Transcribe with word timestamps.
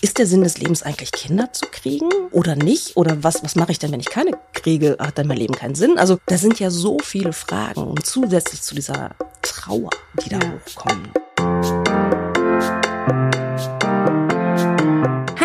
ist 0.00 0.18
der 0.18 0.26
Sinn 0.26 0.42
des 0.42 0.58
Lebens 0.58 0.82
eigentlich 0.82 1.12
Kinder 1.12 1.52
zu 1.52 1.66
kriegen 1.70 2.08
oder 2.30 2.54
nicht? 2.54 2.96
Oder 2.96 3.22
was, 3.22 3.42
was 3.42 3.56
mache 3.56 3.72
ich 3.72 3.78
denn, 3.78 3.92
wenn 3.92 4.00
ich 4.00 4.10
keine 4.10 4.32
kriege? 4.52 4.96
Hat 4.98 5.18
dann 5.18 5.26
mein 5.26 5.38
Leben 5.38 5.54
keinen 5.54 5.74
Sinn? 5.74 5.98
Also 5.98 6.18
da 6.26 6.36
sind 6.36 6.60
ja 6.60 6.70
so 6.70 6.98
viele 7.02 7.32
Fragen 7.32 7.82
und 7.82 8.04
zusätzlich 8.04 8.62
zu 8.62 8.74
dieser 8.74 9.10
Trauer, 9.42 9.90
die 10.24 10.28
da 10.28 10.38
ja. 10.38 10.52
hochkommen. 10.52 11.12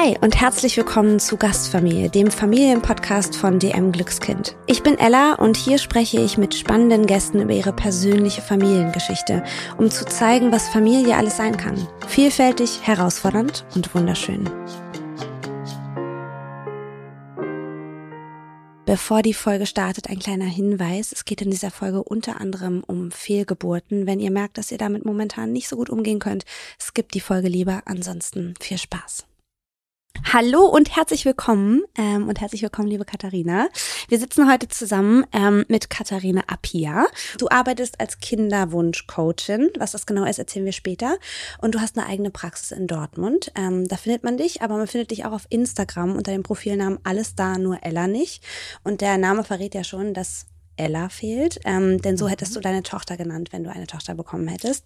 Hi 0.02 0.18
und 0.22 0.42
herzlich 0.42 0.78
willkommen 0.78 1.20
zu 1.20 1.38
Gastfamilie, 1.38 2.10
dem 2.10 2.32
Familienpodcast 2.32 3.36
von 3.36 3.60
DM 3.60 3.92
Glückskind. 3.92 4.56
Ich 4.66 4.82
bin 4.82 4.98
Ella 4.98 5.36
und 5.36 5.58
hier 5.58 5.78
spreche 5.78 6.20
ich 6.20 6.40
mit 6.40 6.56
spannenden 6.56 7.06
Gästen 7.06 7.40
über 7.40 7.54
ihre 7.54 7.72
persönliche 7.72 8.42
Familiengeschichte, 8.42 9.44
um 9.78 9.92
zu 9.92 10.04
zeigen, 10.06 10.52
was 10.52 10.70
Familie 10.70 11.18
alles 11.18 11.38
sein 11.38 11.56
kann. 11.56 11.88
Vielfältig, 12.08 12.80
herausfordernd 12.82 13.64
und 13.76 13.94
wunderschön. 13.94 14.50
Bevor 18.88 19.22
die 19.22 19.36
Folge 19.36 19.68
startet, 19.68 20.10
ein 20.10 20.18
kleiner 20.18 20.46
Hinweis. 20.46 21.12
Es 21.12 21.26
geht 21.26 21.44
in 21.44 21.52
dieser 21.52 21.70
Folge 21.70 22.02
unter 22.02 22.42
anderem 22.42 22.84
um 22.88 23.12
Fehlgeburten. 23.12 24.08
Wenn 24.08 24.20
ihr 24.20 24.32
merkt, 24.32 24.58
dass 24.58 24.72
ihr 24.72 24.80
damit 24.80 25.06
momentan 25.06 25.52
nicht 25.52 25.68
so 25.68 25.76
gut 25.76 25.92
umgehen 25.92 26.18
könnt, 26.18 26.46
skippt 26.80 27.14
die 27.14 27.20
Folge 27.20 27.50
lieber. 27.50 27.84
Ansonsten 27.86 28.56
viel 28.60 28.80
Spaß. 28.80 29.28
Hallo 30.34 30.66
und 30.66 30.96
herzlich 30.96 31.26
willkommen 31.26 31.84
ähm, 31.98 32.30
und 32.30 32.40
herzlich 32.40 32.62
willkommen, 32.62 32.88
liebe 32.88 33.04
Katharina. 33.04 33.68
Wir 34.08 34.18
sitzen 34.18 34.50
heute 34.50 34.70
zusammen 34.70 35.26
ähm, 35.34 35.66
mit 35.68 35.90
Katharina 35.90 36.44
Appia. 36.48 37.08
Du 37.38 37.50
arbeitest 37.50 38.00
als 38.00 38.22
Kinderwunsch-Coachin. 38.22 39.72
Was 39.78 39.92
das 39.92 40.06
genau 40.06 40.24
ist, 40.24 40.40
erzählen 40.40 40.64
wir 40.64 40.72
später. 40.72 41.18
Und 41.60 41.76
du 41.76 41.82
hast 41.82 41.98
eine 41.98 42.08
eigene 42.08 42.30
Praxis 42.30 42.72
in 42.72 42.88
Dortmund. 42.88 43.52
Ähm, 43.56 43.90
da 43.90 43.98
findet 43.98 44.24
man 44.24 44.38
dich, 44.38 44.62
aber 44.62 44.78
man 44.78 44.88
findet 44.88 45.12
dich 45.12 45.26
auch 45.26 45.34
auf 45.34 45.48
Instagram 45.50 46.16
unter 46.16 46.32
dem 46.32 46.44
Profilnamen 46.44 47.00
Alles 47.04 47.36
da, 47.36 47.58
nur 47.58 47.80
Ella 47.84 48.08
nicht. 48.08 48.42
Und 48.86 49.02
der 49.02 49.18
Name 49.18 49.44
verrät 49.44 49.76
ja 49.76 49.84
schon, 49.84 50.14
dass 50.14 50.46
Ella 50.82 51.10
fehlt, 51.10 51.60
ähm, 51.66 52.02
denn 52.02 52.18
so 52.18 52.28
hättest 52.28 52.56
du 52.56 52.60
mhm. 52.60 52.64
deine 52.64 52.84
Tochter 52.84 53.18
genannt, 53.18 53.50
wenn 53.52 53.64
du 53.64 53.72
eine 53.72 53.88
Tochter 53.88 54.16
bekommen 54.16 54.48
hättest. 54.48 54.86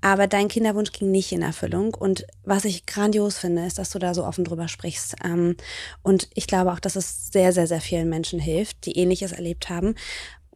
Aber 0.00 0.26
dein 0.26 0.48
Kinderwunsch 0.48 0.92
ging 0.92 1.10
nicht 1.10 1.32
in 1.32 1.42
Erfüllung. 1.42 1.94
Und 1.94 2.26
was 2.44 2.64
ich 2.64 2.86
grandios 2.86 3.38
finde, 3.38 3.64
ist, 3.64 3.78
dass 3.78 3.90
du 3.90 3.98
da 3.98 4.14
so 4.14 4.24
offen 4.24 4.44
drüber 4.44 4.68
sprichst. 4.68 5.16
Ähm, 5.24 5.56
und 6.02 6.28
ich 6.34 6.46
glaube 6.46 6.72
auch, 6.72 6.80
dass 6.80 6.96
es 6.96 7.30
sehr, 7.30 7.52
sehr, 7.52 7.66
sehr 7.66 7.80
vielen 7.80 8.08
Menschen 8.08 8.40
hilft, 8.40 8.84
die 8.84 8.98
ähnliches 8.98 9.32
erlebt 9.32 9.70
haben. 9.70 9.94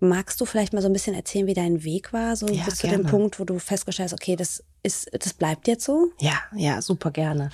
Magst 0.02 0.40
du 0.40 0.46
vielleicht 0.46 0.72
mal 0.72 0.82
so 0.82 0.88
ein 0.88 0.92
bisschen 0.92 1.14
erzählen, 1.14 1.46
wie 1.46 1.54
dein 1.54 1.84
Weg 1.84 2.12
war, 2.12 2.34
so 2.34 2.48
ja, 2.48 2.64
bis 2.64 2.78
zu 2.78 2.88
dem 2.88 3.04
Punkt, 3.04 3.38
wo 3.38 3.44
du 3.44 3.60
festgestellt 3.60 4.10
hast, 4.10 4.20
okay, 4.20 4.34
das 4.34 4.64
ist, 4.82 5.08
das 5.12 5.32
bleibt 5.32 5.68
jetzt 5.68 5.84
so? 5.84 6.10
Ja, 6.20 6.40
ja, 6.56 6.82
super 6.82 7.12
gerne. 7.12 7.50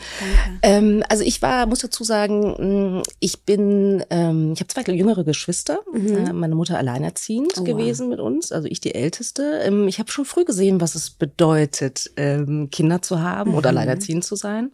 Ähm, 0.63 1.05
also 1.11 1.23
ich 1.23 1.43
war, 1.43 1.67
muss 1.67 1.81
dazu 1.81 2.03
sagen, 2.03 3.01
mm, 3.01 3.03
ich 3.21 3.43
bin, 3.43 4.03
ähm, 4.09 4.53
ich 4.55 4.61
habe 4.61 4.69
zwei 4.69 4.81
jüngere 4.93 5.25
Geschwister. 5.25 5.81
Mhm. 5.93 6.17
Äh, 6.17 6.33
meine 6.33 6.55
Mutter 6.55 6.79
alleinerziehend 6.79 7.53
oh, 7.59 7.65
gewesen 7.65 8.05
wow. 8.05 8.11
mit 8.11 8.21
uns, 8.21 8.51
also 8.51 8.67
ich 8.67 8.81
die 8.81 8.95
Älteste. 8.95 9.61
Ähm, 9.63 9.89
ich 9.89 9.99
habe 9.99 10.11
schon 10.11 10.25
früh 10.25 10.47
gesehen, 10.47 10.81
was 10.81 10.95
es 10.95 11.11
bedeutet, 11.11 12.11
ähm, 12.17 12.71
Kinder 12.71 13.03
zu 13.03 13.21
haben 13.21 13.51
mhm. 13.51 13.57
oder 13.59 13.69
alleinerziehend 13.69 14.25
zu 14.25 14.35
sein. 14.35 14.73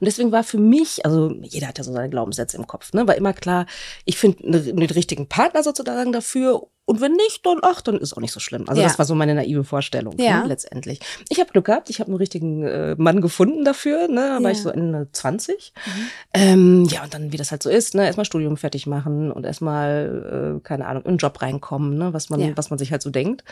Und 0.00 0.06
deswegen 0.06 0.32
war 0.32 0.42
für 0.42 0.58
mich, 0.58 1.06
also 1.06 1.32
jeder 1.40 1.68
hat 1.68 1.78
ja 1.78 1.84
so 1.84 1.92
seine 1.92 2.10
Glaubenssätze 2.10 2.56
im 2.56 2.66
Kopf, 2.66 2.92
ne, 2.94 3.06
war 3.06 3.14
immer 3.14 3.32
klar, 3.32 3.66
ich 4.04 4.18
finde 4.18 4.44
einen 4.44 4.74
ne 4.74 4.92
richtigen 4.92 5.28
Partner 5.28 5.62
sozusagen 5.62 6.10
dafür 6.10 6.66
und 6.92 7.00
wenn 7.00 7.12
nicht, 7.12 7.46
dann 7.46 7.60
ach, 7.62 7.80
dann 7.80 7.96
ist 7.96 8.12
auch 8.12 8.20
nicht 8.20 8.32
so 8.32 8.38
schlimm. 8.38 8.64
Also 8.68 8.82
ja. 8.82 8.86
das 8.86 8.98
war 8.98 9.06
so 9.06 9.14
meine 9.14 9.34
naive 9.34 9.64
Vorstellung 9.64 10.14
ne, 10.16 10.26
ja. 10.26 10.42
ne, 10.42 10.48
letztendlich. 10.48 11.00
Ich 11.30 11.40
habe 11.40 11.50
Glück 11.50 11.64
gehabt, 11.64 11.88
ich 11.88 12.00
habe 12.00 12.08
einen 12.08 12.18
richtigen 12.18 12.64
äh, 12.64 12.94
Mann 12.98 13.22
gefunden 13.22 13.64
dafür, 13.64 14.08
ne, 14.08 14.36
da 14.36 14.44
war 14.44 14.50
ich 14.50 14.60
so 14.60 14.68
Ende 14.68 15.08
20. 15.10 15.72
Mhm. 15.74 15.90
Ähm, 16.34 16.84
ja, 16.90 17.02
und 17.02 17.14
dann, 17.14 17.32
wie 17.32 17.38
das 17.38 17.50
halt 17.50 17.62
so 17.62 17.70
ist, 17.70 17.94
ne, 17.94 18.04
erstmal 18.04 18.26
Studium 18.26 18.58
fertig 18.58 18.86
machen 18.86 19.32
und 19.32 19.46
erstmal, 19.46 20.58
äh, 20.58 20.60
keine 20.62 20.86
Ahnung, 20.86 21.04
in 21.04 21.08
einen 21.08 21.16
Job 21.16 21.40
reinkommen, 21.40 21.96
ne, 21.96 22.12
was 22.12 22.28
man, 22.28 22.40
ja. 22.40 22.50
was 22.56 22.68
man 22.68 22.78
sich 22.78 22.92
halt 22.92 23.00
so 23.00 23.08
denkt. 23.08 23.42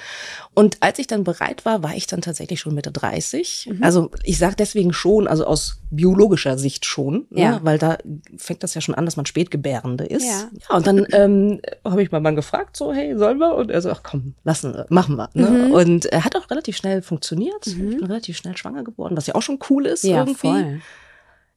Und 0.53 0.77
als 0.81 0.99
ich 0.99 1.07
dann 1.07 1.25
bereit 1.25 1.65
war, 1.65 1.83
war 1.83 1.95
ich 1.95 2.07
dann 2.07 2.21
tatsächlich 2.21 2.61
schon 2.61 2.75
Mitte 2.75 2.93
30. 2.93 3.71
Mhm. 3.73 3.83
Also 3.83 4.11
ich 4.23 4.37
sage 4.37 4.57
deswegen 4.59 4.93
schon, 4.93 5.27
also 5.27 5.47
aus 5.47 5.81
biologischer 5.91 6.59
Sicht 6.59 6.85
schon, 6.85 7.27
ne, 7.31 7.41
ja. 7.41 7.61
weil 7.63 7.79
da 7.79 7.97
fängt 8.37 8.63
das 8.63 8.75
ja 8.75 8.83
schon 8.83 8.95
an, 8.95 9.07
dass 9.07 9.17
man 9.17 9.25
Spätgebärende 9.25 10.05
ist. 10.05 10.27
Ja, 10.27 10.51
ja 10.53 10.77
und 10.77 10.87
dann 10.87 11.07
ähm, 11.13 11.63
habe 11.85 12.03
ich 12.03 12.13
meinen 12.13 12.23
Mann 12.23 12.37
gefragt, 12.37 12.77
so, 12.77 12.93
hey, 12.93 13.17
sollen 13.31 13.39
wir? 13.39 13.55
Und 13.55 13.71
er 13.71 13.81
so, 13.81 13.91
ach 13.91 14.03
komm, 14.03 14.35
lassen, 14.45 14.85
machen 14.89 15.17
wir. 15.17 15.31
Ne? 15.35 15.49
Mhm. 15.49 15.73
Und 15.73 16.07
er 16.07 16.25
hat 16.25 16.37
auch 16.37 16.51
relativ 16.51 16.77
schnell 16.77 17.03
funktioniert. 17.03 17.67
Mhm. 17.67 17.93
Ich 17.93 17.99
bin 17.99 18.07
relativ 18.07 18.37
schnell 18.37 18.57
schwanger 18.57 18.85
geworden, 18.85 19.17
was 19.17 19.27
ja 19.27 19.35
auch 19.35 19.43
schon 19.43 19.59
cool 19.71 19.87
ist 19.87 20.05
ja, 20.05 20.19
irgendwie. 20.19 20.49
Voll. 20.49 20.81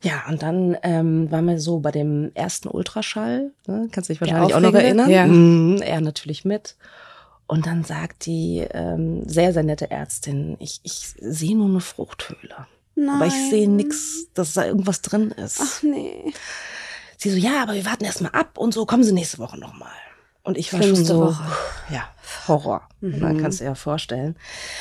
Ja, 0.03 0.23
und 0.27 0.43
dann 0.43 0.77
ähm, 0.83 1.31
waren 1.31 1.45
wir 1.45 1.59
so 1.59 1.79
bei 1.79 1.91
dem 1.91 2.31
ersten 2.33 2.67
Ultraschall, 2.67 3.51
ne? 3.67 3.87
kannst 3.91 4.09
du 4.09 4.13
dich 4.13 4.19
wahrscheinlich 4.19 4.53
auch 4.53 4.59
noch 4.59 4.73
erinnern. 4.73 5.09
Ja. 5.09 5.25
Mhm, 5.25 5.81
er 5.81 6.01
natürlich 6.01 6.43
mit. 6.43 6.75
Und 7.47 7.65
dann 7.67 7.83
sagt 7.83 8.25
die 8.25 8.67
ähm, 8.71 9.27
sehr, 9.27 9.53
sehr 9.53 9.63
nette 9.63 9.91
Ärztin, 9.91 10.57
ich, 10.59 10.81
ich 10.83 11.13
sehe 11.19 11.55
nur 11.55 11.69
eine 11.69 11.79
Fruchthöhle. 11.79 12.67
Nein. 12.95 13.15
Aber 13.15 13.27
ich 13.27 13.49
sehe 13.49 13.69
nix, 13.69 14.27
dass 14.33 14.53
da 14.53 14.65
irgendwas 14.65 15.01
drin 15.01 15.31
ist. 15.31 15.59
Ach 15.61 15.83
nee. 15.83 16.33
Sie 17.17 17.29
so, 17.29 17.37
ja, 17.37 17.63
aber 17.63 17.73
wir 17.73 17.85
warten 17.85 18.03
erst 18.03 18.21
mal 18.21 18.29
ab 18.29 18.57
und 18.57 18.73
so, 18.73 18.85
kommen 18.85 19.03
Sie 19.03 19.13
nächste 19.13 19.39
Woche 19.39 19.57
nochmal. 19.57 19.89
Und 20.43 20.57
ich 20.57 20.73
war 20.73 20.81
Schlimmste 20.81 21.07
schon 21.07 21.15
so, 21.15 21.25
Woche. 21.27 21.43
ja, 21.89 22.03
Horror. 22.47 22.81
Mhm. 22.99 23.19
Man 23.19 23.37
kann 23.37 23.49
es 23.49 23.59
dir 23.59 23.65
ja 23.65 23.75
vorstellen. 23.75 24.35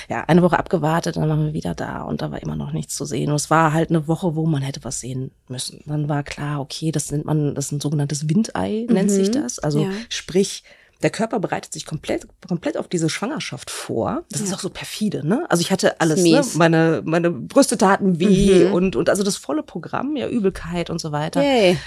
Ja, 0.08 0.24
eine 0.24 0.42
Woche 0.42 0.58
abgewartet, 0.58 1.16
dann 1.16 1.28
waren 1.28 1.46
wir 1.46 1.52
wieder 1.52 1.74
da 1.74 2.02
und 2.02 2.20
da 2.20 2.32
war 2.32 2.42
immer 2.42 2.56
noch 2.56 2.72
nichts 2.72 2.96
zu 2.96 3.04
sehen. 3.04 3.30
Und 3.30 3.36
es 3.36 3.48
war 3.48 3.72
halt 3.72 3.90
eine 3.90 4.08
Woche, 4.08 4.34
wo 4.34 4.44
man 4.46 4.62
hätte 4.62 4.82
was 4.82 4.98
sehen 4.98 5.30
müssen. 5.48 5.82
Dann 5.86 6.08
war 6.08 6.24
klar, 6.24 6.60
okay, 6.60 6.90
das 6.90 7.12
nennt 7.12 7.26
man, 7.26 7.54
das 7.54 7.66
ist 7.66 7.72
ein 7.72 7.80
sogenanntes 7.80 8.28
Windei, 8.28 8.86
mhm. 8.88 8.94
nennt 8.94 9.10
sich 9.12 9.28
mhm. 9.28 9.32
das. 9.42 9.60
Also 9.60 9.84
ja. 9.84 9.90
sprich, 10.08 10.64
der 11.04 11.10
Körper 11.10 11.38
bereitet 11.38 11.72
sich 11.72 11.86
komplett, 11.86 12.26
komplett 12.48 12.76
auf 12.76 12.88
diese 12.88 13.08
Schwangerschaft 13.08 13.70
vor. 13.70 14.24
Das 14.30 14.40
ja. 14.40 14.46
ist 14.46 14.54
auch 14.54 14.60
so 14.60 14.70
perfide, 14.70 15.26
ne? 15.26 15.46
Also 15.48 15.60
ich 15.60 15.70
hatte 15.70 16.00
alles, 16.00 16.22
ne? 16.22 16.42
meine, 16.54 17.02
meine 17.04 17.30
Brüste 17.30 17.78
taten 17.78 18.18
weh 18.18 18.66
mhm. 18.66 18.72
und, 18.72 18.96
und 18.96 19.08
also 19.08 19.22
das 19.22 19.36
volle 19.36 19.62
Programm, 19.62 20.16
ja, 20.16 20.28
Übelkeit 20.28 20.90
und 20.90 21.00
so 21.00 21.12
weiter. 21.12 21.40
Yay. 21.40 21.78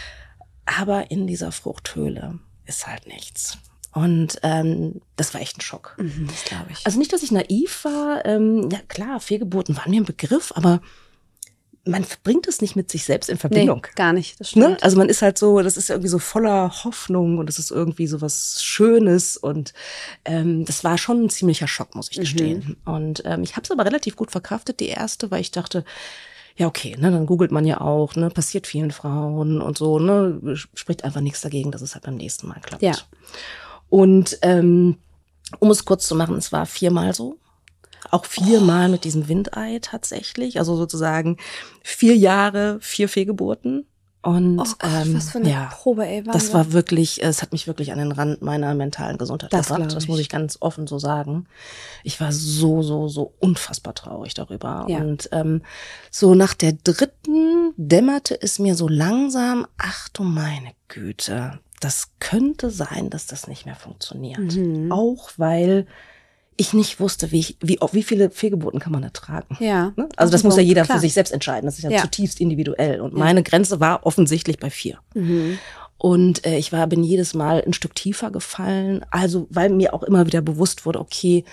Aber 0.65 1.11
in 1.11 1.27
dieser 1.27 1.51
Fruchthöhle 1.51 2.39
ist 2.65 2.87
halt 2.87 3.07
nichts. 3.07 3.57
Und 3.93 4.39
ähm, 4.43 5.01
das 5.15 5.33
war 5.33 5.41
echt 5.41 5.57
ein 5.57 5.61
Schock. 5.61 5.95
Mhm, 5.97 6.27
das 6.27 6.43
glaube 6.43 6.65
ich. 6.71 6.85
Also 6.85 6.99
nicht, 6.99 7.13
dass 7.13 7.23
ich 7.23 7.31
naiv 7.31 7.85
war. 7.85 8.25
Ähm, 8.25 8.69
ja 8.69 8.79
klar, 8.89 9.21
Fehlgeburten 9.21 9.77
waren 9.77 9.89
mir 9.89 10.01
ein 10.01 10.05
Begriff, 10.05 10.51
aber 10.53 10.81
man 11.85 12.05
bringt 12.23 12.47
es 12.47 12.61
nicht 12.61 12.75
mit 12.75 12.91
sich 12.91 13.05
selbst 13.05 13.29
in 13.29 13.37
Verbindung. 13.37 13.83
Nee, 13.85 13.93
gar 13.95 14.11
nicht, 14.11 14.39
das 14.39 14.49
stimmt. 14.49 14.67
Ne? 14.67 14.77
Also 14.81 14.97
man 14.97 15.07
ist 15.07 15.21
halt 15.21 15.37
so, 15.37 15.61
das 15.61 15.77
ist 15.77 15.89
irgendwie 15.89 16.09
so 16.09 16.19
voller 16.19 16.83
Hoffnung 16.83 17.37
und 17.37 17.49
es 17.49 17.59
ist 17.59 17.71
irgendwie 17.71 18.07
so 18.07 18.21
was 18.21 18.63
Schönes 18.63 19.37
und 19.37 19.73
ähm, 20.25 20.65
das 20.65 20.83
war 20.83 20.97
schon 20.97 21.23
ein 21.23 21.29
ziemlicher 21.29 21.67
Schock, 21.67 21.95
muss 21.95 22.09
ich 22.11 22.19
gestehen. 22.19 22.77
Mhm. 22.85 22.93
Und 22.93 23.23
ähm, 23.25 23.43
ich 23.43 23.55
habe 23.55 23.63
es 23.63 23.71
aber 23.71 23.85
relativ 23.85 24.15
gut 24.15 24.31
verkraftet, 24.31 24.79
die 24.79 24.87
erste, 24.87 25.29
weil 25.31 25.41
ich 25.41 25.51
dachte, 25.51 25.85
ja, 26.57 26.67
okay, 26.67 26.95
ne, 26.97 27.11
dann 27.11 27.25
googelt 27.25 27.51
man 27.51 27.65
ja 27.65 27.81
auch, 27.81 28.15
ne, 28.15 28.29
passiert 28.29 28.65
vielen 28.65 28.91
Frauen 28.91 29.61
und 29.61 29.77
so, 29.77 29.99
ne, 29.99 30.39
spricht 30.73 31.03
einfach 31.03 31.21
nichts 31.21 31.41
dagegen, 31.41 31.71
dass 31.71 31.81
es 31.81 31.95
halt 31.95 32.05
beim 32.05 32.15
nächsten 32.15 32.47
Mal 32.47 32.61
klappt. 32.61 32.81
Ja. 32.81 32.95
Und 33.89 34.39
ähm, 34.41 34.97
um 35.59 35.69
es 35.69 35.85
kurz 35.85 36.07
zu 36.07 36.15
machen, 36.15 36.35
es 36.37 36.51
war 36.51 36.65
viermal 36.65 37.13
so. 37.13 37.37
Auch 38.11 38.25
viermal 38.25 38.87
oh. 38.87 38.91
mit 38.91 39.03
diesem 39.03 39.27
Windei 39.27 39.79
tatsächlich. 39.81 40.59
Also 40.59 40.75
sozusagen 40.75 41.37
vier 41.83 42.15
Jahre, 42.15 42.77
vier 42.79 43.09
Fehlgeburten. 43.09 43.85
Und 44.25 44.59
oh 44.59 44.63
Gott, 44.79 45.05
ähm, 45.05 45.13
was 45.15 45.29
für 45.29 45.37
eine 45.37 45.51
ja, 45.51 45.69
Probe, 45.71 46.07
ey, 46.07 46.23
das 46.23 46.51
war 46.51 46.71
wirklich, 46.71 47.21
es 47.21 47.43
hat 47.43 47.51
mich 47.51 47.67
wirklich 47.67 47.91
an 47.91 47.99
den 47.99 48.11
Rand 48.11 48.41
meiner 48.41 48.73
mentalen 48.73 49.19
Gesundheit 49.19 49.53
das 49.53 49.67
gebracht. 49.67 49.95
Das 49.95 50.07
muss 50.07 50.17
ich 50.17 50.29
ganz 50.29 50.57
offen 50.61 50.87
so 50.87 50.97
sagen. 50.97 51.45
Ich 52.03 52.19
war 52.19 52.31
so, 52.31 52.81
so, 52.81 53.07
so 53.07 53.35
unfassbar 53.39 53.93
traurig 53.93 54.33
darüber. 54.33 54.87
Ja. 54.89 54.97
Und 54.97 55.29
ähm, 55.31 55.61
so 56.09 56.33
nach 56.33 56.55
der 56.55 56.73
dritten 56.73 57.73
dämmerte 57.77 58.41
es 58.41 58.57
mir 58.57 58.73
so 58.73 58.87
langsam, 58.87 59.67
ach 59.77 60.09
du 60.09 60.23
meine 60.23 60.71
Güte, 60.87 61.59
das 61.79 62.07
könnte 62.19 62.71
sein, 62.71 63.11
dass 63.11 63.27
das 63.27 63.47
nicht 63.47 63.67
mehr 63.67 63.75
funktioniert. 63.75 64.39
Mhm. 64.39 64.91
Auch 64.91 65.29
weil 65.37 65.85
ich 66.57 66.73
nicht 66.73 66.99
wusste, 66.99 67.31
wie, 67.31 67.39
ich, 67.39 67.57
wie, 67.61 67.77
wie 67.91 68.03
viele 68.03 68.29
Fehlgeburten 68.29 68.79
kann 68.79 68.93
man 68.93 69.03
ertragen. 69.03 69.57
Ja. 69.59 69.91
Ne? 69.95 70.07
Also 70.15 70.31
das 70.31 70.43
muss 70.43 70.55
ja 70.55 70.61
jeder 70.61 70.83
klar. 70.83 70.97
für 70.97 71.01
sich 71.01 71.13
selbst 71.13 71.31
entscheiden. 71.31 71.65
Das 71.65 71.77
ist 71.77 71.83
ja, 71.83 71.89
ja. 71.89 72.01
zutiefst 72.01 72.39
individuell. 72.39 73.01
Und 73.01 73.13
ja. 73.13 73.19
meine 73.19 73.43
Grenze 73.43 73.79
war 73.79 74.05
offensichtlich 74.05 74.57
bei 74.59 74.69
vier. 74.69 74.99
Mhm. 75.13 75.59
Und 75.97 76.45
äh, 76.45 76.57
ich 76.57 76.71
war, 76.71 76.87
bin 76.87 77.03
jedes 77.03 77.33
Mal 77.33 77.63
ein 77.65 77.73
Stück 77.73 77.95
tiefer 77.95 78.31
gefallen. 78.31 79.05
Also, 79.11 79.47
weil 79.49 79.69
mir 79.69 79.93
auch 79.93 80.03
immer 80.03 80.25
wieder 80.27 80.41
bewusst 80.41 80.85
wurde, 80.85 80.99
okay, 80.99 81.43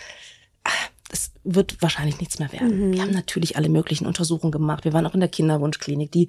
ah, 0.64 0.70
es 1.10 1.32
wird 1.44 1.82
wahrscheinlich 1.82 2.20
nichts 2.20 2.38
mehr 2.38 2.52
werden. 2.52 2.88
Mhm. 2.88 2.92
Wir 2.92 3.02
haben 3.02 3.12
natürlich 3.12 3.56
alle 3.56 3.68
möglichen 3.68 4.06
Untersuchungen 4.06 4.52
gemacht. 4.52 4.84
Wir 4.84 4.92
waren 4.92 5.06
auch 5.06 5.14
in 5.14 5.20
der 5.20 5.28
Kinderwunschklinik. 5.28 6.12
Die 6.12 6.28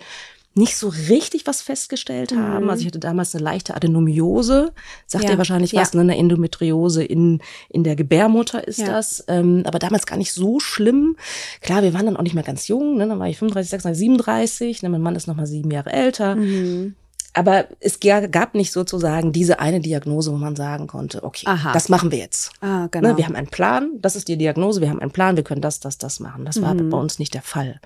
nicht 0.56 0.78
so 0.78 0.90
richtig 0.90 1.48
was 1.48 1.62
festgestellt 1.62 2.32
mhm. 2.32 2.40
haben. 2.40 2.70
Also 2.70 2.82
ich 2.82 2.88
hatte 2.88 3.00
damals 3.00 3.34
eine 3.34 3.44
leichte 3.44 3.76
Adenomiose, 3.76 4.72
sagt 5.08 5.26
ja. 5.26 5.32
ihr 5.32 5.38
wahrscheinlich 5.38 5.72
ja. 5.72 5.82
was, 5.82 5.94
ne? 5.94 6.02
eine 6.02 6.18
Endometriose 6.18 7.04
in, 7.04 7.42
in 7.70 7.84
der 7.84 7.96
Gebärmutter 7.96 8.68
ist 8.68 8.80
ja. 8.80 8.88
das. 8.88 9.24
Ähm, 9.28 9.64
aber 9.66 9.80
damals 9.80 10.06
gar 10.06 10.18
nicht 10.18 10.34
so 10.34 10.60
schlimm. 10.60 11.18
Klar, 11.62 11.82
wir 11.82 11.94
waren 11.94 12.06
dann 12.06 12.18
auch 12.18 12.24
nicht 12.24 12.36
mehr 12.36 12.44
ganz 12.44 12.68
jung, 12.68 12.98
ne? 12.98 13.08
dann 13.08 13.20
war 13.20 13.28
ich 13.28 13.38
35, 13.38 13.70
36, 13.70 14.00
37, 14.00 14.84
ne? 14.84 14.90
mein 14.90 15.02
Mann 15.02 15.16
ist 15.16 15.28
noch 15.28 15.36
mal 15.36 15.48
sieben 15.48 15.72
Jahre 15.72 15.92
älter. 15.92 16.36
Mhm. 16.36 16.96
Aber 17.36 17.66
es 17.80 18.00
gab 18.00 18.54
nicht 18.54 18.72
sozusagen 18.72 19.32
diese 19.32 19.60
eine 19.60 19.80
Diagnose, 19.80 20.32
wo 20.32 20.38
man 20.38 20.56
sagen 20.56 20.86
konnte, 20.86 21.24
okay, 21.24 21.48
Aha. 21.48 21.74
das 21.74 21.90
machen 21.90 22.12
wir 22.12 22.20
jetzt. 22.20 22.52
Ah, 22.62 22.88
genau. 22.92 23.10
Ne, 23.10 23.18
wir 23.18 23.26
haben 23.26 23.36
einen 23.36 23.48
Plan, 23.48 23.90
das 24.00 24.16
ist 24.16 24.28
die 24.28 24.38
Diagnose, 24.38 24.82
wir 24.82 24.90
haben 24.92 25.00
einen 25.00 25.10
Plan, 25.10 25.36
wir 25.36 25.44
können 25.44 25.62
das, 25.62 25.80
das, 25.80 25.98
das 25.98 26.20
machen. 26.20 26.46
Das 26.46 26.62
war 26.62 26.76
mhm. 26.76 26.92
bei 26.92 26.98
uns 26.98 27.18
nicht 27.18 27.34
der 27.34 27.42
Fall. 27.42 27.80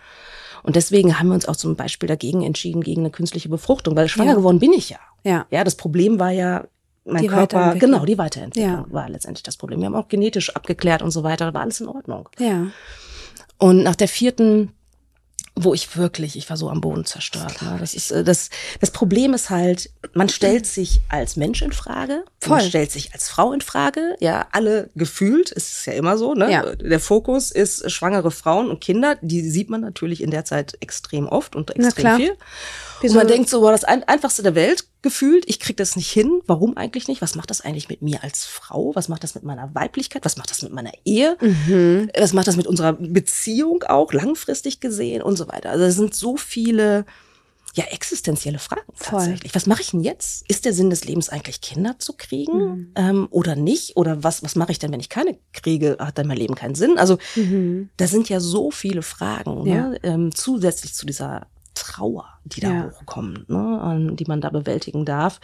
Und 0.63 0.75
deswegen 0.75 1.19
haben 1.19 1.27
wir 1.27 1.35
uns 1.35 1.47
auch 1.47 1.55
zum 1.55 1.75
Beispiel 1.75 2.07
dagegen 2.07 2.43
entschieden, 2.43 2.81
gegen 2.81 3.01
eine 3.01 3.11
künstliche 3.11 3.49
Befruchtung, 3.49 3.95
weil 3.95 4.07
schwanger 4.07 4.31
ja. 4.31 4.35
geworden 4.35 4.59
bin 4.59 4.73
ich 4.73 4.89
ja. 4.89 4.99
Ja. 5.23 5.45
Ja, 5.49 5.63
das 5.63 5.75
Problem 5.75 6.19
war 6.19 6.31
ja, 6.31 6.65
mein 7.05 7.21
die 7.21 7.27
Körper, 7.27 7.75
genau, 7.75 8.05
die 8.05 8.17
Weiterentwicklung 8.17 8.85
ja. 8.87 8.93
war 8.93 9.09
letztendlich 9.09 9.43
das 9.43 9.57
Problem. 9.57 9.79
Wir 9.79 9.87
haben 9.87 9.95
auch 9.95 10.07
genetisch 10.07 10.55
abgeklärt 10.55 11.01
und 11.01 11.11
so 11.11 11.23
weiter, 11.23 11.53
war 11.53 11.61
alles 11.61 11.81
in 11.81 11.87
Ordnung. 11.87 12.29
Ja. 12.39 12.67
Und 13.57 13.83
nach 13.83 13.95
der 13.95 14.07
vierten 14.07 14.71
wo 15.59 15.73
ich 15.73 15.97
wirklich, 15.97 16.37
ich 16.37 16.49
war 16.49 16.57
so 16.57 16.69
am 16.69 16.81
Boden 16.81 17.03
zerstört. 17.03 17.55
Das, 17.55 17.61
ne? 17.61 17.77
das 17.79 17.93
ist 17.93 18.11
äh, 18.11 18.23
das. 18.23 18.49
Das 18.79 18.91
Problem 18.91 19.33
ist 19.33 19.49
halt, 19.49 19.89
man 20.13 20.29
stellt 20.29 20.65
sich 20.67 21.01
als 21.09 21.35
Mensch 21.35 21.61
in 21.61 21.71
Frage, 21.71 22.23
Voll. 22.39 22.57
man 22.57 22.65
stellt 22.65 22.91
sich 22.91 23.13
als 23.13 23.27
Frau 23.27 23.53
in 23.53 23.61
Frage. 23.61 24.15
Ja, 24.19 24.47
alle 24.51 24.89
gefühlt, 24.95 25.51
ist 25.51 25.85
ja 25.85 25.93
immer 25.93 26.17
so. 26.17 26.35
Ne? 26.35 26.51
Ja. 26.51 26.75
Der 26.75 26.99
Fokus 26.99 27.51
ist 27.51 27.89
schwangere 27.91 28.31
Frauen 28.31 28.69
und 28.69 28.81
Kinder. 28.81 29.17
Die 29.21 29.41
sieht 29.49 29.69
man 29.69 29.81
natürlich 29.81 30.21
in 30.21 30.29
der 30.31 30.45
Zeit 30.45 30.77
extrem 30.79 31.27
oft 31.27 31.55
und 31.55 31.75
extrem 31.75 32.17
viel. 32.17 32.37
Und 33.01 33.13
man 33.13 33.27
denkt 33.27 33.49
so, 33.49 33.61
war 33.61 33.71
das 33.71 33.83
ein, 33.83 34.03
einfachste 34.03 34.43
der 34.43 34.55
Welt 34.55 34.87
gefühlt. 35.01 35.45
Ich 35.47 35.59
krieg 35.59 35.77
das 35.77 35.95
nicht 35.95 36.11
hin. 36.11 36.41
Warum 36.47 36.77
eigentlich 36.77 37.07
nicht? 37.07 37.21
Was 37.21 37.35
macht 37.35 37.49
das 37.49 37.61
eigentlich 37.61 37.89
mit 37.89 38.01
mir 38.01 38.23
als 38.23 38.45
Frau? 38.45 38.91
Was 38.95 39.07
macht 39.07 39.23
das 39.23 39.35
mit 39.35 39.43
meiner 39.43 39.73
Weiblichkeit? 39.75 40.25
Was 40.25 40.37
macht 40.37 40.49
das 40.49 40.61
mit 40.61 40.73
meiner 40.73 40.91
Ehe? 41.05 41.37
Mhm. 41.39 42.09
Was 42.17 42.33
macht 42.33 42.47
das 42.47 42.57
mit 42.57 42.67
unserer 42.67 42.93
Beziehung 42.93 43.83
auch 43.83 44.13
langfristig 44.13 44.79
gesehen 44.79 45.21
und 45.21 45.37
so 45.37 45.47
weiter? 45.47 45.69
Also 45.69 45.85
es 45.85 45.95
sind 45.95 46.15
so 46.15 46.37
viele 46.37 47.05
ja 47.77 47.85
existenzielle 47.85 48.59
Fragen 48.59 48.81
tatsächlich. 48.99 49.51
Voll. 49.51 49.55
Was 49.55 49.67
mache 49.67 49.81
ich 49.81 49.91
denn 49.91 50.01
jetzt? 50.01 50.43
Ist 50.49 50.65
der 50.65 50.73
Sinn 50.73 50.89
des 50.89 51.05
Lebens 51.05 51.29
eigentlich 51.29 51.61
Kinder 51.61 51.95
zu 51.99 52.13
kriegen 52.13 52.57
mhm. 52.57 52.91
ähm, 52.95 53.27
oder 53.29 53.55
nicht? 53.55 53.95
Oder 53.95 54.23
was 54.23 54.43
was 54.43 54.55
mache 54.55 54.71
ich 54.71 54.79
denn, 54.79 54.91
wenn 54.91 54.99
ich 54.99 55.09
keine 55.09 55.37
kriege? 55.53 55.97
Hat 55.99 56.17
dann 56.17 56.27
mein 56.27 56.37
Leben 56.37 56.55
keinen 56.55 56.75
Sinn? 56.75 56.97
Also 56.97 57.19
mhm. 57.35 57.89
da 57.97 58.07
sind 58.07 58.29
ja 58.29 58.39
so 58.39 58.71
viele 58.71 59.03
Fragen 59.03 59.63
ne? 59.63 59.69
ja. 59.69 59.87
ne? 59.89 59.99
ähm, 60.03 60.35
zusätzlich 60.35 60.93
zu 60.95 61.05
dieser 61.05 61.47
Trauer, 61.79 62.25
die 62.43 62.61
da 62.61 62.71
ja. 62.71 62.91
hochkommt, 62.91 63.49
ne, 63.49 64.11
die 64.13 64.25
man 64.25 64.41
da 64.41 64.49
bewältigen 64.49 65.05
darf. 65.05 65.39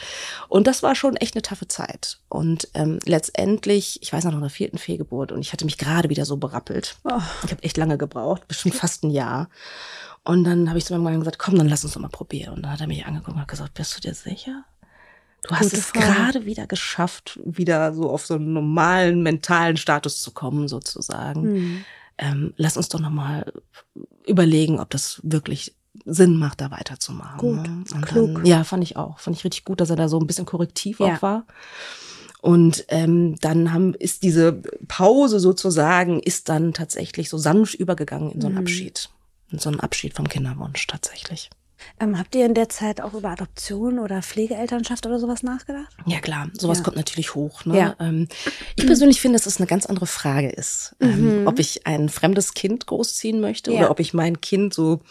Und 0.50 0.68
das 0.68 0.84
war 0.84 0.96
schon 0.96 1.16
echt 1.18 1.36
eine 1.36 1.42
taffe 1.42 1.68
Zeit. 1.68 2.20
Und 2.30 2.68
ähm, 2.74 3.00
letztendlich, 3.06 4.00
ich 4.02 4.12
weiß 4.12 4.24
noch, 4.26 4.34
nach 4.34 4.42
der 4.42 4.50
vierten 4.50 4.78
Fehlgeburt 4.78 5.32
und 5.32 5.42
ich 5.42 5.54
hatte 5.54 5.66
mich 5.66 5.78
gerade 5.78 6.10
wieder 6.10 6.26
so 6.26 6.38
berappelt. 6.38 6.98
Oh. 7.04 7.22
Ich 7.46 7.52
habe 7.52 7.64
echt 7.64 7.78
lange 7.78 7.98
gebraucht, 7.98 8.48
bestimmt 8.48 8.76
fast 8.84 9.04
ein 9.04 9.12
Jahr. 9.12 9.50
Und 10.24 10.46
dann 10.46 10.70
habe 10.70 10.78
ich 10.78 10.86
zu 10.86 10.94
meinem 10.94 11.04
Mann 11.04 11.20
gesagt, 11.20 11.40
komm, 11.40 11.58
dann 11.58 11.68
lass 11.68 11.84
uns 11.84 11.94
doch 11.94 12.02
mal 12.02 12.08
probieren. 12.08 12.54
Und 12.54 12.64
dann 12.64 12.72
hat 12.72 12.82
er 12.82 12.88
mich 12.88 13.06
angeguckt 13.06 13.36
und 13.36 13.42
hat 13.42 13.48
gesagt, 13.48 13.74
bist 13.74 13.98
du 13.98 14.02
dir 14.02 14.14
sicher? 14.14 14.64
Du 15.44 15.56
hast 15.56 15.72
Gute 15.72 15.78
es 15.78 15.92
gerade 15.92 16.46
wieder 16.46 16.68
geschafft, 16.68 17.38
wieder 17.44 17.94
so 17.94 18.10
auf 18.10 18.26
so 18.26 18.36
einen 18.36 18.54
normalen 18.54 19.22
mentalen 19.24 19.76
Status 19.76 20.22
zu 20.22 20.32
kommen, 20.32 20.70
sozusagen. 20.70 21.42
Mhm. 21.42 21.86
Ähm, 22.18 22.54
lass 22.56 22.78
uns 22.78 22.90
doch 22.90 23.00
noch 23.00 23.10
mal 23.10 23.52
überlegen, 24.26 24.80
ob 24.80 24.90
das 24.92 25.20
wirklich 25.24 25.76
Sinn 26.06 26.38
macht, 26.38 26.62
da 26.62 26.72
weiterzumachen. 26.72 27.38
Gut, 27.38 27.68
ne? 27.68 28.02
klug. 28.02 28.36
Dann, 28.36 28.46
ja, 28.46 28.64
fand 28.64 28.84
ich 28.84 28.98
auch. 28.98 29.20
Fand 29.20 29.38
ich 29.38 29.44
richtig 29.44 29.64
gut, 29.66 29.80
dass 29.80 29.90
er 29.90 29.96
da 29.96 30.10
so 30.10 30.20
ein 30.20 30.28
bisschen 30.28 30.46
korrektiv 30.46 31.00
ja. 31.00 31.16
auch 31.16 31.22
war. 31.22 31.46
Und 32.42 32.86
ähm, 32.90 33.38
dann 33.40 33.72
haben, 33.72 33.94
ist 33.94 34.24
diese 34.24 34.62
Pause 34.88 35.40
sozusagen, 35.40 36.20
ist 36.20 36.50
dann 36.50 36.74
tatsächlich 36.74 37.30
so 37.30 37.38
sanft 37.38 37.76
übergegangen 37.76 38.32
in 38.32 38.42
so 38.42 38.48
einen 38.48 38.56
mhm. 38.56 38.62
Abschied. 38.62 39.10
In 39.52 39.60
so 39.60 39.70
einen 39.70 39.80
Abschied 39.80 40.14
vom 40.14 40.28
Kinderwunsch 40.28 40.86
tatsächlich. 40.88 41.50
Ähm, 42.00 42.18
habt 42.18 42.36
ihr 42.36 42.46
in 42.46 42.54
der 42.54 42.70
Zeit 42.70 43.02
auch 43.02 43.14
über 43.14 43.30
Adoption 43.30 44.00
oder 44.00 44.22
Pflegeelternschaft 44.22 45.06
oder 45.06 45.20
sowas 45.20 45.44
nachgedacht? 45.44 45.96
Ja 46.06 46.20
klar, 46.20 46.50
sowas 46.54 46.80
ja. 46.80 46.84
kommt 46.84 46.98
natürlich 46.98 47.36
hoch. 47.36 47.66
Ne? 47.66 47.78
Ja. 47.78 47.96
Ähm, 48.00 48.28
ich 48.76 48.86
persönlich 48.86 49.22
finde, 49.22 49.38
dass 49.38 49.46
es 49.46 49.58
eine 49.58 49.68
ganz 49.68 49.86
andere 49.86 50.08
Frage 50.08 50.50
ist, 50.50 50.96
ähm, 51.00 51.42
mhm. 51.42 51.48
ob 51.48 51.60
ich 51.60 51.86
ein 51.88 52.10
fremdes 52.10 52.54
Kind 52.54 52.86
großziehen 52.88 53.40
möchte 53.40 53.72
ja. 53.72 53.80
oder 53.80 53.92
ob 53.92 54.00
ich 54.00 54.14
mein 54.14 54.42
Kind 54.42 54.74
so 54.74 55.02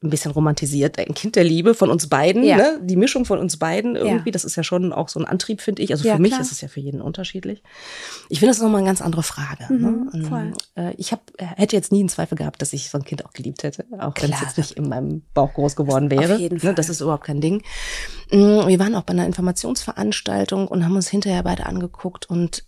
ein 0.00 0.10
bisschen 0.10 0.30
romantisiert, 0.30 0.96
ein 0.98 1.12
Kind 1.12 1.34
der 1.34 1.42
Liebe 1.42 1.74
von 1.74 1.90
uns 1.90 2.06
beiden, 2.06 2.44
ja. 2.44 2.56
ne? 2.56 2.80
die 2.82 2.94
Mischung 2.94 3.24
von 3.24 3.40
uns 3.40 3.56
beiden 3.56 3.96
irgendwie, 3.96 4.28
ja. 4.28 4.32
das 4.32 4.44
ist 4.44 4.54
ja 4.54 4.62
schon 4.62 4.92
auch 4.92 5.08
so 5.08 5.18
ein 5.18 5.26
Antrieb, 5.26 5.60
finde 5.60 5.82
ich. 5.82 5.90
Also 5.90 6.02
für 6.02 6.08
ja, 6.08 6.18
mich 6.18 6.30
klar. 6.30 6.40
ist 6.40 6.52
es 6.52 6.60
ja 6.60 6.68
für 6.68 6.78
jeden 6.78 7.00
unterschiedlich. 7.00 7.64
Ich 8.28 8.38
finde 8.38 8.52
das 8.52 8.62
nochmal 8.62 8.78
eine 8.78 8.86
ganz 8.86 9.02
andere 9.02 9.24
Frage. 9.24 9.66
Mhm, 9.72 10.10
ne? 10.12 10.28
voll. 10.28 10.52
Äh, 10.76 10.94
ich 10.98 11.10
hab, 11.10 11.22
hätte 11.38 11.74
jetzt 11.74 11.90
nie 11.90 11.98
einen 11.98 12.08
Zweifel 12.08 12.38
gehabt, 12.38 12.62
dass 12.62 12.72
ich 12.72 12.90
so 12.90 12.98
ein 12.98 13.04
Kind 13.04 13.24
auch 13.24 13.32
geliebt 13.32 13.64
hätte, 13.64 13.86
auch 13.98 14.14
wenn 14.20 14.32
es 14.32 14.40
jetzt 14.40 14.56
nicht 14.56 14.72
in 14.72 14.88
meinem 14.88 15.22
Bauch 15.34 15.52
groß 15.54 15.74
geworden 15.74 16.12
wäre. 16.12 16.34
Auf 16.34 16.40
jeden 16.40 16.54
ne? 16.56 16.60
Fall. 16.60 16.74
Das 16.74 16.88
ist 16.88 17.00
überhaupt 17.00 17.24
kein 17.24 17.40
Ding. 17.40 17.64
Mm, 18.30 18.68
wir 18.68 18.78
waren 18.78 18.94
auch 18.94 19.02
bei 19.02 19.14
einer 19.14 19.26
Informationsveranstaltung 19.26 20.68
und 20.68 20.84
haben 20.84 20.94
uns 20.94 21.08
hinterher 21.08 21.42
beide 21.42 21.66
angeguckt 21.66 22.30
und 22.30 22.64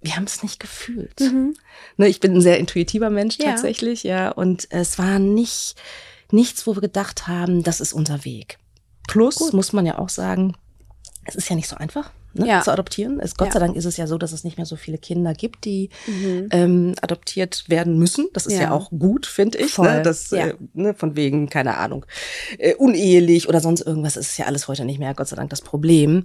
wir 0.00 0.16
haben 0.16 0.24
es 0.24 0.42
nicht 0.42 0.60
gefühlt. 0.60 1.20
Mhm. 1.20 1.54
Ne, 1.98 2.08
ich 2.08 2.20
bin 2.20 2.32
ein 2.32 2.40
sehr 2.40 2.58
intuitiver 2.58 3.10
Mensch 3.10 3.36
tatsächlich, 3.36 4.02
ja, 4.02 4.30
und 4.30 4.66
es 4.70 4.98
war 4.98 5.18
nicht 5.18 5.74
nichts, 6.32 6.66
wo 6.66 6.76
wir 6.76 6.80
gedacht 6.80 7.26
haben, 7.26 7.62
das 7.62 7.80
ist 7.80 7.92
unser 7.92 8.24
Weg. 8.24 8.58
Plus 9.08 9.36
Gut. 9.36 9.52
muss 9.52 9.72
man 9.72 9.86
ja 9.86 9.98
auch 9.98 10.08
sagen, 10.08 10.56
es 11.24 11.34
ist 11.34 11.48
ja 11.48 11.56
nicht 11.56 11.68
so 11.68 11.76
einfach. 11.76 12.10
Ne, 12.32 12.46
ja. 12.46 12.62
zu 12.62 12.70
adoptieren. 12.70 13.18
Es, 13.18 13.34
Gott 13.34 13.48
ja. 13.48 13.54
sei 13.54 13.58
Dank 13.58 13.74
ist 13.74 13.86
es 13.86 13.96
ja 13.96 14.06
so, 14.06 14.16
dass 14.16 14.30
es 14.30 14.44
nicht 14.44 14.56
mehr 14.56 14.64
so 14.64 14.76
viele 14.76 14.98
Kinder 14.98 15.34
gibt, 15.34 15.64
die 15.64 15.90
mhm. 16.06 16.48
ähm, 16.52 16.94
adoptiert 17.02 17.64
werden 17.66 17.98
müssen. 17.98 18.28
Das 18.34 18.46
ist 18.46 18.52
ja, 18.52 18.62
ja 18.62 18.70
auch 18.70 18.90
gut, 18.90 19.26
finde 19.26 19.58
ich. 19.58 19.64
Ne? 19.64 19.68
Voll. 19.70 19.94
Ne? 19.96 20.02
Das, 20.02 20.30
äh, 20.30 20.54
ne, 20.72 20.94
von 20.94 21.16
wegen, 21.16 21.50
keine 21.50 21.76
Ahnung, 21.76 22.06
äh, 22.58 22.76
unehelich 22.76 23.48
oder 23.48 23.60
sonst 23.60 23.80
irgendwas 23.80 24.16
ist 24.16 24.38
ja 24.38 24.46
alles 24.46 24.68
heute 24.68 24.84
nicht 24.84 25.00
mehr, 25.00 25.12
Gott 25.14 25.26
sei 25.26 25.34
Dank, 25.34 25.50
das 25.50 25.60
Problem. 25.60 26.22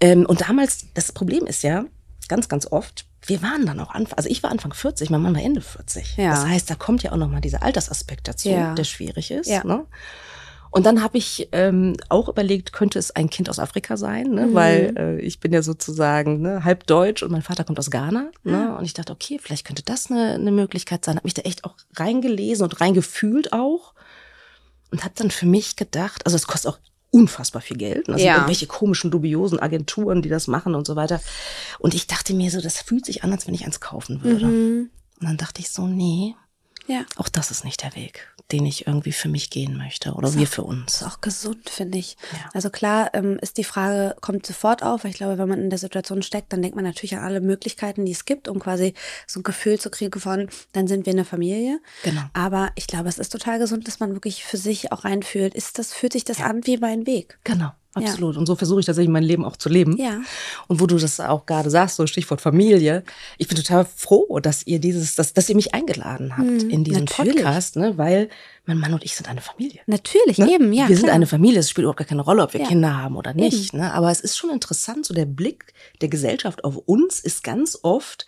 Ähm, 0.00 0.24
und 0.24 0.40
damals, 0.40 0.86
das 0.94 1.12
Problem 1.12 1.44
ist 1.44 1.62
ja, 1.62 1.84
ganz, 2.28 2.48
ganz 2.48 2.66
oft, 2.66 3.04
wir 3.26 3.42
waren 3.42 3.66
dann 3.66 3.78
auch 3.80 3.90
Anfang, 3.90 4.16
also 4.16 4.28
ich 4.28 4.42
war 4.42 4.50
Anfang 4.50 4.72
40, 4.72 5.10
mein 5.10 5.22
Mann 5.22 5.34
war 5.34 5.42
Ende 5.42 5.60
40. 5.60 6.16
Ja. 6.16 6.30
Das 6.30 6.46
heißt, 6.46 6.70
da 6.70 6.74
kommt 6.74 7.02
ja 7.02 7.12
auch 7.12 7.16
nochmal 7.16 7.40
dieser 7.40 7.62
Altersaspekt 7.62 8.28
dazu, 8.28 8.48
ja. 8.48 8.74
der 8.74 8.84
schwierig 8.84 9.30
ist. 9.30 9.48
Ja. 9.48 9.64
Ne? 9.64 9.86
Und 10.70 10.86
dann 10.86 11.02
habe 11.02 11.18
ich 11.18 11.50
ähm, 11.52 11.96
auch 12.08 12.30
überlegt, 12.30 12.72
könnte 12.72 12.98
es 12.98 13.10
ein 13.10 13.28
Kind 13.28 13.50
aus 13.50 13.58
Afrika 13.58 13.98
sein, 13.98 14.30
ne? 14.30 14.46
Mhm. 14.46 14.54
weil 14.54 14.94
äh, 14.96 15.20
ich 15.20 15.38
bin 15.38 15.52
ja 15.52 15.62
sozusagen 15.62 16.40
ne, 16.40 16.64
halb 16.64 16.86
deutsch 16.86 17.22
und 17.22 17.30
mein 17.30 17.42
Vater 17.42 17.64
kommt 17.64 17.78
aus 17.78 17.90
Ghana. 17.90 18.30
Ne? 18.42 18.74
Und 18.74 18.86
ich 18.86 18.94
dachte, 18.94 19.12
okay, 19.12 19.38
vielleicht 19.40 19.66
könnte 19.66 19.82
das 19.84 20.10
eine, 20.10 20.32
eine 20.32 20.50
Möglichkeit 20.50 21.04
sein. 21.04 21.16
Habe 21.16 21.26
mich 21.26 21.34
da 21.34 21.42
echt 21.42 21.64
auch 21.64 21.74
reingelesen 21.96 22.64
und 22.64 22.80
reingefühlt 22.80 23.52
auch 23.52 23.92
und 24.90 25.04
habe 25.04 25.14
dann 25.14 25.30
für 25.30 25.44
mich 25.44 25.76
gedacht, 25.76 26.24
also 26.24 26.36
es 26.36 26.46
kostet 26.46 26.72
auch 26.72 26.78
unfassbar 27.12 27.62
viel 27.62 27.76
Geld. 27.76 28.08
Also 28.08 28.24
ja. 28.24 28.34
irgendwelche 28.34 28.66
komischen, 28.66 29.10
dubiosen 29.10 29.60
Agenturen, 29.60 30.22
die 30.22 30.28
das 30.28 30.48
machen 30.48 30.74
und 30.74 30.86
so 30.86 30.96
weiter. 30.96 31.20
Und 31.78 31.94
ich 31.94 32.06
dachte 32.06 32.34
mir 32.34 32.50
so, 32.50 32.60
das 32.60 32.80
fühlt 32.80 33.06
sich 33.06 33.22
an, 33.22 33.32
als 33.32 33.46
wenn 33.46 33.54
ich 33.54 33.64
eins 33.64 33.80
kaufen 33.80 34.24
würde. 34.24 34.46
Mhm. 34.46 34.90
Und 35.20 35.26
dann 35.28 35.36
dachte 35.36 35.60
ich 35.60 35.70
so, 35.70 35.86
nee, 35.86 36.34
ja. 36.86 37.04
auch 37.16 37.28
das 37.28 37.50
ist 37.50 37.64
nicht 37.64 37.82
der 37.82 37.94
Weg 37.94 38.32
den 38.52 38.66
ich 38.66 38.86
irgendwie 38.86 39.12
für 39.12 39.28
mich 39.28 39.50
gehen 39.50 39.76
möchte 39.76 40.12
oder 40.12 40.34
wir 40.34 40.46
für 40.46 40.62
uns. 40.62 40.96
Ist 40.96 41.02
auch 41.04 41.20
gesund, 41.20 41.70
finde 41.70 41.98
ich. 41.98 42.16
Ja. 42.32 42.50
Also 42.52 42.70
klar 42.70 43.10
ähm, 43.14 43.38
ist 43.40 43.56
die 43.56 43.64
Frage, 43.64 44.14
kommt 44.20 44.46
sofort 44.46 44.82
auf, 44.82 45.04
weil 45.04 45.10
ich 45.10 45.16
glaube, 45.16 45.38
wenn 45.38 45.48
man 45.48 45.60
in 45.60 45.70
der 45.70 45.78
Situation 45.78 46.22
steckt, 46.22 46.52
dann 46.52 46.60
denkt 46.60 46.76
man 46.76 46.84
natürlich 46.84 47.16
an 47.16 47.24
alle 47.24 47.40
Möglichkeiten, 47.40 48.04
die 48.04 48.12
es 48.12 48.24
gibt, 48.24 48.48
um 48.48 48.58
quasi 48.58 48.94
so 49.26 49.40
ein 49.40 49.42
Gefühl 49.42 49.80
zu 49.80 49.90
kriegen 49.90 50.20
von, 50.20 50.48
dann 50.72 50.86
sind 50.86 51.06
wir 51.06 51.12
eine 51.12 51.24
Familie. 51.24 51.80
Genau. 52.02 52.22
Aber 52.34 52.70
ich 52.74 52.86
glaube, 52.86 53.08
es 53.08 53.18
ist 53.18 53.30
total 53.30 53.58
gesund, 53.58 53.88
dass 53.88 54.00
man 54.00 54.12
wirklich 54.12 54.44
für 54.44 54.58
sich 54.58 54.92
auch 54.92 55.04
reinfühlt, 55.04 55.54
ist 55.54 55.78
das, 55.78 55.94
fühlt 55.94 56.12
sich 56.12 56.24
das 56.24 56.38
ja. 56.38 56.46
an 56.46 56.66
wie 56.66 56.76
mein 56.76 57.06
Weg? 57.06 57.38
Genau. 57.44 57.72
Absolut. 57.94 58.34
Ja. 58.34 58.40
Und 58.40 58.46
so 58.46 58.56
versuche 58.56 58.80
ich 58.80 58.86
tatsächlich 58.86 59.10
mein 59.10 59.22
Leben 59.22 59.44
auch 59.44 59.56
zu 59.56 59.68
leben. 59.68 59.96
Ja. 59.98 60.20
Und 60.66 60.80
wo 60.80 60.86
du 60.86 60.96
das 60.96 61.20
auch 61.20 61.44
gerade 61.44 61.68
sagst, 61.68 61.96
so 61.96 62.06
Stichwort 62.06 62.40
Familie, 62.40 63.04
ich 63.36 63.48
bin 63.48 63.56
total 63.56 63.84
froh, 63.84 64.40
dass 64.40 64.66
ihr 64.66 64.78
dieses, 64.78 65.14
dass, 65.14 65.34
dass 65.34 65.48
ihr 65.48 65.56
mich 65.56 65.74
eingeladen 65.74 66.36
habt 66.36 66.62
hm, 66.62 66.70
in 66.70 66.84
diesen 66.84 67.04
natürlich. 67.04 67.36
Podcast, 67.36 67.76
ne, 67.76 67.98
weil 67.98 68.30
mein 68.64 68.78
Mann 68.78 68.94
und 68.94 69.04
ich 69.04 69.14
sind 69.14 69.28
eine 69.28 69.40
Familie. 69.40 69.80
Natürlich, 69.86 70.38
ne? 70.38 70.50
eben, 70.50 70.72
ja. 70.72 70.88
Wir 70.88 70.96
klar. 70.96 71.00
sind 71.00 71.10
eine 71.10 71.26
Familie, 71.26 71.60
es 71.60 71.68
spielt 71.68 71.82
überhaupt 71.82 71.98
gar 71.98 72.06
keine 72.06 72.22
Rolle, 72.22 72.42
ob 72.42 72.54
wir 72.54 72.60
ja. 72.60 72.68
Kinder 72.68 72.96
haben 72.96 73.16
oder 73.16 73.34
nicht. 73.34 73.74
Ne? 73.74 73.92
Aber 73.92 74.10
es 74.10 74.20
ist 74.20 74.38
schon 74.38 74.50
interessant, 74.50 75.04
so 75.04 75.12
der 75.12 75.26
Blick 75.26 75.74
der 76.00 76.08
Gesellschaft 76.08 76.64
auf 76.64 76.76
uns 76.76 77.20
ist 77.20 77.44
ganz 77.44 77.78
oft, 77.82 78.26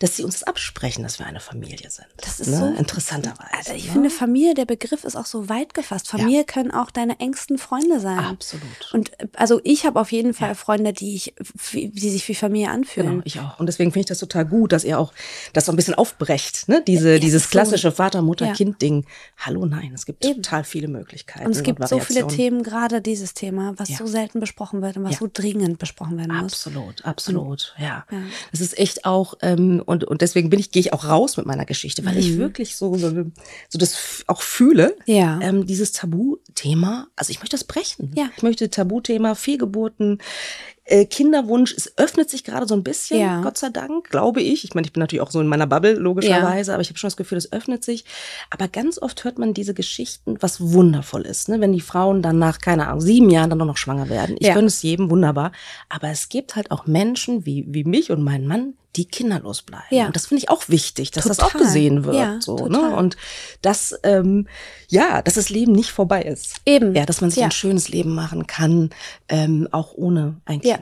dass 0.00 0.16
sie 0.16 0.24
uns 0.24 0.42
absprechen, 0.42 1.02
dass 1.02 1.18
wir 1.18 1.26
eine 1.26 1.40
Familie 1.40 1.90
sind. 1.90 2.06
Das 2.16 2.40
ist 2.40 2.48
ne? 2.48 2.56
so 2.56 2.66
interessanterweise. 2.78 3.50
Also 3.52 3.74
ich 3.74 3.86
ne? 3.86 3.92
finde 3.92 4.10
Familie, 4.10 4.54
der 4.54 4.64
Begriff 4.64 5.04
ist 5.04 5.14
auch 5.14 5.26
so 5.26 5.50
weit 5.50 5.74
gefasst. 5.74 6.08
Familie 6.08 6.38
ja. 6.38 6.44
können 6.44 6.70
auch 6.70 6.90
deine 6.90 7.20
engsten 7.20 7.58
Freunde 7.58 8.00
sein. 8.00 8.18
Absolut. 8.18 8.64
Und 8.94 9.12
also 9.36 9.60
ich 9.62 9.84
habe 9.84 10.00
auf 10.00 10.10
jeden 10.10 10.32
Fall 10.32 10.48
ja. 10.48 10.54
Freunde, 10.54 10.94
die 10.94 11.14
ich, 11.14 11.34
die 11.72 12.10
sich 12.10 12.26
wie 12.28 12.34
Familie 12.34 12.70
anfühlen. 12.70 13.10
Genau, 13.10 13.22
ich 13.26 13.40
auch. 13.40 13.60
Und 13.60 13.66
deswegen 13.66 13.92
finde 13.92 14.00
ich 14.00 14.06
das 14.06 14.18
total 14.18 14.46
gut, 14.46 14.72
dass 14.72 14.84
ihr 14.84 14.98
auch 14.98 15.12
das 15.52 15.66
so 15.66 15.72
ein 15.72 15.76
bisschen 15.76 15.94
aufbrecht, 15.94 16.66
ne? 16.68 16.82
Diese, 16.86 17.12
ja, 17.12 17.18
dieses 17.18 17.50
klassische 17.50 17.92
Vater, 17.92 18.22
Mutter, 18.22 18.54
Kind 18.54 18.80
Ding. 18.80 19.04
Hallo, 19.36 19.66
nein, 19.66 19.92
es 19.94 20.06
gibt 20.06 20.24
Eben. 20.24 20.42
total 20.42 20.64
viele 20.64 20.88
Möglichkeiten. 20.88 21.44
Und 21.44 21.52
es 21.52 21.62
gibt 21.62 21.78
und 21.78 21.88
so 21.88 21.98
viele 21.98 22.26
Themen, 22.26 22.62
gerade 22.62 23.02
dieses 23.02 23.34
Thema, 23.34 23.74
was 23.76 23.90
so 23.90 24.06
selten 24.06 24.40
besprochen 24.40 24.80
wird 24.80 24.96
und 24.96 25.04
was 25.04 25.18
so 25.18 25.28
dringend 25.30 25.78
besprochen 25.78 26.16
werden 26.16 26.34
muss. 26.36 26.54
Absolut, 26.54 27.04
absolut, 27.04 27.46
und, 27.46 27.74
ja. 27.78 28.06
Es 28.50 28.62
ist 28.62 28.78
echt 28.78 29.04
auch 29.04 29.34
ähm, 29.42 29.82
und, 29.90 30.04
und 30.04 30.22
deswegen 30.22 30.50
bin 30.50 30.60
ich, 30.60 30.70
gehe 30.70 30.80
ich 30.80 30.92
auch 30.92 31.04
raus 31.04 31.36
mit 31.36 31.46
meiner 31.46 31.64
Geschichte, 31.64 32.04
weil 32.04 32.14
mhm. 32.14 32.20
ich 32.20 32.38
wirklich 32.38 32.76
so, 32.76 32.96
so, 32.96 33.10
so 33.68 33.78
das 33.78 34.22
auch 34.28 34.40
fühle, 34.40 34.96
ja. 35.04 35.40
ähm, 35.42 35.66
dieses 35.66 35.90
Tabuthema, 35.90 37.08
also 37.16 37.32
ich 37.32 37.40
möchte 37.40 37.56
das 37.56 37.64
brechen. 37.64 38.12
Ja. 38.14 38.30
Ich 38.36 38.44
möchte 38.44 38.70
Tabuthema 38.70 39.34
Fehlgeburten, 39.34 40.18
äh, 40.90 41.04
Kinderwunsch, 41.04 41.72
es 41.72 41.96
öffnet 41.96 42.28
sich 42.28 42.44
gerade 42.44 42.66
so 42.66 42.74
ein 42.74 42.82
bisschen, 42.82 43.20
ja. 43.20 43.40
Gott 43.42 43.56
sei 43.56 43.70
Dank, 43.70 44.10
glaube 44.10 44.42
ich. 44.42 44.64
Ich 44.64 44.74
meine, 44.74 44.86
ich 44.86 44.92
bin 44.92 45.00
natürlich 45.00 45.22
auch 45.22 45.30
so 45.30 45.40
in 45.40 45.46
meiner 45.46 45.66
Bubble, 45.66 45.94
logischerweise, 45.94 46.70
ja. 46.70 46.74
aber 46.74 46.82
ich 46.82 46.88
habe 46.88 46.98
schon 46.98 47.08
das 47.08 47.16
Gefühl, 47.16 47.38
es 47.38 47.52
öffnet 47.52 47.84
sich. 47.84 48.04
Aber 48.50 48.66
ganz 48.68 49.00
oft 49.00 49.24
hört 49.24 49.38
man 49.38 49.54
diese 49.54 49.72
Geschichten, 49.72 50.36
was 50.40 50.60
wundervoll 50.60 51.22
ist, 51.22 51.48
ne? 51.48 51.60
wenn 51.60 51.72
die 51.72 51.80
Frauen 51.80 52.22
dann 52.22 52.38
nach, 52.38 52.58
keine 52.58 52.88
Ahnung, 52.88 53.00
sieben 53.00 53.30
Jahren 53.30 53.50
dann 53.50 53.58
noch 53.58 53.76
schwanger 53.76 54.08
werden. 54.08 54.36
Ich 54.38 54.48
ja. 54.48 54.54
gönne 54.54 54.66
es 54.66 54.82
jedem, 54.82 55.10
wunderbar. 55.10 55.52
Aber 55.88 56.08
es 56.08 56.28
gibt 56.28 56.56
halt 56.56 56.70
auch 56.70 56.86
Menschen 56.86 57.46
wie, 57.46 57.64
wie 57.68 57.84
mich 57.84 58.10
und 58.10 58.22
meinen 58.22 58.46
Mann, 58.46 58.74
die 58.96 59.04
kinderlos 59.04 59.62
bleiben. 59.62 59.84
Ja. 59.90 60.06
Und 60.06 60.16
das 60.16 60.26
finde 60.26 60.42
ich 60.42 60.50
auch 60.50 60.68
wichtig, 60.68 61.12
dass 61.12 61.24
total. 61.24 61.36
das 61.36 61.46
auch 61.46 61.58
gesehen 61.58 62.04
wird. 62.04 62.16
Ja, 62.16 62.40
so, 62.40 62.66
ne? 62.66 62.96
Und 62.96 63.16
dass, 63.62 63.94
ähm, 64.02 64.48
ja, 64.88 65.22
dass 65.22 65.34
das 65.34 65.48
Leben 65.48 65.72
nicht 65.72 65.90
vorbei 65.90 66.22
ist. 66.22 66.56
Eben. 66.66 66.94
Ja, 66.94 67.06
dass 67.06 67.20
man 67.20 67.30
sich 67.30 67.40
ja. 67.40 67.46
ein 67.46 67.52
schönes 67.52 67.88
Leben 67.88 68.14
machen 68.14 68.48
kann, 68.48 68.90
ähm, 69.28 69.68
auch 69.70 69.94
ohne 69.94 70.40
ein 70.44 70.60
Kind. 70.60 70.72
Ja. 70.72 70.79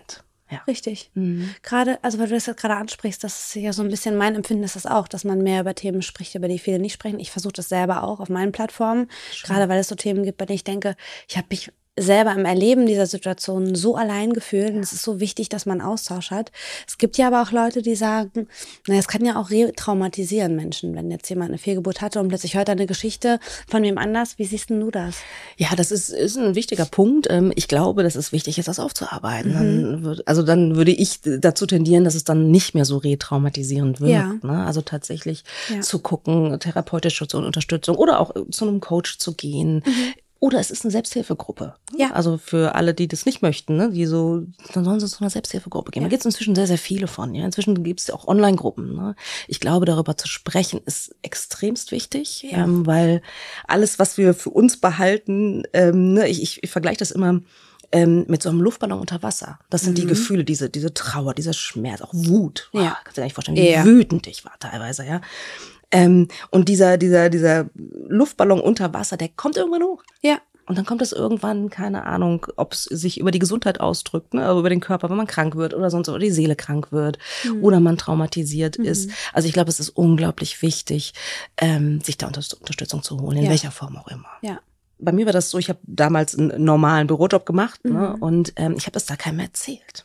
Ja. 0.51 0.63
Richtig. 0.67 1.11
Mhm. 1.15 1.55
Gerade, 1.63 2.03
also 2.03 2.19
weil 2.19 2.29
du 2.29 2.35
das 2.35 2.47
jetzt 2.47 2.61
gerade 2.61 2.77
ansprichst, 2.77 3.23
das 3.23 3.49
ist 3.49 3.55
ja 3.57 3.73
so 3.75 3.83
ein 3.83 3.91
bisschen 3.91 4.17
mein 4.17 4.35
Empfinden 4.35 4.65
ist 4.65 4.77
das 4.77 4.87
auch, 4.87 5.07
dass 5.07 5.25
man 5.25 5.43
mehr 5.43 5.61
über 5.61 5.75
Themen 5.75 6.01
spricht, 6.01 6.35
über 6.35 6.49
die 6.49 6.59
viele 6.59 6.79
nicht 6.79 6.95
sprechen. 6.95 7.21
Ich 7.21 7.31
versuche 7.31 7.53
das 7.53 7.69
selber 7.69 8.03
auch 8.03 8.19
auf 8.19 8.31
meinen 8.31 8.53
Plattformen, 8.53 9.09
Schön. 9.31 9.49
gerade 9.49 9.69
weil 9.69 9.81
es 9.81 9.89
so 9.89 9.95
Themen 9.95 10.23
gibt, 10.25 10.39
bei 10.39 10.47
denen 10.47 10.57
ich 10.57 10.65
denke, 10.65 10.97
ich 11.29 11.37
habe 11.37 11.49
mich 11.51 11.71
selber 11.99 12.33
im 12.33 12.45
Erleben 12.45 12.87
dieser 12.87 13.07
Situation 13.07 13.75
so 13.75 13.97
allein 13.97 14.33
gefühlt. 14.33 14.75
Und 14.75 14.81
es 14.81 14.93
ist 14.93 15.03
so 15.03 15.21
wichtig, 15.21 15.49
dass 15.49 15.67
man 15.67 15.81
Austausch 15.81 16.31
hat. 16.31 16.53
Es 16.87 16.99
gibt 16.99 17.19
ja 17.19 17.29
aber 17.29 17.43
auch 17.43 17.53
Leute, 17.53 17.83
die 17.83 17.95
sagen, 17.95 18.49
naja, 18.87 19.01
es 19.01 19.09
kann 19.09 19.25
ja 19.25 19.41
auch 19.41 19.51
retraumatisieren 19.51 20.57
Menschen, 20.57 20.95
wenn 20.95 21.11
jetzt 21.11 21.29
jemand 21.29 21.51
eine 21.51 21.59
Fehlgeburt 21.59 22.01
hatte 22.01 22.21
und 22.21 22.29
plötzlich 22.29 22.55
hört 22.55 22.69
er 22.69 22.73
eine 22.73 22.87
Geschichte 22.87 23.41
von 23.69 23.83
wem 23.83 23.99
anders. 23.99 24.39
Wie 24.39 24.45
siehst 24.45 24.71
denn 24.71 24.81
du 24.81 24.91
das? 24.91 25.17
Ja, 25.57 25.69
das 25.77 25.91
ist, 25.91 26.11
ist 26.11 26.37
ein 26.37 26.55
wichtiger 26.55 26.87
Punkt. 26.87 27.27
Ähm, 27.31 27.53
ich 27.55 27.69
glaube, 27.69 28.03
dass 28.03 28.17
es 28.17 28.33
wichtig 28.33 28.59
ist, 28.59 28.69
das 28.69 28.79
aufzuarbeiten. 28.79 29.53
Mhm. 29.53 30.03
Dann, 30.03 30.21
also 30.27 30.43
dann 30.43 30.77
würde 30.77 30.93
ich 30.93 31.21
dazu 31.23 31.67
tendieren, 31.67 32.05
dass 32.05 32.15
es 32.15 32.25
dann 32.25 32.51
nicht 32.51 32.75
mehr 32.75 32.85
so 32.85 32.99
retraumatisierend 32.99 34.01
wird. 34.01 34.11
Ja. 34.11 34.35
Ne? 34.43 34.65
Also 34.65 34.81
tatsächlich 34.81 35.45
ja. 35.73 35.81
zu 35.81 35.99
gucken, 35.99 36.59
therapeutische 36.61 37.27
Unterstützung 37.37 37.97
oder 37.97 38.21
auch 38.21 38.35
zu 38.51 38.67
einem 38.67 38.81
Coach 38.81 39.19
zu 39.19 39.35
gehen. 39.35 39.83
Mhm 39.85 40.15
oder 40.41 40.61
es 40.61 40.71
ist 40.71 40.85
eine 40.85 40.93
Selbsthilfegruppe. 40.93 41.75
Ja. 41.97 42.13
Also 42.13 42.39
für 42.39 42.75
alle, 42.77 42.95
die 42.95 43.09
das 43.09 43.27
nicht 43.27 43.43
möchten, 43.43 43.77
ne, 43.77 43.91
die 43.91 44.07
so, 44.07 44.45
dann 44.73 44.85
sollen 44.85 45.01
sie 45.01 45.09
zu 45.09 45.21
einer 45.21 45.31
Selbsthilfegruppe 45.31 45.91
gehen. 45.91 46.03
Ja. 46.03 46.09
Da 46.09 46.11
gibt 46.11 46.21
es 46.21 46.27
inzwischen 46.27 46.55
sehr, 46.55 46.69
sehr 46.69 46.79
viele 46.79 47.09
von. 47.09 47.35
Ja. 47.35 47.45
Inzwischen 47.45 47.83
gibt 47.83 48.01
es 48.01 48.07
ja 48.07 48.15
auch 48.15 48.29
Online-Gruppen. 48.29 48.95
Ne. 48.95 49.17
Ich 49.49 49.59
glaube, 49.59 49.85
darüber 49.85 50.17
zu 50.17 50.29
sprechen, 50.29 50.81
ist 50.87 51.15
extremst 51.23 51.91
wichtig, 51.91 52.43
ja. 52.43 52.65
ähm, 52.65 52.87
weil 52.87 53.21
alles, 53.67 53.99
was 53.99 54.17
wir 54.17 54.33
für 54.33 54.51
uns 54.51 54.77
behalten, 54.77 55.65
ähm, 55.73 56.15
ne, 56.15 56.29
ich, 56.29 56.41
ich, 56.43 56.63
ich 56.63 56.71
vergleiche 56.71 56.99
das 56.99 57.11
immer 57.11 57.41
ähm, 57.91 58.25
mit 58.29 58.43
so 58.43 58.51
einem 58.51 58.61
Luftballon 58.61 59.01
unter 59.01 59.23
Wasser. 59.23 59.59
Das 59.71 59.83
sind 59.83 59.93
mhm. 59.93 60.03
die 60.03 60.07
Gefühle, 60.07 60.45
diese, 60.45 60.71
diese 60.71 60.95
Trauer, 60.95 61.35
dieser 61.35 61.53
Schmerz, 61.53 62.03
auch 62.03 62.13
Wut. 62.13 62.71
Ja. 62.73 62.81
Oh, 62.81 62.97
kannst 63.03 63.17
du 63.17 63.21
dir 63.21 63.25
nicht 63.25 63.35
vorstellen, 63.35 63.57
wie 63.57 63.71
ja. 63.71 63.85
wütend 63.85 64.27
ich 64.27 64.45
war 64.45 64.59
teilweise, 64.61 65.05
ja. 65.05 65.21
Ähm, 65.91 66.29
und 66.51 66.69
dieser, 66.69 66.99
dieser, 66.99 67.31
dieser 67.31 67.71
Luftballon 67.75 68.61
unter 68.61 68.93
Wasser, 68.93 69.17
der 69.17 69.29
kommt 69.29 69.57
irgendwann 69.57 69.83
hoch. 69.83 70.03
Ja. 70.23 70.39
Und 70.69 70.77
dann 70.77 70.85
kommt 70.85 71.01
es 71.01 71.13
irgendwann, 71.13 71.71
keine 71.71 72.05
Ahnung, 72.05 72.47
ob 72.57 72.75
es 72.75 72.85
sich 72.85 73.19
über 73.19 73.31
die 73.31 73.39
Gesundheit 73.39 73.81
ausdrückt, 73.81 74.35
ne, 74.35 74.51
über 74.51 74.69
den 74.69 74.81
Körper, 74.81 75.09
wenn 75.09 75.17
man 75.17 75.27
krank 75.27 75.57
wird 75.57 75.73
oder 75.73 75.91
sonst, 75.91 76.11
oder 76.11 76.19
die 76.19 76.31
Seele 76.31 76.57
krank 76.57 76.93
wird 76.93 77.19
mhm. 77.45 77.65
oder 77.65 77.81
man 77.81 77.97
traumatisiert 77.97 78.79
mhm. 78.79 78.85
ist. 78.85 79.11
Also 79.33 79.49
ich 79.49 79.55
glaube, 79.55 79.71
es 79.71 79.81
ist 79.81 79.89
unglaublich 79.89 80.61
wichtig, 80.61 81.15
ähm, 81.57 82.03
sich 82.03 82.19
da 82.19 82.27
Unterstützung 82.27 83.03
zu 83.03 83.19
holen, 83.19 83.39
in 83.39 83.45
ja. 83.45 83.51
welcher 83.51 83.71
Form 83.71 83.97
auch 83.97 84.09
immer. 84.09 84.29
Ja. 84.43 84.61
Bei 84.99 85.13
mir 85.13 85.25
war 85.25 85.33
das 85.33 85.49
so, 85.49 85.59
ich 85.59 85.71
habe 85.71 85.79
damals 85.85 86.37
einen 86.37 86.63
normalen 86.63 87.07
Bürojob 87.07 87.47
gemacht 87.47 87.83
ne, 87.85 87.91
mhm. 87.91 87.99
ne, 87.99 88.17
und 88.21 88.53
ähm, 88.57 88.75
ich 88.77 88.85
habe 88.85 88.93
das 88.93 89.07
da 89.07 89.17
keinem 89.17 89.39
erzählt. 89.39 90.05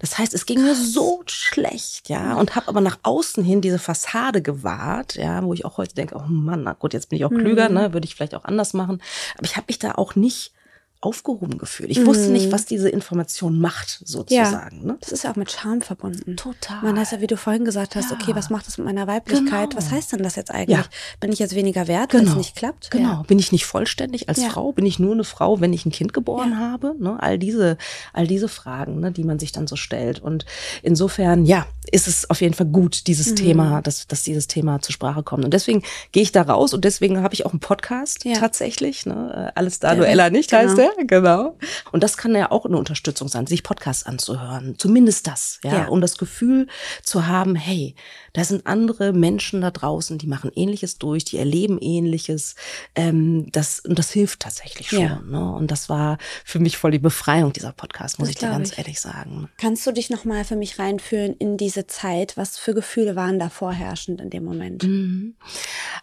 Das 0.00 0.18
heißt, 0.18 0.34
es 0.34 0.46
ging 0.46 0.62
mir 0.62 0.74
so 0.74 1.22
schlecht, 1.26 2.08
ja, 2.08 2.34
und 2.34 2.54
habe 2.54 2.68
aber 2.68 2.80
nach 2.80 2.98
außen 3.02 3.44
hin 3.44 3.60
diese 3.60 3.78
Fassade 3.78 4.42
gewahrt, 4.42 5.16
ja, 5.16 5.42
wo 5.42 5.54
ich 5.54 5.64
auch 5.64 5.76
heute 5.78 5.94
denke, 5.94 6.16
oh 6.16 6.28
Mann, 6.28 6.62
na 6.62 6.72
gut, 6.74 6.92
jetzt 6.92 7.08
bin 7.08 7.18
ich 7.18 7.24
auch 7.24 7.30
klüger, 7.30 7.68
mhm. 7.68 7.74
ne, 7.74 7.92
würde 7.92 8.06
ich 8.06 8.14
vielleicht 8.14 8.34
auch 8.34 8.44
anders 8.44 8.74
machen. 8.74 9.02
Aber 9.36 9.44
ich 9.44 9.56
habe 9.56 9.66
mich 9.68 9.78
da 9.78 9.92
auch 9.92 10.14
nicht 10.14 10.52
aufgehoben 11.00 11.58
gefühlt. 11.58 11.90
Ich 11.90 12.00
mhm. 12.00 12.06
wusste 12.06 12.30
nicht, 12.30 12.46
mhm. 12.46 12.52
was 12.52 12.64
diese 12.64 12.88
Information 12.88 13.60
macht, 13.60 14.00
sozusagen. 14.04 14.80
Ja, 14.80 14.86
ne? 14.86 14.96
Das 15.00 15.12
ist 15.12 15.24
ja 15.24 15.30
auch 15.30 15.36
mit 15.36 15.50
Scham 15.50 15.82
verbunden. 15.82 16.36
Total. 16.36 16.82
Man 16.82 16.98
heißt 16.98 17.12
ja, 17.12 17.20
wie 17.20 17.26
du 17.26 17.36
vorhin 17.36 17.64
gesagt 17.64 17.96
hast, 17.96 18.10
ja. 18.10 18.16
okay, 18.16 18.34
was 18.34 18.50
macht 18.50 18.66
das 18.66 18.78
mit 18.78 18.86
meiner 18.86 19.06
Weiblichkeit? 19.06 19.70
Genau. 19.70 19.76
Was 19.76 19.90
heißt 19.90 20.12
denn 20.12 20.22
das 20.22 20.36
jetzt 20.36 20.50
eigentlich? 20.50 20.78
Ja. 20.78 20.84
Bin 21.20 21.32
ich 21.32 21.38
jetzt 21.38 21.54
weniger 21.54 21.86
wert, 21.86 22.10
genau. 22.10 22.24
wenn 22.24 22.30
es 22.30 22.36
nicht 22.36 22.56
klappt? 22.56 22.90
Genau. 22.90 23.08
Ja. 23.08 23.24
Bin 23.26 23.38
ich 23.38 23.52
nicht 23.52 23.66
vollständig 23.66 24.28
als 24.28 24.42
Frau? 24.42 24.72
Bin 24.72 24.86
ich 24.86 24.98
nur 24.98 25.12
eine 25.12 25.24
Frau, 25.24 25.60
wenn 25.60 25.72
ich 25.72 25.84
ein 25.84 25.92
Kind 25.92 26.12
geboren 26.14 26.58
habe? 26.58 26.94
Ne? 26.98 27.22
All 27.22 27.38
diese, 27.38 27.76
all 28.12 28.26
diese 28.26 28.48
Fragen, 28.48 29.00
ne, 29.00 29.12
die 29.12 29.24
man 29.24 29.38
sich 29.38 29.52
dann 29.52 29.66
so 29.66 29.76
stellt. 29.76 30.20
Und 30.20 30.46
insofern, 30.82 31.44
ja, 31.44 31.66
ist 31.92 32.08
es 32.08 32.28
auf 32.30 32.40
jeden 32.40 32.54
Fall 32.54 32.66
gut, 32.66 33.06
dieses 33.06 33.30
mhm. 33.30 33.36
Thema, 33.36 33.82
dass, 33.82 34.06
dass 34.06 34.22
dieses 34.22 34.46
Thema 34.46 34.80
zur 34.80 34.94
Sprache 34.94 35.22
kommt. 35.22 35.44
Und 35.44 35.52
deswegen 35.52 35.82
gehe 36.12 36.22
ich 36.22 36.32
da 36.32 36.42
raus 36.42 36.72
und 36.72 36.84
deswegen 36.84 37.22
habe 37.22 37.34
ich 37.34 37.44
auch 37.44 37.52
einen 37.52 37.60
Podcast 37.60 38.24
tatsächlich. 38.34 39.06
Ne? 39.06 39.52
Alles 39.54 39.78
da, 39.78 39.94
Duella 39.94 40.30
nicht 40.30 40.50
genau. 40.50 40.62
heißt 40.62 40.78
der 40.78 40.85
genau. 41.06 41.58
Und 41.92 42.02
das 42.02 42.16
kann 42.16 42.34
ja 42.34 42.50
auch 42.50 42.66
eine 42.66 42.76
Unterstützung 42.76 43.28
sein, 43.28 43.46
sich 43.46 43.62
Podcasts 43.62 44.04
anzuhören. 44.04 44.74
Zumindest 44.78 45.26
das, 45.26 45.60
ja, 45.64 45.72
ja. 45.72 45.88
um 45.88 46.00
das 46.00 46.18
Gefühl 46.18 46.66
zu 47.02 47.26
haben, 47.26 47.54
hey, 47.54 47.94
da 48.32 48.44
sind 48.44 48.66
andere 48.66 49.12
Menschen 49.12 49.62
da 49.62 49.70
draußen, 49.70 50.18
die 50.18 50.26
machen 50.26 50.50
Ähnliches 50.54 50.98
durch, 50.98 51.24
die 51.24 51.38
erleben 51.38 51.78
Ähnliches. 51.80 52.54
Ähm, 52.94 53.50
das, 53.52 53.80
und 53.80 53.98
das 53.98 54.10
hilft 54.10 54.40
tatsächlich 54.40 54.90
schon. 54.90 55.00
Ja. 55.00 55.20
Ne? 55.20 55.54
Und 55.54 55.70
das 55.70 55.88
war 55.88 56.18
für 56.44 56.58
mich 56.58 56.76
voll 56.76 56.90
die 56.90 56.98
Befreiung 56.98 57.52
dieser 57.52 57.72
Podcast, 57.72 58.18
muss 58.18 58.28
das 58.28 58.34
ich 58.34 58.40
dir 58.40 58.48
ganz 58.48 58.72
ich. 58.72 58.78
ehrlich 58.78 59.00
sagen. 59.00 59.48
Kannst 59.58 59.86
du 59.86 59.92
dich 59.92 60.10
nochmal 60.10 60.44
für 60.44 60.56
mich 60.56 60.78
reinführen 60.78 61.34
in 61.38 61.56
diese 61.56 61.86
Zeit? 61.86 62.36
Was 62.36 62.58
für 62.58 62.74
Gefühle 62.74 63.16
waren 63.16 63.38
da 63.38 63.48
vorherrschend 63.48 64.20
in 64.20 64.30
dem 64.30 64.44
Moment? 64.44 64.82
Mhm. 64.82 65.36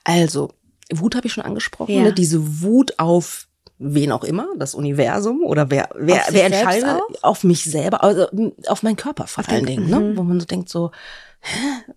Also, 0.04 0.50
Wut 0.92 1.16
habe 1.16 1.28
ich 1.28 1.34
schon 1.34 1.44
angesprochen, 1.44 1.96
ja. 1.96 2.04
ne? 2.04 2.14
diese 2.14 2.62
Wut 2.62 3.00
auf 3.00 3.48
wen 3.84 4.12
auch 4.12 4.24
immer, 4.24 4.48
das 4.58 4.76
Universum 4.76 5.44
oder 5.44 5.70
wer, 5.70 5.90
wer, 5.96 6.22
wer 6.30 6.46
entscheidet 6.46 7.02
auf 7.22 7.44
mich 7.44 7.64
selber, 7.64 8.04
also 8.04 8.28
auf 8.68 8.84
meinen 8.84 8.96
Körper 8.96 9.28
vor 9.28 9.48
allen 9.48 9.66
Dingen, 9.66 9.90
ne? 9.90 10.00
Mhm. 10.00 10.18
wo 10.18 10.24
man 10.24 10.40
so 10.40 10.46
denkt 10.46 10.70
so, 10.70 10.92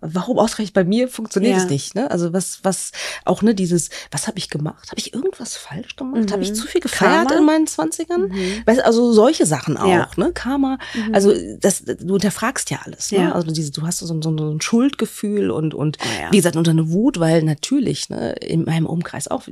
warum 0.01 0.39
ausgerechnet 0.39 0.73
bei 0.73 0.83
mir 0.83 1.07
funktioniert 1.07 1.57
ja. 1.57 1.63
es 1.63 1.69
nicht? 1.69 1.95
Ne? 1.95 2.09
Also 2.11 2.33
was, 2.33 2.59
was 2.63 2.91
auch 3.25 3.41
ne 3.41 3.55
dieses, 3.55 3.89
was 4.11 4.27
habe 4.27 4.37
ich 4.37 4.49
gemacht? 4.49 4.89
Habe 4.89 4.99
ich 4.99 5.13
irgendwas 5.13 5.55
falsch 5.55 5.95
gemacht? 5.95 6.29
Mhm. 6.29 6.31
Habe 6.31 6.43
ich 6.43 6.53
zu 6.53 6.67
viel 6.67 6.81
gefeiert 6.81 7.27
Karma? 7.27 7.39
in 7.39 7.45
meinen 7.45 7.67
Zwanzigern? 7.67 8.29
Mhm. 8.29 8.63
Also 8.65 9.11
solche 9.13 9.45
Sachen 9.45 9.77
auch, 9.77 9.87
ja. 9.87 10.09
ne? 10.17 10.31
Karma. 10.33 10.77
Mhm. 10.93 11.15
Also 11.15 11.33
das, 11.59 11.83
du 11.85 12.13
hinterfragst 12.13 12.69
ja 12.69 12.79
alles. 12.83 13.11
Ne? 13.11 13.19
Ja. 13.19 13.31
Also 13.31 13.51
diese, 13.51 13.71
du 13.71 13.83
hast 13.83 13.99
so, 13.99 14.05
so, 14.05 14.19
so 14.21 14.29
ein 14.29 14.61
Schuldgefühl 14.61 15.51
und 15.51 15.73
und 15.73 15.97
oh, 16.01 16.31
wie 16.31 16.37
gesagt 16.37 16.55
unter 16.55 16.71
eine 16.71 16.91
Wut, 16.91 17.19
weil 17.19 17.43
natürlich 17.43 18.09
ne 18.09 18.33
in 18.33 18.65
meinem 18.65 18.85
Umkreis 18.85 19.27
auch 19.27 19.43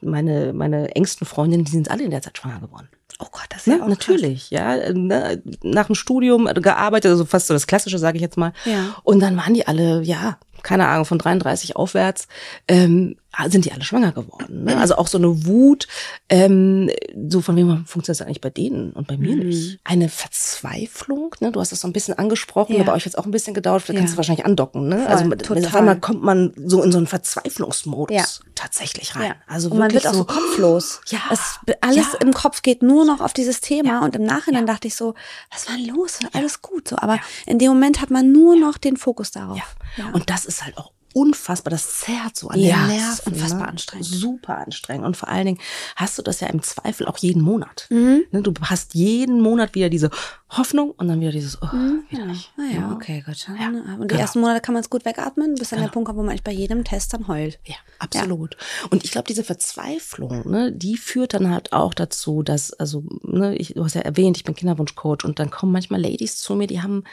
meine 0.00 0.52
meine 0.52 0.94
engsten 0.94 1.26
Freundinnen, 1.26 1.64
die 1.64 1.72
sind 1.72 1.90
alle 1.90 2.04
in 2.04 2.10
der 2.10 2.22
Zeit 2.22 2.38
schwanger 2.38 2.60
geworden. 2.60 2.88
Oh 3.20 3.26
Gott, 3.32 3.46
das 3.48 3.62
ist 3.62 3.66
ne? 3.66 3.78
ja 3.78 3.84
auch 3.84 3.88
Natürlich, 3.88 4.50
krass. 4.50 4.50
ja. 4.50 4.92
Ne? 4.92 5.42
Nach 5.62 5.86
dem 5.86 5.96
Studium 5.96 6.44
gearbeitet, 6.46 7.10
also 7.10 7.24
fast 7.24 7.48
so 7.48 7.54
das 7.54 7.66
Klassische, 7.66 7.98
sage 7.98 8.16
ich 8.16 8.22
jetzt 8.22 8.36
mal. 8.36 8.52
Ja. 8.64 8.96
Und 9.02 9.20
dann 9.20 9.36
waren 9.36 9.54
die 9.54 9.66
alle, 9.66 10.02
ja, 10.02 10.38
keine 10.62 10.86
Ahnung, 10.88 11.04
von 11.04 11.18
33 11.18 11.76
aufwärts, 11.76 12.28
ähm, 12.66 13.16
sind 13.46 13.64
die 13.64 13.72
alle 13.72 13.84
schwanger 13.84 14.12
geworden. 14.12 14.64
Ne? 14.64 14.76
Also 14.78 14.96
auch 14.96 15.06
so 15.06 15.18
eine 15.18 15.46
Wut, 15.46 15.86
ähm, 16.28 16.90
so 17.28 17.40
von 17.40 17.54
wem 17.56 17.86
funktioniert 17.86 18.20
das 18.20 18.22
eigentlich 18.22 18.40
bei 18.40 18.50
denen 18.50 18.92
und 18.92 19.06
bei 19.06 19.16
mir 19.16 19.36
mhm. 19.36 19.46
nicht? 19.46 19.78
Eine 19.84 20.08
Verzweiflung, 20.08 21.36
ne? 21.40 21.52
Du 21.52 21.60
hast 21.60 21.70
das 21.70 21.80
so 21.80 21.88
ein 21.88 21.92
bisschen 21.92 22.18
angesprochen, 22.18 22.74
ja. 22.74 22.80
aber 22.80 22.94
euch 22.94 23.04
jetzt 23.04 23.16
auch 23.16 23.26
ein 23.26 23.30
bisschen 23.30 23.54
gedauert, 23.54 23.82
vielleicht 23.82 23.96
ja. 23.96 24.00
kannst 24.00 24.14
du 24.14 24.16
wahrscheinlich 24.16 24.44
andocken, 24.44 24.88
ne? 24.88 24.98
Voll, 24.98 25.06
also 25.06 25.28
total. 25.30 25.66
auf 25.66 25.74
einmal 25.76 26.00
kommt 26.00 26.22
man 26.22 26.52
so 26.56 26.82
in 26.82 26.90
so 26.90 26.98
einen 26.98 27.06
Verzweiflungsmodus 27.06 28.16
ja. 28.16 28.24
tatsächlich 28.54 29.14
rein. 29.14 29.34
Also 29.46 29.70
und 29.70 29.78
man 29.78 29.92
wird 29.92 30.06
auch 30.06 30.14
so 30.14 30.24
kopflos. 30.24 31.00
Ja. 31.08 31.20
Es, 31.30 31.58
alles 31.80 32.14
im 32.20 32.34
Kopf 32.34 32.60
geht 32.62 32.82
nur 32.82 33.04
noch 33.04 33.20
auf 33.20 33.32
dieses 33.32 33.60
Thema 33.60 34.04
und 34.04 34.14
im 34.14 34.24
Nachhinein 34.24 34.66
dachte 34.66 34.88
ich 34.88 34.94
so, 34.94 35.14
was 35.50 35.68
war 35.68 35.78
los? 35.78 36.18
Alles 36.32 36.60
gut 36.60 36.88
so. 36.88 36.96
Aber 36.98 37.18
in 37.46 37.58
dem 37.58 37.70
Moment 37.70 38.00
hat 38.02 38.10
man 38.10 38.30
nur 38.30 38.56
noch 38.56 38.76
den 38.76 38.96
Fokus 38.96 39.30
darauf. 39.30 39.56
Ja. 39.96 40.10
Und 40.12 40.28
das 40.28 40.44
ist 40.48 40.64
halt 40.64 40.76
auch 40.76 40.92
unfassbar, 41.14 41.70
das 41.70 42.00
zerrt 42.00 42.36
so 42.36 42.48
an 42.48 42.60
ja, 42.60 42.76
den 42.76 42.96
Nerven. 42.96 43.32
Unfassbar 43.32 43.62
ne? 43.62 43.68
anstrengend. 43.68 44.06
Super 44.06 44.58
anstrengend. 44.58 45.06
Und 45.06 45.16
vor 45.16 45.28
allen 45.28 45.46
Dingen 45.46 45.58
hast 45.96 46.18
du 46.18 46.22
das 46.22 46.40
ja 46.40 46.48
im 46.48 46.62
Zweifel 46.62 47.06
auch 47.06 47.18
jeden 47.18 47.42
Monat. 47.42 47.86
Mhm. 47.90 48.24
Ne, 48.30 48.42
du 48.42 48.52
hast 48.62 48.94
jeden 48.94 49.40
Monat 49.40 49.74
wieder 49.74 49.88
diese 49.88 50.10
Hoffnung 50.50 50.90
und 50.92 51.08
dann 51.08 51.20
wieder 51.20 51.32
dieses, 51.32 51.60
oh, 51.62 51.74
mhm, 51.74 52.04
wieder 52.08 52.26
nicht. 52.26 52.52
Ah, 52.56 52.74
ja, 52.74 52.92
okay, 52.92 53.22
gut. 53.26 53.48
Ja, 53.58 53.68
und 53.68 54.02
die 54.02 54.08
genau. 54.08 54.20
ersten 54.20 54.40
Monate 54.40 54.60
kann 54.60 54.74
man 54.74 54.82
es 54.82 54.90
gut 54.90 55.04
wegatmen, 55.04 55.54
bis 55.56 55.70
dann 55.70 55.78
genau. 55.78 55.88
der 55.88 55.92
Punkt 55.92 56.06
kommt, 56.06 56.18
wo 56.18 56.22
man 56.22 56.30
eigentlich 56.30 56.44
bei 56.44 56.52
jedem 56.52 56.84
Test 56.84 57.12
dann 57.14 57.26
heult. 57.26 57.58
Ja, 57.64 57.76
absolut. 57.98 58.54
Ja. 58.54 58.88
Und 58.90 59.04
ich 59.04 59.10
glaube, 59.10 59.26
diese 59.26 59.44
Verzweiflung, 59.44 60.48
ne, 60.48 60.72
die 60.72 60.96
führt 60.96 61.34
dann 61.34 61.50
halt 61.50 61.72
auch 61.72 61.94
dazu, 61.94 62.42
dass, 62.42 62.72
also, 62.72 63.04
ne, 63.22 63.56
ich, 63.56 63.74
du 63.74 63.84
hast 63.84 63.94
ja 63.94 64.02
erwähnt, 64.02 64.36
ich 64.36 64.44
bin 64.44 64.54
Kinderwunschcoach 64.54 65.24
und 65.24 65.38
dann 65.38 65.50
kommen 65.50 65.72
manchmal 65.72 66.00
Ladies 66.00 66.36
zu 66.36 66.54
mir, 66.54 66.66
die 66.66 66.82
haben 66.82 67.04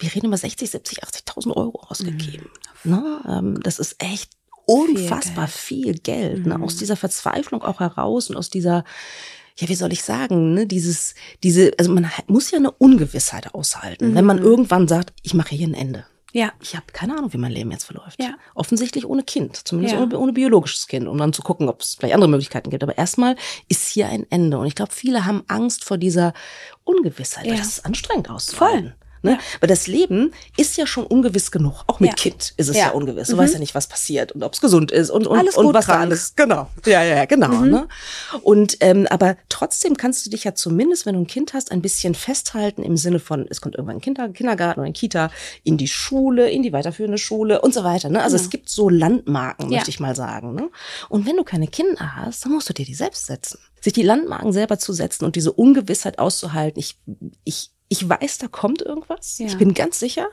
wir 0.00 0.14
reden 0.14 0.26
über 0.26 0.36
60, 0.36 0.70
70, 0.70 1.04
80.000 1.04 1.56
Euro 1.56 1.80
ausgegeben. 1.88 2.50
Mhm. 2.84 2.90
Ne? 2.90 3.20
Ähm, 3.28 3.60
das 3.62 3.78
ist 3.78 3.96
echt 4.02 4.32
unfassbar 4.66 5.48
viel 5.48 5.94
Geld, 5.94 6.04
viel 6.04 6.42
Geld 6.42 6.46
ne? 6.46 6.60
aus 6.62 6.74
mhm. 6.74 6.78
dieser 6.78 6.96
Verzweiflung 6.96 7.62
auch 7.62 7.80
heraus 7.80 8.30
und 8.30 8.36
aus 8.36 8.50
dieser 8.50 8.84
ja, 9.56 9.68
wie 9.68 9.74
soll 9.74 9.92
ich 9.92 10.02
sagen, 10.02 10.54
ne, 10.54 10.66
dieses, 10.66 11.14
diese, 11.42 11.72
also 11.78 11.92
man 11.92 12.10
muss 12.28 12.50
ja 12.50 12.56
eine 12.56 12.70
Ungewissheit 12.70 13.54
aushalten, 13.54 14.10
mhm. 14.10 14.14
wenn 14.14 14.24
man 14.24 14.38
mhm. 14.38 14.44
irgendwann 14.44 14.88
sagt, 14.88 15.12
ich 15.22 15.34
mache 15.34 15.54
hier 15.54 15.66
ein 15.66 15.74
Ende. 15.74 16.06
Ja. 16.32 16.52
Ich 16.62 16.76
habe 16.76 16.86
keine 16.92 17.16
Ahnung, 17.16 17.32
wie 17.32 17.38
mein 17.38 17.52
Leben 17.52 17.70
jetzt 17.70 17.84
verläuft. 17.84 18.22
Ja. 18.22 18.36
Offensichtlich 18.54 19.04
ohne 19.04 19.22
Kind, 19.22 19.56
zumindest 19.66 19.96
ja. 19.96 20.02
ohne, 20.02 20.18
ohne 20.18 20.32
biologisches 20.32 20.86
Kind, 20.86 21.08
um 21.08 21.18
dann 21.18 21.32
zu 21.32 21.42
gucken, 21.42 21.68
ob 21.68 21.80
es 21.80 21.96
vielleicht 21.96 22.14
andere 22.14 22.30
Möglichkeiten 22.30 22.70
gibt. 22.70 22.82
Aber 22.82 22.96
erstmal 22.96 23.36
ist 23.68 23.88
hier 23.88 24.08
ein 24.08 24.26
Ende. 24.30 24.58
Und 24.58 24.66
ich 24.66 24.74
glaube, 24.74 24.92
viele 24.92 25.26
haben 25.26 25.42
Angst 25.48 25.84
vor 25.84 25.98
dieser 25.98 26.32
Ungewissheit, 26.84 27.46
ja. 27.46 27.52
weil 27.52 27.58
das 27.58 27.68
ist 27.68 27.84
anstrengend 27.86 28.30
auszuhalten. 28.30 28.80
Voll. 28.80 28.94
Ne? 29.22 29.32
Ja. 29.32 29.38
Weil 29.60 29.68
das 29.68 29.86
Leben 29.86 30.32
ist 30.56 30.76
ja 30.76 30.86
schon 30.86 31.06
ungewiss 31.06 31.50
genug. 31.50 31.84
Auch 31.86 32.00
mit 32.00 32.10
ja. 32.10 32.16
Kind 32.16 32.54
ist 32.56 32.68
es 32.68 32.76
ja, 32.76 32.86
ja 32.86 32.90
ungewiss. 32.90 33.28
Du 33.28 33.36
mhm. 33.36 33.40
weißt 33.40 33.54
ja 33.54 33.58
nicht, 33.58 33.74
was 33.74 33.86
passiert 33.86 34.32
und 34.32 34.42
ob 34.42 34.54
es 34.54 34.60
gesund 34.60 34.90
ist 34.90 35.10
und, 35.10 35.26
und, 35.26 35.38
alles 35.38 35.56
und 35.56 35.74
was 35.74 35.86
da 35.86 36.00
alles. 36.00 36.34
Genau. 36.36 36.68
Ja, 36.86 37.02
ja, 37.02 37.24
genau. 37.26 37.48
Mhm. 37.48 37.70
Ne? 37.70 37.88
Und 38.42 38.78
ähm, 38.80 39.06
aber 39.10 39.36
trotzdem 39.48 39.96
kannst 39.96 40.24
du 40.24 40.30
dich 40.30 40.44
ja 40.44 40.54
zumindest, 40.54 41.06
wenn 41.06 41.14
du 41.14 41.20
ein 41.20 41.26
Kind 41.26 41.52
hast, 41.52 41.70
ein 41.70 41.82
bisschen 41.82 42.14
festhalten 42.14 42.82
im 42.82 42.96
Sinne 42.96 43.18
von, 43.18 43.46
es 43.50 43.60
kommt 43.60 43.74
irgendwann 43.74 43.96
ein 43.96 44.00
Kinder, 44.00 44.28
Kindergarten 44.30 44.80
oder 44.80 44.86
ein 44.86 44.94
Kita, 44.94 45.30
in 45.64 45.76
die 45.76 45.88
Schule, 45.88 46.50
in 46.50 46.62
die 46.62 46.72
weiterführende 46.72 47.18
Schule 47.18 47.60
und 47.60 47.74
so 47.74 47.84
weiter. 47.84 48.08
Ne? 48.08 48.22
Also 48.22 48.36
mhm. 48.36 48.44
es 48.44 48.50
gibt 48.50 48.68
so 48.68 48.88
Landmarken, 48.88 49.68
möchte 49.68 49.90
ich 49.90 50.00
mal 50.00 50.16
sagen. 50.16 50.54
Ne? 50.54 50.70
Und 51.08 51.26
wenn 51.26 51.36
du 51.36 51.44
keine 51.44 51.68
Kinder 51.68 52.16
hast, 52.16 52.44
dann 52.44 52.52
musst 52.52 52.68
du 52.68 52.72
dir 52.72 52.86
die 52.86 52.94
selbst 52.94 53.26
setzen. 53.26 53.58
Sich 53.80 53.92
die 53.92 54.02
Landmarken 54.02 54.52
selber 54.52 54.78
zu 54.78 54.92
setzen 54.92 55.24
und 55.24 55.36
diese 55.36 55.52
Ungewissheit 55.52 56.18
auszuhalten. 56.18 56.78
Ich, 56.78 56.98
ich 57.44 57.70
ich 57.90 58.08
weiß, 58.08 58.38
da 58.38 58.46
kommt 58.48 58.80
irgendwas. 58.82 59.38
Ja. 59.38 59.46
Ich 59.46 59.58
bin 59.58 59.74
ganz 59.74 59.98
sicher. 59.98 60.28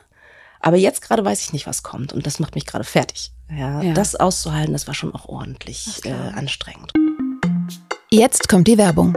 Aber 0.60 0.76
jetzt 0.76 1.02
gerade 1.02 1.24
weiß 1.24 1.42
ich 1.42 1.52
nicht, 1.52 1.66
was 1.66 1.82
kommt. 1.82 2.12
Und 2.12 2.24
das 2.24 2.38
macht 2.38 2.54
mich 2.54 2.66
gerade 2.66 2.84
fertig. 2.84 3.32
Ja, 3.50 3.82
ja, 3.82 3.92
Das 3.94 4.14
auszuhalten, 4.14 4.72
das 4.72 4.86
war 4.86 4.94
schon 4.94 5.14
auch 5.14 5.26
ordentlich 5.28 6.04
äh, 6.04 6.12
anstrengend. 6.12 6.92
Jetzt 8.10 8.48
kommt 8.48 8.68
die 8.68 8.78
Werbung. 8.78 9.16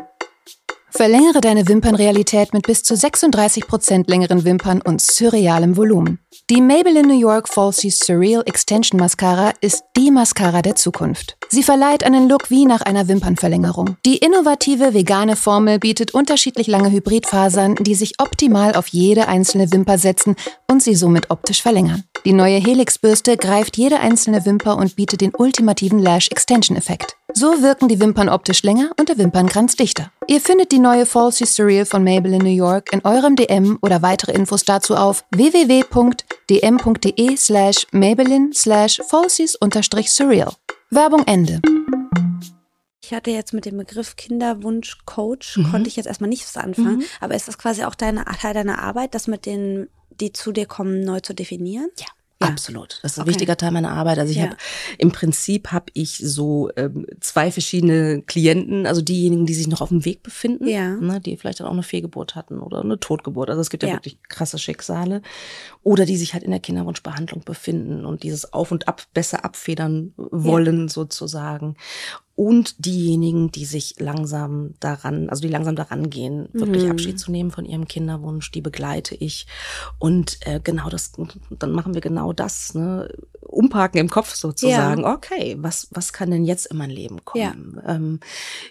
Verlängere 0.91 1.39
deine 1.39 1.67
Wimpernrealität 1.67 2.53
mit 2.53 2.67
bis 2.67 2.83
zu 2.83 2.95
36% 2.95 4.09
längeren 4.09 4.43
Wimpern 4.43 4.81
und 4.81 5.01
surrealem 5.01 5.77
Volumen. 5.77 6.19
Die 6.49 6.59
Maybelline 6.59 7.07
New 7.07 7.19
York 7.19 7.47
Falsy 7.47 7.89
Surreal 7.89 8.43
Extension 8.45 8.99
Mascara 8.99 9.53
ist 9.61 9.83
die 9.95 10.11
Mascara 10.11 10.61
der 10.61 10.75
Zukunft. 10.75 11.37
Sie 11.49 11.63
verleiht 11.63 12.03
einen 12.03 12.27
Look 12.27 12.49
wie 12.49 12.65
nach 12.65 12.81
einer 12.81 13.07
Wimpernverlängerung. 13.07 13.95
Die 14.05 14.17
innovative 14.17 14.93
vegane 14.93 15.37
Formel 15.37 15.79
bietet 15.79 16.13
unterschiedlich 16.13 16.67
lange 16.67 16.91
Hybridfasern, 16.91 17.75
die 17.75 17.95
sich 17.95 18.19
optimal 18.19 18.75
auf 18.75 18.87
jede 18.89 19.29
einzelne 19.29 19.71
Wimper 19.71 19.97
setzen 19.97 20.35
und 20.69 20.83
sie 20.83 20.95
somit 20.95 21.31
optisch 21.31 21.61
verlängern. 21.61 22.03
Die 22.23 22.33
neue 22.33 22.57
Helix-Bürste 22.57 23.35
greift 23.35 23.77
jede 23.77 23.99
einzelne 23.99 24.45
Wimper 24.45 24.77
und 24.77 24.95
bietet 24.95 25.21
den 25.21 25.33
ultimativen 25.35 25.97
Lash 25.97 26.29
Extension 26.29 26.77
Effekt. 26.77 27.17
So 27.33 27.63
wirken 27.63 27.87
die 27.87 27.99
Wimpern 27.99 28.29
optisch 28.29 28.61
länger 28.61 28.91
und 28.99 29.09
der 29.09 29.17
Wimpernkranz 29.17 29.75
dichter. 29.75 30.11
Ihr 30.27 30.39
findet 30.39 30.71
die 30.71 30.77
neue 30.77 31.07
Falsy 31.07 31.47
Surreal 31.47 31.85
von 31.85 32.03
Maybelline 32.03 32.43
New 32.43 32.51
York 32.51 32.93
in 32.93 33.03
eurem 33.05 33.35
DM 33.35 33.79
oder 33.81 34.03
weitere 34.03 34.33
Infos 34.33 34.65
dazu 34.65 34.95
auf 34.95 35.25
www.dm.de 35.31 37.37
slash 37.37 37.87
Maybelline 37.91 38.51
slash 38.53 39.01
falsies-surreal. 39.09 40.53
Werbung 40.91 41.23
Ende. 41.25 41.59
Ich 43.03 43.13
hatte 43.13 43.31
jetzt 43.31 43.53
mit 43.53 43.65
dem 43.65 43.77
Begriff 43.77 44.15
Kinderwunsch-Coach, 44.15 45.57
mhm. 45.57 45.71
konnte 45.71 45.89
ich 45.89 45.95
jetzt 45.95 46.05
erstmal 46.05 46.29
nichts 46.29 46.55
anfangen, 46.55 46.97
mhm. 46.97 47.05
aber 47.19 47.35
ist 47.35 47.47
das 47.47 47.57
quasi 47.57 47.83
auch 47.83 47.95
deine, 47.95 48.25
Teil 48.25 48.53
deiner 48.53 48.79
Arbeit, 48.79 49.15
das 49.15 49.27
mit 49.27 49.45
den, 49.45 49.89
die 50.21 50.31
zu 50.31 50.51
dir 50.51 50.65
kommen, 50.65 51.03
neu 51.03 51.19
zu 51.19 51.33
definieren? 51.33 51.89
Ja. 51.99 52.07
Ja. 52.41 52.47
Absolut. 52.47 52.99
Das 53.03 53.13
ist 53.13 53.17
ein 53.19 53.21
okay. 53.21 53.29
wichtiger 53.29 53.55
Teil 53.55 53.71
meiner 53.71 53.91
Arbeit. 53.91 54.17
Also 54.17 54.31
ich 54.31 54.37
ja. 54.37 54.45
habe 54.45 54.57
im 54.97 55.11
Prinzip 55.11 55.71
habe 55.71 55.85
ich 55.93 56.17
so 56.17 56.69
ähm, 56.75 57.05
zwei 57.19 57.51
verschiedene 57.51 58.23
Klienten, 58.23 58.87
also 58.87 59.01
diejenigen, 59.01 59.45
die 59.45 59.53
sich 59.53 59.67
noch 59.67 59.81
auf 59.81 59.89
dem 59.89 60.05
Weg 60.05 60.23
befinden, 60.23 60.67
ja. 60.67 60.95
ne, 60.95 61.21
die 61.21 61.37
vielleicht 61.37 61.59
dann 61.59 61.67
auch 61.67 61.73
eine 61.73 61.83
Fehlgeburt 61.83 62.35
hatten 62.35 62.59
oder 62.59 62.81
eine 62.81 62.99
Totgeburt. 62.99 63.49
Also 63.49 63.61
es 63.61 63.69
gibt 63.69 63.83
ja, 63.83 63.89
ja 63.89 63.95
wirklich 63.95 64.17
krasse 64.27 64.57
Schicksale. 64.57 65.21
Oder 65.83 66.05
die 66.05 66.17
sich 66.17 66.33
halt 66.33 66.43
in 66.43 66.51
der 66.51 66.59
Kinderwunschbehandlung 66.59 67.43
befinden 67.43 68.05
und 68.05 68.23
dieses 68.23 68.53
Auf 68.53 68.71
und 68.71 68.87
Ab 68.87 69.03
besser 69.13 69.45
abfedern 69.45 70.13
wollen, 70.17 70.89
sozusagen 70.89 71.75
und 72.35 72.85
diejenigen, 72.85 73.51
die 73.51 73.65
sich 73.65 73.95
langsam 73.99 74.73
daran, 74.79 75.29
also 75.29 75.41
die 75.41 75.47
langsam 75.47 75.75
daran 75.75 76.09
gehen, 76.09 76.49
wirklich 76.53 76.85
mhm. 76.85 76.91
Abschied 76.91 77.19
zu 77.19 77.31
nehmen 77.31 77.51
von 77.51 77.65
ihrem 77.65 77.87
Kinderwunsch, 77.87 78.51
die 78.51 78.61
begleite 78.61 79.15
ich. 79.15 79.47
Und 79.99 80.39
äh, 80.47 80.59
genau 80.63 80.89
das, 80.89 81.11
dann 81.49 81.71
machen 81.71 81.93
wir 81.93 82.01
genau 82.01 82.33
das, 82.33 82.73
ne? 82.73 83.09
Umparken 83.41 83.99
im 83.99 84.09
Kopf 84.09 84.33
sozusagen. 84.33 85.01
Ja. 85.01 85.13
Okay, 85.13 85.57
was, 85.59 85.87
was 85.91 86.13
kann 86.13 86.31
denn 86.31 86.45
jetzt 86.45 86.67
in 86.67 86.77
mein 86.77 86.89
Leben 86.89 87.25
kommen? 87.25 87.81
Ja. 87.83 87.95
Ähm, 87.95 88.19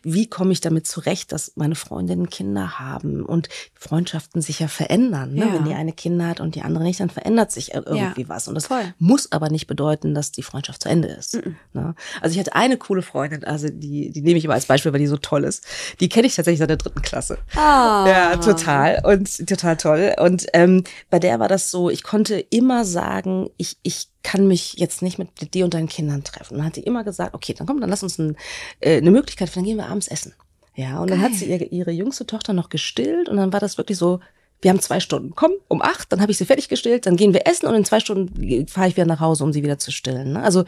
wie 0.03 0.27
komme 0.27 0.53
ich 0.53 0.61
damit 0.61 0.87
zurecht, 0.87 1.33
dass 1.33 1.53
meine 1.57 1.75
Freundinnen 1.75 2.31
Kinder 2.31 2.79
haben 2.79 3.25
und 3.25 3.49
Freundschaften 3.75 4.41
sich 4.41 4.61
ja 4.61 4.69
verändern? 4.69 5.35
Ne? 5.35 5.47
Ja. 5.47 5.55
Wenn 5.55 5.65
die 5.65 5.75
eine 5.75 5.93
Kinder 5.93 6.29
hat 6.29 6.41
und 6.41 6.55
die 6.55 6.63
andere 6.63 6.85
nicht, 6.85 7.01
dann 7.01 7.11
verändert 7.11 7.53
sich 7.53 7.75
irgendwie 7.75 8.29
was. 8.29 8.49
Und 8.49 8.55
das 8.55 8.69
Voll. 8.69 8.95
muss 8.99 9.31
aber 9.33 9.51
nicht 9.51 9.67
bedeuten, 9.67 10.15
dass 10.15 10.33
die 10.33 10.43
Freundschaft 10.43 10.83
zu 10.83 10.89
Ende 10.89 11.09
ist. 11.09 11.35
Mhm. 11.35 11.57
Ne? 11.75 11.95
Also 12.21 12.33
ich 12.33 12.39
hatte 12.39 12.55
eine 12.55 12.79
coole 12.79 13.03
Freundin, 13.03 13.45
also 13.51 13.69
die, 13.69 14.11
die 14.11 14.23
nehme 14.23 14.39
ich 14.39 14.45
immer 14.45 14.55
als 14.55 14.67
Beispiel, 14.67 14.93
weil 14.93 15.01
die 15.01 15.07
so 15.07 15.17
toll 15.17 15.45
ist. 15.45 15.65
Die 16.01 16.09
kenne 16.09 16.27
ich 16.27 16.37
tatsächlich 16.37 16.61
seit 16.61 16.71
der 16.71 16.77
dritten 16.77 17.03
Klasse. 17.03 17.39
Ah. 17.57 18.07
Ja, 18.09 18.37
total. 18.37 19.03
Und 19.05 19.47
total 19.47 19.77
toll. 19.77 20.15
Und 20.19 20.47
ähm, 20.53 20.85
bei 21.11 21.19
der 21.19 21.41
war 21.41 21.49
das 21.49 21.71
so, 21.71 21.91
ich 21.91 22.03
konnte 22.03 22.39
immer 22.39 22.85
sagen, 22.85 23.51
ich, 23.57 23.77
ich 23.83 24.09
kann 24.23 24.47
mich 24.47 24.75
jetzt 24.75 25.03
nicht 25.03 25.19
mit 25.19 25.55
dir 25.55 25.65
und 25.65 25.75
deinen 25.75 25.89
Kindern 25.89 26.25
treffen. 26.25 26.57
dann 26.57 26.67
hat 26.67 26.75
sie 26.75 26.83
immer 26.83 27.05
gesagt, 27.05 27.35
okay, 27.35 27.55
dann 27.55 27.67
komm, 27.67 27.81
dann 27.81 27.91
lass 27.91 28.03
uns 28.03 28.19
ein, 28.19 28.37
äh, 28.81 28.99
eine 28.99 29.11
Möglichkeit, 29.11 29.55
dann 29.55 29.65
gehen 29.65 29.79
wir 29.79 29.87
abends 29.87 30.09
essen. 30.09 30.35
Ja, 30.75 31.01
und 31.01 31.09
Geil. 31.09 31.19
dann 31.19 31.27
hat 31.27 31.35
sie 31.35 31.47
ihre, 31.47 31.65
ihre 31.65 31.91
jüngste 31.91 32.27
Tochter 32.27 32.53
noch 32.53 32.69
gestillt 32.69 33.29
und 33.29 33.37
dann 33.37 33.53
war 33.53 33.61
das 33.61 33.79
wirklich 33.79 33.99
so, 33.99 34.21
wir 34.63 34.71
haben 34.71 34.81
zwei 34.81 35.01
Stunden. 35.01 35.35
Komm, 35.35 35.53
um 35.69 35.83
acht, 35.83 36.13
dann 36.13 36.21
habe 36.21 36.33
ich 36.33 36.39
sie 36.39 36.45
fertig 36.45 36.69
gestillt, 36.69 37.07
dann 37.07 37.17
gehen 37.17 37.33
wir 37.33 37.47
essen 37.47 37.67
und 37.67 37.75
in 37.75 37.85
zwei 37.85 38.01
Stunden 38.01 38.69
fahre 38.69 38.89
ich 38.89 38.97
wieder 38.97 39.07
nach 39.07 39.21
Hause, 39.21 39.43
um 39.43 39.53
sie 39.53 39.63
wieder 39.63 39.79
zu 39.79 39.91
stillen. 39.91 40.35
Ne? 40.35 40.43
Also 40.43 40.65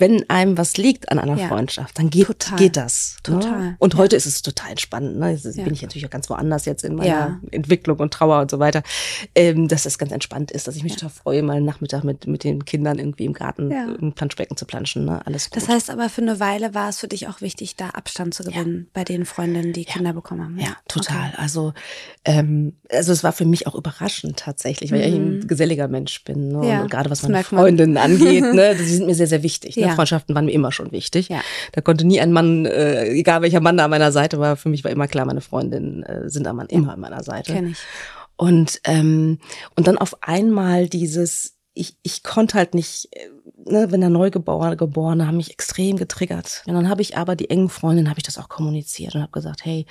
wenn 0.00 0.28
einem 0.28 0.58
was 0.58 0.76
liegt 0.76 1.10
an 1.10 1.18
einer 1.18 1.36
ja. 1.36 1.48
Freundschaft, 1.48 1.98
dann 1.98 2.10
geht, 2.10 2.52
geht 2.56 2.76
das. 2.76 3.16
Ne? 3.28 3.34
Total. 3.34 3.60
Ne? 3.60 3.76
Und 3.78 3.96
heute 3.96 4.16
ja. 4.16 4.18
ist 4.18 4.26
es 4.26 4.42
total 4.42 4.78
spannend. 4.78 5.18
Ne? 5.18 5.32
Jetzt 5.32 5.44
ja. 5.56 5.62
bin 5.62 5.72
ich 5.72 5.82
natürlich 5.82 6.06
auch 6.06 6.10
ganz 6.10 6.28
woanders 6.30 6.64
jetzt 6.64 6.84
in 6.84 6.94
meiner 6.94 7.40
Entwicklung 7.50 7.98
und 7.98 8.12
Trauer 8.12 8.40
und 8.40 8.50
so 8.50 8.58
weiter. 8.58 8.82
Ähm, 9.34 9.68
dass 9.68 9.84
das 9.84 9.98
ganz 9.98 10.12
entspannt 10.12 10.50
ist, 10.50 10.66
dass 10.66 10.76
ich 10.76 10.82
mich 10.82 10.94
total 10.94 11.10
freue, 11.10 11.42
mal 11.42 11.56
einen 11.56 11.66
Nachmittag 11.66 12.04
mit, 12.04 12.26
mit 12.26 12.44
den 12.44 12.64
Kindern 12.64 12.98
irgendwie 12.98 13.24
im 13.24 13.32
Garten 13.32 13.70
im 13.70 14.12
Planschbecken 14.12 14.56
zu 14.56 14.64
planschen. 14.66 15.04
Ne? 15.04 15.24
Alles 15.26 15.50
gut. 15.50 15.56
Das 15.56 15.68
heißt 15.68 15.90
aber 15.90 16.08
für 16.08 16.22
eine 16.22 16.40
Weile 16.40 16.74
war 16.74 16.88
es 16.88 16.98
für 16.98 17.08
dich 17.08 17.28
auch 17.28 17.40
wichtig, 17.40 17.76
da 17.76 17.90
Abstand 17.90 18.34
zu 18.34 18.44
gewinnen 18.44 18.88
bei 18.92 19.04
den 19.04 19.24
Freundinnen, 19.24 19.72
die 19.72 19.84
Kinder 19.84 20.12
bekommen 20.12 20.42
haben. 20.42 20.58
Ja, 20.58 20.76
total. 20.88 21.28
Okay. 21.28 21.36
Also, 21.36 21.72
ähm, 22.24 22.74
also 22.90 23.12
es 23.12 23.22
war 23.22 23.32
für 23.32 23.44
mich 23.44 23.66
auch 23.66 23.74
überraschend 23.74 24.38
tatsächlich, 24.38 24.92
weil 24.92 25.00
mhm. 25.00 25.04
ich 25.04 25.14
ein 25.14 25.48
geselliger 25.48 25.88
Mensch 25.88 26.24
bin. 26.24 26.48
Ne? 26.48 26.82
Und 26.82 26.90
gerade 26.90 27.10
was 27.10 27.22
meine 27.22 27.44
Freundinnen 27.44 27.96
angeht, 27.96 28.44
ne? 28.54 28.74
die 28.78 28.84
sind 28.84 29.06
mir 29.06 29.14
sehr, 29.14 29.26
sehr 29.26 29.42
wichtig. 29.42 29.76
Ne? 29.76 29.89
Freundschaften 29.94 30.34
waren 30.34 30.46
mir 30.46 30.52
immer 30.52 30.72
schon 30.72 30.92
wichtig. 30.92 31.28
Ja. 31.28 31.40
Da 31.72 31.80
konnte 31.80 32.06
nie 32.06 32.20
ein 32.20 32.32
Mann, 32.32 32.66
äh, 32.66 33.08
egal 33.08 33.42
welcher 33.42 33.60
Mann 33.60 33.76
da 33.76 33.84
an 33.84 33.90
meiner 33.90 34.12
Seite 34.12 34.38
war, 34.38 34.56
für 34.56 34.68
mich 34.68 34.84
war 34.84 34.90
immer 34.90 35.08
klar, 35.08 35.26
meine 35.26 35.40
Freundinnen 35.40 36.02
äh, 36.02 36.28
sind 36.28 36.46
am 36.46 36.56
Mann 36.56 36.66
immer 36.66 36.94
an 36.94 37.00
meiner 37.00 37.22
Seite. 37.22 37.52
Kenn 37.52 37.68
ich. 37.68 37.78
Und, 38.36 38.80
ähm, 38.84 39.38
und 39.76 39.86
dann 39.86 39.98
auf 39.98 40.22
einmal 40.22 40.88
dieses, 40.88 41.56
ich, 41.74 41.96
ich 42.02 42.22
konnte 42.22 42.56
halt 42.56 42.74
nicht, 42.74 43.08
äh, 43.12 43.28
ne, 43.70 43.92
wenn 43.92 44.00
der 44.00 44.10
Neugeborene 44.10 44.76
Geborene 44.76 45.26
haben 45.26 45.36
mich 45.36 45.50
extrem 45.50 45.96
getriggert. 45.96 46.62
Und 46.66 46.74
dann 46.74 46.88
habe 46.88 47.02
ich 47.02 47.16
aber 47.18 47.36
die 47.36 47.50
engen 47.50 47.68
Freundinnen, 47.68 48.08
habe 48.08 48.18
ich 48.18 48.24
das 48.24 48.38
auch 48.38 48.48
kommuniziert 48.48 49.14
und 49.14 49.20
habe 49.20 49.32
gesagt, 49.32 49.64
hey, 49.64 49.84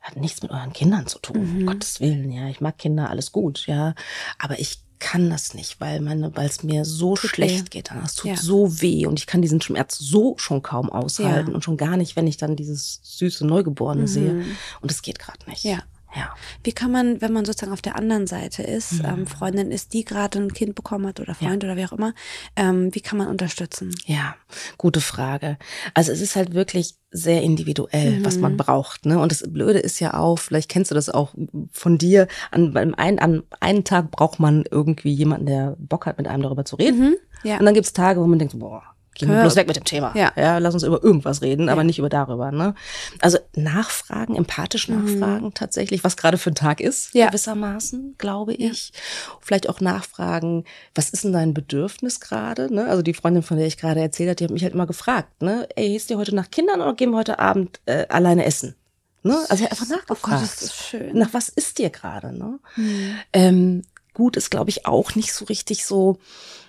hat 0.00 0.16
nichts 0.16 0.42
mit 0.42 0.50
euren 0.50 0.72
Kindern 0.72 1.06
zu 1.06 1.18
tun, 1.18 1.42
mhm. 1.42 1.58
um 1.58 1.66
Gottes 1.66 2.00
Willen, 2.00 2.30
ja, 2.30 2.48
ich 2.48 2.60
mag 2.60 2.76
Kinder, 2.78 3.08
alles 3.08 3.32
gut, 3.32 3.66
ja, 3.66 3.94
aber 4.38 4.58
ich 4.58 4.78
kann 5.04 5.28
das 5.28 5.52
nicht, 5.52 5.80
weil 5.80 6.00
meine, 6.00 6.34
weil 6.34 6.48
es 6.48 6.62
mir 6.62 6.86
so 6.86 7.14
tut 7.14 7.28
schlecht 7.28 7.66
weh. 7.66 7.68
geht, 7.68 7.90
es 8.04 8.14
tut 8.14 8.30
ja. 8.30 8.36
so 8.38 8.80
weh 8.80 9.04
und 9.04 9.18
ich 9.18 9.26
kann 9.26 9.42
diesen 9.42 9.60
Schmerz 9.60 9.98
so 9.98 10.34
schon 10.38 10.62
kaum 10.62 10.88
aushalten 10.88 11.50
ja. 11.50 11.54
und 11.54 11.62
schon 11.62 11.76
gar 11.76 11.98
nicht, 11.98 12.16
wenn 12.16 12.26
ich 12.26 12.38
dann 12.38 12.56
dieses 12.56 13.00
süße 13.02 13.46
Neugeborene 13.46 14.02
mhm. 14.02 14.06
sehe 14.06 14.44
und 14.80 14.90
es 14.90 15.02
geht 15.02 15.18
gerade 15.18 15.38
nicht. 15.46 15.62
Ja. 15.62 15.82
Ja. 16.14 16.34
Wie 16.62 16.72
kann 16.72 16.92
man, 16.92 17.20
wenn 17.20 17.32
man 17.32 17.44
sozusagen 17.44 17.72
auf 17.72 17.82
der 17.82 17.96
anderen 17.96 18.26
Seite 18.26 18.62
ist, 18.62 18.94
mhm. 18.94 19.04
ähm, 19.04 19.26
Freundin 19.26 19.70
ist, 19.70 19.92
die 19.92 20.04
gerade 20.04 20.38
ein 20.38 20.52
Kind 20.52 20.74
bekommen 20.74 21.06
hat 21.06 21.20
oder 21.20 21.34
Freund 21.34 21.62
ja. 21.62 21.68
oder 21.68 21.76
wie 21.76 21.84
auch 21.84 21.92
immer, 21.92 22.14
ähm, 22.56 22.94
wie 22.94 23.00
kann 23.00 23.18
man 23.18 23.28
unterstützen? 23.28 23.94
Ja, 24.06 24.36
gute 24.78 25.00
Frage. 25.00 25.58
Also 25.92 26.12
es 26.12 26.20
ist 26.20 26.36
halt 26.36 26.54
wirklich 26.54 26.96
sehr 27.10 27.42
individuell, 27.42 28.18
mhm. 28.18 28.24
was 28.24 28.38
man 28.38 28.52
mhm. 28.52 28.58
braucht. 28.58 29.06
Ne? 29.06 29.18
Und 29.18 29.32
das 29.32 29.44
Blöde 29.46 29.78
ist 29.78 30.00
ja 30.00 30.14
auch, 30.14 30.38
vielleicht 30.38 30.68
kennst 30.68 30.90
du 30.90 30.94
das 30.94 31.10
auch 31.10 31.34
von 31.72 31.98
dir, 31.98 32.28
an, 32.50 32.72
beim 32.72 32.94
einen, 32.94 33.18
an 33.18 33.42
einen 33.60 33.84
Tag 33.84 34.10
braucht 34.10 34.40
man 34.40 34.64
irgendwie 34.70 35.12
jemanden, 35.12 35.46
der 35.46 35.76
Bock 35.78 36.06
hat, 36.06 36.18
mit 36.18 36.28
einem 36.28 36.42
darüber 36.42 36.64
zu 36.64 36.76
reden. 36.76 37.10
Mhm. 37.10 37.16
Ja. 37.42 37.58
Und 37.58 37.66
dann 37.66 37.74
gibt's 37.74 37.92
Tage, 37.92 38.20
wo 38.20 38.26
man 38.26 38.38
denkt, 38.38 38.58
boah, 38.58 38.82
Gehen 39.14 39.30
wir 39.30 39.40
bloß 39.42 39.56
weg 39.56 39.68
mit 39.68 39.76
dem 39.76 39.84
Thema. 39.84 40.12
Ja. 40.16 40.32
ja, 40.36 40.58
lass 40.58 40.74
uns 40.74 40.82
über 40.82 41.02
irgendwas 41.02 41.40
reden, 41.40 41.68
aber 41.68 41.82
ja. 41.82 41.84
nicht 41.84 41.98
über 41.98 42.08
darüber. 42.08 42.50
Ne? 42.50 42.74
Also 43.20 43.38
nachfragen, 43.54 44.34
empathisch 44.34 44.88
mhm. 44.88 44.96
nachfragen 44.96 45.46
mhm. 45.46 45.54
tatsächlich, 45.54 46.02
was 46.02 46.16
gerade 46.16 46.36
für 46.36 46.50
ein 46.50 46.56
Tag 46.56 46.80
ist, 46.80 47.14
ja. 47.14 47.28
gewissermaßen, 47.28 48.16
glaube 48.18 48.54
ich. 48.54 48.92
Vielleicht 49.40 49.68
auch 49.68 49.80
nachfragen, 49.80 50.64
was 50.94 51.10
ist 51.10 51.24
denn 51.24 51.32
dein 51.32 51.54
Bedürfnis 51.54 52.18
gerade? 52.20 52.74
Ne? 52.74 52.86
Also 52.86 53.02
die 53.02 53.14
Freundin, 53.14 53.42
von 53.42 53.56
der 53.56 53.66
ich 53.66 53.76
gerade 53.76 54.00
erzählt 54.00 54.28
habe, 54.30 54.36
die 54.36 54.44
hat 54.44 54.50
mich 54.50 54.64
halt 54.64 54.74
immer 54.74 54.86
gefragt, 54.86 55.42
ne? 55.42 55.68
ey, 55.76 55.94
ist 55.94 56.10
dir 56.10 56.18
heute 56.18 56.34
nach 56.34 56.50
Kindern 56.50 56.80
oder 56.80 56.94
gehen 56.94 57.10
wir 57.10 57.18
heute 57.18 57.38
Abend 57.38 57.80
äh, 57.86 58.06
alleine 58.08 58.44
essen? 58.44 58.74
Ne? 59.22 59.38
Also 59.48 59.64
einfach 59.64 59.88
nachgefragt. 59.88 60.20
Oh 60.24 60.28
Gott, 60.30 60.42
das 60.42 60.62
ist 60.62 60.74
schön. 60.74 61.16
Nach 61.16 61.32
was 61.32 61.48
ist 61.48 61.78
dir 61.78 61.90
gerade? 61.90 62.36
Ne? 62.36 62.58
Mhm. 62.76 63.14
Ähm, 63.32 63.82
gut 64.12 64.36
ist, 64.36 64.50
glaube 64.50 64.70
ich, 64.70 64.86
auch 64.86 65.14
nicht 65.14 65.32
so 65.32 65.44
richtig 65.46 65.86
so 65.86 66.18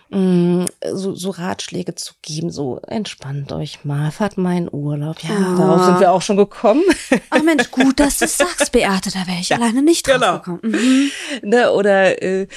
Mm, 0.10 0.66
so, 0.94 1.16
so 1.16 1.32
Ratschläge 1.32 1.96
zu 1.96 2.14
geben, 2.22 2.52
so 2.52 2.80
entspannt 2.88 3.52
euch 3.52 3.84
mal, 3.86 4.12
fahrt 4.12 4.38
mal 4.38 4.56
in 4.56 4.70
Urlaub. 4.72 5.18
Ja, 5.24 5.32
oh. 5.32 5.58
darauf 5.58 5.84
sind 5.84 6.00
wir 6.00 6.12
auch 6.12 6.22
schon 6.22 6.38
gekommen. 6.38 6.84
Ach 7.32 7.42
Mensch, 7.42 7.72
gut, 7.72 8.00
dass 8.00 8.20
du 8.20 8.28
sagst, 8.28 8.72
Beate, 8.72 9.10
da 9.10 9.26
wäre 9.26 9.40
ich 9.40 9.50
ja, 9.50 9.58
alleine 9.58 9.82
nicht 9.82 10.08
drauf 10.08 10.16
genau. 10.16 10.38
gekommen. 10.38 10.60
Mhm. 10.64 11.12
Ne, 11.42 11.72
oder 11.72 12.22
äh, 12.22 12.48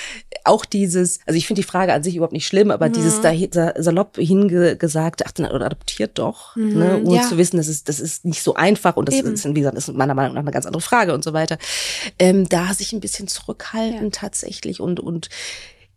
auch 0.44 0.66
dieses, 0.66 1.20
also 1.26 1.38
ich 1.38 1.46
finde 1.46 1.62
die 1.62 1.68
Frage 1.68 1.94
an 1.94 2.02
sich 2.02 2.16
überhaupt 2.16 2.34
nicht 2.34 2.46
schlimm, 2.46 2.70
aber 2.70 2.90
mhm. 2.90 2.92
dieses 2.92 3.20
da 3.22 3.32
salopp 3.76 4.16
hingesagt, 4.16 5.24
ach, 5.26 5.32
oder 5.38 5.66
adoptiert 5.66 6.18
doch, 6.18 6.54
mhm. 6.54 6.78
ne, 6.78 7.02
ohne 7.02 7.16
ja. 7.16 7.22
zu 7.22 7.38
wissen, 7.38 7.56
das 7.56 7.68
ist, 7.68 7.88
das 7.88 7.98
ist 7.98 8.26
nicht 8.26 8.42
so 8.42 8.54
einfach 8.54 8.96
und 8.96 9.08
das 9.08 9.14
Eben. 9.14 9.32
ist, 9.32 9.46
wie 9.46 9.54
gesagt, 9.54 9.78
ist 9.78 9.88
meiner 9.94 10.14
Meinung 10.14 10.34
nach 10.34 10.42
eine 10.42 10.50
ganz 10.50 10.66
andere 10.66 10.82
Frage 10.82 11.14
und 11.14 11.24
so 11.24 11.32
weiter. 11.32 11.56
Ähm, 12.18 12.46
da 12.46 12.74
sich 12.74 12.92
ein 12.92 13.00
bisschen 13.00 13.26
zurückhalten 13.26 14.04
ja. 14.04 14.10
tatsächlich 14.10 14.80
und, 14.80 15.00
und 15.00 15.30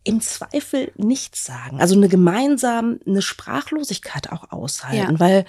im 0.03 0.21
Zweifel 0.21 0.91
nichts 0.95 1.45
sagen. 1.45 1.79
Also 1.79 1.95
eine 1.95 2.09
gemeinsam 2.09 2.99
eine 3.05 3.21
Sprachlosigkeit 3.21 4.31
auch 4.31 4.51
aushalten, 4.51 5.13
ja. 5.13 5.19
weil 5.19 5.45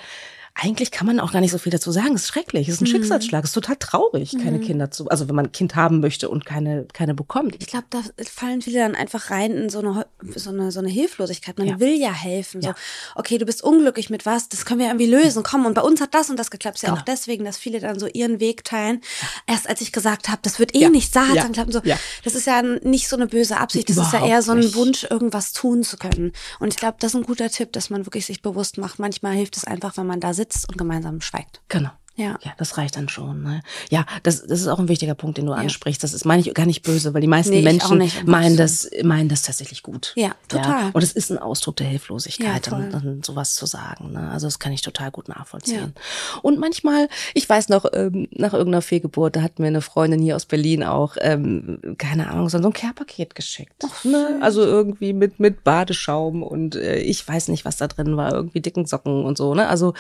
eigentlich 0.55 0.91
kann 0.91 1.07
man 1.07 1.19
auch 1.19 1.33
gar 1.33 1.41
nicht 1.41 1.51
so 1.51 1.59
viel 1.59 1.73
dazu 1.73 1.91
sagen. 1.91 2.15
Es 2.15 2.23
ist 2.23 2.29
schrecklich, 2.29 2.69
es 2.69 2.75
ist 2.75 2.81
ein 2.83 2.85
mhm. 2.85 2.93
Schicksalsschlag, 2.93 3.43
es 3.43 3.51
ist 3.51 3.55
total 3.55 3.77
traurig, 3.77 4.33
keine 4.33 4.59
mhm. 4.59 4.63
Kinder 4.63 4.91
zu, 4.91 5.09
also 5.09 5.29
wenn 5.29 5.35
man 5.35 5.47
ein 5.47 5.53
Kind 5.53 5.77
haben 5.77 6.01
möchte 6.01 6.29
und 6.29 6.45
keine, 6.45 6.85
keine 6.93 7.15
bekommt. 7.15 7.57
Ich 7.59 7.67
glaube, 7.67 7.87
da 7.91 8.03
fallen 8.31 8.61
viele 8.61 8.81
dann 8.81 8.95
einfach 8.95 9.31
rein 9.31 9.53
in 9.53 9.71
so 9.71 9.79
eine, 9.79 10.07
so 10.37 10.51
eine, 10.51 10.71
so 10.71 10.81
eine 10.81 10.91
Hilflosigkeit. 10.91 11.59
Man 11.59 11.67
ja. 11.67 11.81
will 11.81 11.99
ja 11.99 12.13
helfen. 12.13 12.61
Ja. 12.61 12.71
So, 12.71 12.75
okay, 13.21 13.39
du 13.39 13.47
bist 13.47 13.65
unglücklich 13.65 14.11
mit 14.11 14.27
was, 14.27 14.51
das 14.51 14.65
können 14.67 14.81
wir 14.81 14.87
irgendwie 14.87 15.07
lösen. 15.07 15.43
Komm, 15.43 15.65
und 15.65 15.75
bei 15.75 15.83
uns 15.83 16.01
hat 16.01 16.15
das 16.15 16.29
und 16.29 16.39
das 16.39 16.51
geklappt. 16.51 16.77
Ist 16.77 16.83
ja 16.83 16.91
genau. 16.91 17.01
auch 17.01 17.05
deswegen, 17.05 17.45
dass 17.45 17.57
viele 17.57 17.81
dann 17.81 17.99
so 17.99 18.07
ihren 18.07 18.39
Weg 18.39 18.65
teilen. 18.65 19.01
Erst 19.47 19.69
als 19.69 19.81
ich 19.81 19.91
gesagt 19.91 20.29
habe, 20.29 20.41
das 20.43 20.59
wird 20.59 20.75
eh 20.75 20.81
ja. 20.81 20.91
nicht, 20.91 21.17
da 21.17 21.29
hat 21.29 21.39
dann 21.39 21.53
klappt 21.53 21.73
so. 21.73 21.81
Ja. 21.83 21.99
Das 22.25 22.35
ist 22.35 22.47
ja 22.47 22.63
nicht 22.63 23.09
so 23.09 23.17
eine 23.17 23.27
böse 23.27 23.57
Absicht. 23.57 23.89
Das 23.89 23.97
Überhaupt 23.97 24.15
ist 24.15 24.21
ja 24.21 24.27
eher 24.27 24.43
so 24.43 24.53
ein 24.53 24.59
nicht. 24.59 24.77
Wunsch, 24.77 25.05
irgendwas 25.09 25.53
tun 25.53 25.83
zu 25.83 25.97
können. 25.97 26.33
Und 26.61 26.69
ich 26.69 26.77
glaube, 26.77 26.99
das 27.01 27.15
ist 27.15 27.21
ein 27.21 27.25
guter 27.25 27.49
Tipp, 27.49 27.73
dass 27.73 27.91
man 27.91 28.07
wirklich 28.07 28.27
sich 28.27 28.43
bewusst 28.43 28.79
macht. 28.79 28.99
Manchmal 28.99 29.33
hilft 29.33 29.57
es 29.57 29.65
einfach, 29.65 29.97
wenn 29.97 30.07
man 30.07 30.21
da 30.21 30.35
sitzt 30.35 30.42
sitzt 30.43 30.69
und 30.69 30.77
gemeinsam 30.77 31.21
schweigt. 31.21 31.63
Genau. 31.69 31.91
Ja. 32.15 32.39
ja, 32.43 32.53
das 32.59 32.77
reicht 32.77 32.97
dann 32.97 33.09
schon. 33.09 33.43
Ne? 33.43 33.63
Ja, 33.91 34.05
das, 34.23 34.47
das 34.47 34.61
ist 34.61 34.69
auch 34.69 34.79
ein 34.79 34.89
wichtiger 34.89 35.15
Punkt, 35.15 35.39
den 35.39 35.47
du 35.47 35.53
ja. 35.53 35.59
ansprichst. 35.59 36.03
Das 36.03 36.13
ist 36.13 36.27
meine 36.27 36.43
ich 36.43 36.53
gar 36.53 36.67
nicht 36.67 36.83
böse, 36.83 37.15
weil 37.15 37.23
die 37.23 37.27
meisten 37.27 37.53
nee, 37.53 37.63
Menschen 37.63 38.11
meinen 38.27 38.57
das, 38.57 38.91
meinen 39.03 39.31
das 39.31 39.43
tatsächlich 39.43 39.83
gut. 39.83 40.13
Ja, 40.15 40.33
total. 40.49 40.85
Ja? 40.85 40.91
Und 40.93 41.03
es 41.03 41.13
ist 41.13 41.31
ein 41.31 41.39
Ausdruck 41.39 41.77
der 41.77 41.87
Hilflosigkeit, 41.87 42.67
ja, 42.67 42.71
dann, 42.71 42.91
dann 42.91 43.23
sowas 43.23 43.55
zu 43.55 43.65
sagen. 43.65 44.13
Ne? 44.13 44.31
Also 44.31 44.47
das 44.47 44.59
kann 44.59 44.73
ich 44.73 44.83
total 44.83 45.11
gut 45.11 45.29
nachvollziehen. 45.29 45.95
Und 46.43 46.59
manchmal, 46.59 47.09
ich 47.33 47.49
weiß 47.49 47.71
noch, 47.71 47.87
ähm, 47.95 48.29
nach 48.31 48.53
irgendeiner 48.53 48.83
Fehlgeburt, 48.83 49.37
da 49.37 49.43
hat 49.43 49.59
mir 49.59 49.69
eine 49.69 49.81
Freundin 49.81 50.21
hier 50.21 50.37
aus 50.37 50.45
Berlin 50.45 50.85
auch, 50.85 51.17
ähm, 51.21 51.79
keine 51.97 52.29
Ahnung, 52.29 52.51
so 52.51 52.59
ein 52.59 52.73
Care-Paket 52.73 53.35
geschickt. 53.35 53.85
Ach, 53.85 54.05
ne? 54.05 54.39
Also 54.43 54.63
irgendwie 54.63 55.15
mit, 55.15 55.41
mit 55.41 55.65
Badeschaum 55.65 56.43
und 56.43 56.75
äh, 56.75 56.99
ich 56.99 57.27
weiß 57.27 57.49
nicht, 57.49 57.65
was 57.65 57.79
da 57.79 57.89
drin 57.89 58.17
war, 58.19 58.33
irgendwie 58.35 58.61
dicken 58.61 58.85
Socken 58.85 59.25
und 59.25 59.39
so. 59.39 59.55
Ne? 59.55 59.67
Also 59.69 59.95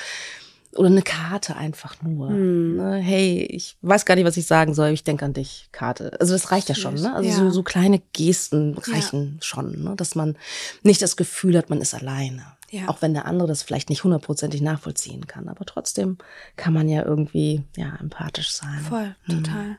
oder 0.77 0.89
eine 0.89 1.03
Karte 1.03 1.57
einfach 1.57 2.01
nur. 2.03 2.29
Hm. 2.29 2.77
Ne? 2.77 2.97
Hey, 2.97 3.43
ich 3.43 3.77
weiß 3.83 4.05
gar 4.05 4.15
nicht, 4.15 4.25
was 4.25 4.37
ich 4.37 4.47
sagen 4.47 4.75
soll, 4.75 4.91
ich 4.91 5.05
denke 5.05 5.25
an 5.25 5.33
dich, 5.33 5.69
Karte. 5.73 6.19
Also 6.21 6.33
das 6.33 6.51
reicht 6.51 6.69
ja 6.69 6.75
schon, 6.75 6.95
ne? 6.95 7.15
Also 7.15 7.29
ja. 7.29 7.37
so, 7.37 7.51
so 7.51 7.63
kleine 7.63 8.01
Gesten 8.13 8.77
reichen 8.79 9.35
ja. 9.35 9.43
schon, 9.43 9.85
ne? 9.85 9.95
dass 9.97 10.15
man 10.15 10.37
nicht 10.83 11.03
das 11.03 11.17
Gefühl 11.17 11.57
hat, 11.59 11.71
man 11.71 11.81
ist 11.81 11.95
alleine. 11.95 12.45
Ja. 12.71 12.89
Auch 12.89 13.03
wenn 13.03 13.13
der 13.13 13.27
andere 13.27 13.49
das 13.49 13.63
vielleicht 13.63 13.91
nicht 13.91 14.03
hundertprozentig 14.03 14.63
nachvollziehen 14.63 15.27
kann. 15.27 15.49
Aber 15.49 15.67
trotzdem 15.67 16.17
kann 16.57 16.73
man 16.73 16.89
ja 16.89 17.05
irgendwie 17.05 17.65
ja 17.77 17.97
empathisch 18.01 18.51
sein. 18.53 18.81
Voll, 18.81 19.15
hm. 19.25 19.77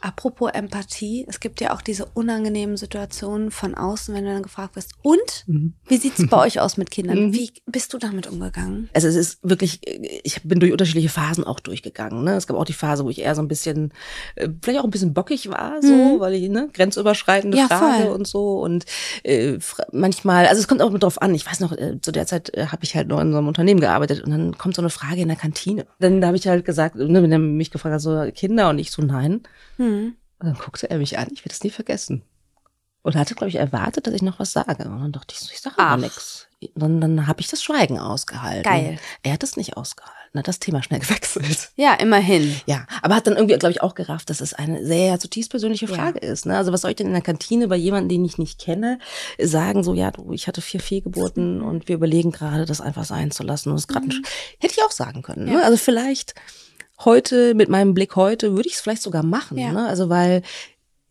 Apropos 0.00 0.50
Empathie, 0.52 1.24
es 1.28 1.40
gibt 1.40 1.60
ja 1.60 1.74
auch 1.74 1.82
diese 1.82 2.06
unangenehmen 2.14 2.76
Situationen 2.76 3.50
von 3.50 3.74
außen, 3.74 4.14
wenn 4.14 4.24
du 4.24 4.32
dann 4.32 4.42
gefragt 4.42 4.76
wirst, 4.76 4.92
und 5.02 5.44
mhm. 5.46 5.74
wie 5.86 5.96
sieht's 5.96 6.26
bei 6.28 6.38
euch 6.38 6.60
aus 6.60 6.76
mit 6.76 6.90
Kindern? 6.90 7.26
Mhm. 7.26 7.34
Wie 7.34 7.50
bist 7.66 7.92
du 7.92 7.98
damit 7.98 8.26
umgegangen? 8.26 8.88
Also 8.94 9.08
es 9.08 9.16
ist 9.16 9.38
wirklich, 9.42 9.80
ich 9.84 10.42
bin 10.42 10.60
durch 10.60 10.72
unterschiedliche 10.72 11.08
Phasen 11.08 11.44
auch 11.44 11.60
durchgegangen. 11.60 12.24
Ne? 12.24 12.34
Es 12.34 12.46
gab 12.46 12.56
auch 12.56 12.64
die 12.64 12.72
Phase, 12.72 13.04
wo 13.04 13.10
ich 13.10 13.20
eher 13.20 13.34
so 13.34 13.42
ein 13.42 13.48
bisschen, 13.48 13.92
äh, 14.36 14.48
vielleicht 14.62 14.80
auch 14.80 14.84
ein 14.84 14.90
bisschen 14.90 15.14
bockig 15.14 15.48
war, 15.50 15.82
so, 15.82 15.88
mhm. 15.88 16.20
weil 16.20 16.34
ich 16.34 16.48
ne, 16.48 16.68
grenzüberschreitende 16.72 17.56
ja, 17.56 17.66
Frage 17.68 18.04
voll. 18.04 18.14
und 18.14 18.26
so. 18.26 18.60
Und 18.60 18.84
äh, 19.22 19.58
manchmal, 19.92 20.46
also 20.46 20.60
es 20.60 20.68
kommt 20.68 20.82
auch 20.82 20.90
mit 20.90 21.02
drauf 21.02 21.20
an. 21.20 21.34
Ich 21.34 21.46
weiß 21.46 21.60
noch, 21.60 21.72
äh, 21.72 22.00
zu 22.00 22.12
der 22.12 22.26
Zeit 22.26 22.54
äh, 22.54 22.66
habe 22.66 22.84
ich 22.84 22.94
halt 22.94 23.08
noch 23.08 23.20
in 23.20 23.32
so 23.32 23.38
einem 23.38 23.48
Unternehmen 23.48 23.80
gearbeitet 23.80 24.22
und 24.22 24.30
dann 24.30 24.58
kommt 24.58 24.74
so 24.74 24.82
eine 24.82 24.90
Frage 24.90 25.20
in 25.20 25.28
der 25.28 25.36
Kantine. 25.36 25.86
Dann 25.98 26.20
da 26.20 26.28
habe 26.28 26.36
ich 26.36 26.46
halt 26.46 26.64
gesagt, 26.64 26.96
ne, 26.96 27.22
wenn 27.22 27.32
er 27.32 27.38
mich 27.38 27.70
gefragt 27.70 27.94
hat, 27.94 28.00
so 28.00 28.24
Kinder 28.34 28.68
und 28.70 28.78
ich 28.78 28.90
so 28.90 29.02
nein. 29.02 29.42
Hm. 29.76 30.16
Und 30.38 30.46
dann 30.46 30.58
guckte 30.58 30.90
er 30.90 30.98
mich 30.98 31.18
an, 31.18 31.28
ich 31.32 31.40
werde 31.40 31.50
das 31.50 31.64
nie 31.64 31.70
vergessen. 31.70 32.22
Und 33.02 33.16
hatte, 33.16 33.34
glaube 33.34 33.50
ich, 33.50 33.56
erwartet, 33.56 34.06
dass 34.06 34.14
ich 34.14 34.22
noch 34.22 34.38
was 34.38 34.52
sage. 34.52 34.84
Und 34.88 35.00
dann 35.00 35.12
dachte 35.12 35.34
ich 35.34 35.40
so, 35.40 35.52
ich 35.52 35.60
sage 35.60 35.78
aber 35.78 36.00
nichts. 36.00 36.48
Dann, 36.74 37.02
dann 37.02 37.26
habe 37.26 37.42
ich 37.42 37.48
das 37.48 37.62
Schweigen 37.62 37.98
ausgehalten. 37.98 38.62
Geil. 38.62 38.98
Er 39.22 39.34
hat 39.34 39.42
es 39.42 39.56
nicht 39.56 39.76
ausgehalten. 39.76 40.38
Hat 40.38 40.48
das 40.48 40.58
Thema 40.58 40.82
schnell 40.82 41.00
gewechselt. 41.00 41.70
Ja, 41.76 41.94
immerhin. 41.94 42.60
Ja, 42.66 42.86
aber 43.02 43.16
hat 43.16 43.26
dann 43.26 43.36
irgendwie, 43.36 43.56
glaube 43.58 43.72
ich, 43.72 43.82
auch 43.82 43.94
gerafft, 43.94 44.30
dass 44.30 44.40
es 44.40 44.54
eine 44.54 44.84
sehr 44.84 45.20
zutiefst 45.20 45.50
persönliche 45.50 45.86
Frage 45.86 46.20
ja. 46.22 46.32
ist. 46.32 46.46
Ne? 46.46 46.56
Also 46.56 46.72
was 46.72 46.80
soll 46.80 46.90
ich 46.90 46.96
denn 46.96 47.08
in 47.08 47.12
der 47.12 47.22
Kantine 47.22 47.68
bei 47.68 47.76
jemandem, 47.76 48.08
den 48.08 48.24
ich 48.24 48.38
nicht 48.38 48.58
kenne, 48.58 48.98
sagen, 49.38 49.84
so, 49.84 49.94
ja, 49.94 50.10
du, 50.10 50.32
ich 50.32 50.48
hatte 50.48 50.62
vier 50.62 50.80
Fehlgeburten 50.80 51.60
und 51.60 51.88
wir 51.88 51.96
überlegen 51.96 52.32
gerade, 52.32 52.64
das 52.64 52.80
einfach 52.80 53.04
sein 53.04 53.30
zu 53.30 53.42
lassen. 53.42 53.68
Und 53.68 53.76
das 53.76 53.86
gerade 53.86 54.06
mhm. 54.06 54.24
hätte 54.58 54.74
ich 54.76 54.82
auch 54.82 54.90
sagen 54.90 55.22
können. 55.22 55.44
Ne? 55.44 55.52
Ja. 55.52 55.58
Ne? 55.58 55.64
Also 55.64 55.76
vielleicht 55.76 56.34
heute, 57.00 57.54
mit 57.54 57.68
meinem 57.68 57.94
Blick 57.94 58.16
heute, 58.16 58.56
würde 58.56 58.68
ich 58.68 58.74
es 58.74 58.80
vielleicht 58.80 59.02
sogar 59.02 59.22
machen. 59.22 59.58
Ja. 59.58 59.72
Ne? 59.72 59.86
Also 59.86 60.08
weil 60.08 60.42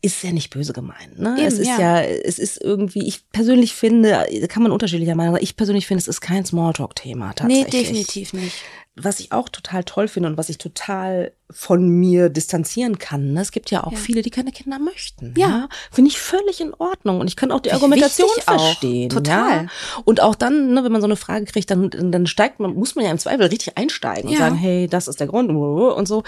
ist 0.02 0.22
ja 0.22 0.34
nicht 0.34 0.50
böse 0.50 0.74
gemeint. 0.74 1.18
Ne? 1.18 1.36
Eben, 1.38 1.48
es 1.48 1.58
ist 1.58 1.68
ja. 1.68 1.80
ja. 1.80 2.02
es 2.02 2.38
ist 2.38 2.62
irgendwie, 2.62 3.08
ich 3.08 3.30
persönlich 3.30 3.74
finde, 3.74 4.28
kann 4.50 4.62
man 4.62 4.74
unterschiedlicher 4.74 5.16
Meinung 5.16 5.36
sein, 5.36 5.44
ich 5.44 5.56
persönlich 5.56 5.88
finde, 5.88 6.00
es 6.00 6.10
ist 6.10 6.20
kein 6.20 6.46
Smalltalk-Thema 6.46 7.34
tatsächlich. 7.34 7.74
Nee, 7.74 7.80
definitiv 7.80 8.34
nicht 8.34 8.56
was 8.96 9.20
ich 9.20 9.32
auch 9.32 9.50
total 9.50 9.84
toll 9.84 10.08
finde 10.08 10.30
und 10.30 10.38
was 10.38 10.50
ich 10.50 10.60
total 10.60 11.32
von 11.50 11.88
mir 11.88 12.30
distanzieren 12.30 13.00
kann. 13.00 13.34
Ne? 13.34 13.42
Es 13.42 13.52
gibt 13.52 13.72
ja 13.72 13.84
auch 13.84 13.92
ja. 13.92 13.98
viele, 13.98 14.22
die 14.22 14.30
keine 14.30 14.52
Kinder 14.52 14.78
möchten. 14.78 15.34
Ja. 15.36 15.48
ja? 15.48 15.70
Finde 15.92 16.10
ich 16.10 16.20
völlig 16.20 16.62
in 16.62 16.76
Ordnung. 16.76 17.20
Und 17.20 17.28
ich 17.28 17.36
kann 17.36 17.52
auch 17.52 17.60
die 17.60 17.72
Argumentation 17.72 18.30
verstehen. 18.40 19.12
Auch. 19.12 19.16
Total. 19.16 19.64
Ja? 19.64 19.68
Und 20.06 20.22
auch 20.22 20.36
dann, 20.36 20.74
ne, 20.74 20.84
wenn 20.84 20.92
man 20.92 21.02
so 21.02 21.08
eine 21.08 21.16
Frage 21.16 21.46
kriegt, 21.46 21.72
dann, 21.72 21.90
dann 21.90 22.28
steigt 22.28 22.60
man, 22.60 22.76
muss 22.76 22.96
man 22.96 23.06
ja 23.06 23.12
im 23.12 23.18
Zweifel 23.18 23.48
richtig 23.48 23.78
einsteigen 23.78 24.30
und 24.30 24.38
sagen, 24.38 24.56
hey, 24.56 24.88
das 24.88 25.08
ist 25.08 25.20
der 25.20 25.28
Grund 25.28 25.50
und 25.50 26.08
so. 26.08 26.24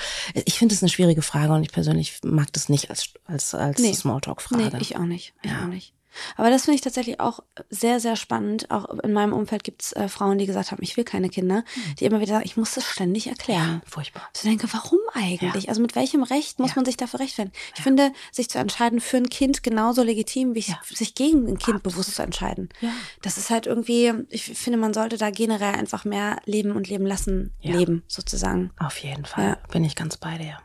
Ich 0.46 0.58
finde 0.58 0.74
es 0.74 0.82
eine 0.82 0.90
schwierige 0.90 1.22
Frage 1.22 1.54
und 1.54 1.64
ich 1.64 1.72
persönlich 1.72 2.20
mag 2.24 2.52
das 2.54 2.70
nicht 2.70 2.90
als, 2.90 3.10
als, 3.26 3.54
als 3.54 3.80
nee. 3.80 3.94
Smalltalk-Frage. 3.94 4.64
Nee, 4.64 4.82
ich 4.82 4.98
auch 4.98 5.02
nicht. 5.02 5.34
Ich 5.44 5.52
auch 5.52 5.68
nicht. 5.68 5.94
Aber 6.38 6.50
das 6.50 6.66
finde 6.66 6.76
ich 6.76 6.82
tatsächlich 6.82 7.20
auch 7.20 7.40
sehr, 7.70 8.00
sehr 8.00 8.16
spannend. 8.16 8.72
Auch 8.72 8.86
in 9.04 9.14
meinem 9.14 9.34
Umfeld 9.34 9.64
gibt 9.64 9.84
es 9.84 9.94
äh, 9.94 10.08
Frauen, 10.08 10.38
die 10.38 10.46
gesagt 10.46 10.72
haben, 10.72 10.82
ich 10.82 10.98
will 10.98 11.04
keine 11.04 11.30
Kinder, 11.30 11.64
mhm. 11.76 11.96
die 12.00 12.06
immer 12.06 12.20
wieder 12.20 12.34
sagen, 12.34 12.46
ich 12.46 12.58
muss 12.58 12.74
das 12.74 12.86
ständig 12.86 13.28
erklären. 13.28 13.82
Ja, 13.84 13.90
furchtbar. 13.90 14.30
Ich 14.34 14.42
denke, 14.42 14.68
warum 14.72 15.00
eigentlich? 15.14 15.64
Ja. 15.64 15.70
Also 15.70 15.82
mit 15.82 15.96
welchem 15.96 16.24
Recht 16.24 16.60
muss 16.60 16.72
ja. 16.72 16.76
man 16.78 16.86
sich 16.86 16.98
dafür 16.98 17.20
rechtfertigen? 17.20 17.56
Ich 17.76 17.82
finde, 17.82 18.12
sich 18.32 18.50
zu 18.50 18.58
entscheiden 18.58 19.00
für 19.00 19.18
ein 19.18 19.30
Kind 19.30 19.64
genauso 19.64 20.04
legitim, 20.04 20.56
wie 20.56 20.66
sich 20.94 21.16
gegen 21.16 21.44
ein 21.44 21.58
Kind 21.58 21.78
Absolut. 21.78 21.84
bewusst 21.84 22.16
zu 22.16 22.22
entscheiden. 22.22 22.70
Das 23.22 23.38
ist 23.38 23.50
halt 23.50 23.68
irgendwie, 23.68 24.14
ich 24.30 24.44
finde, 24.44 24.78
man 24.78 24.94
sollte 24.94 25.18
da 25.18 25.30
generell 25.30 25.76
einfach 25.76 26.06
mehr 26.06 26.40
leben 26.46 26.72
und 26.72 26.88
leben 26.88 27.06
lassen, 27.06 27.54
leben 27.62 28.04
sozusagen. 28.08 28.72
Auf 28.80 28.98
jeden 29.00 29.26
Fall. 29.26 29.58
Bin 29.72 29.84
ich 29.84 29.96
ganz 29.96 30.18
bei 30.18 30.38
dir. 30.38 30.58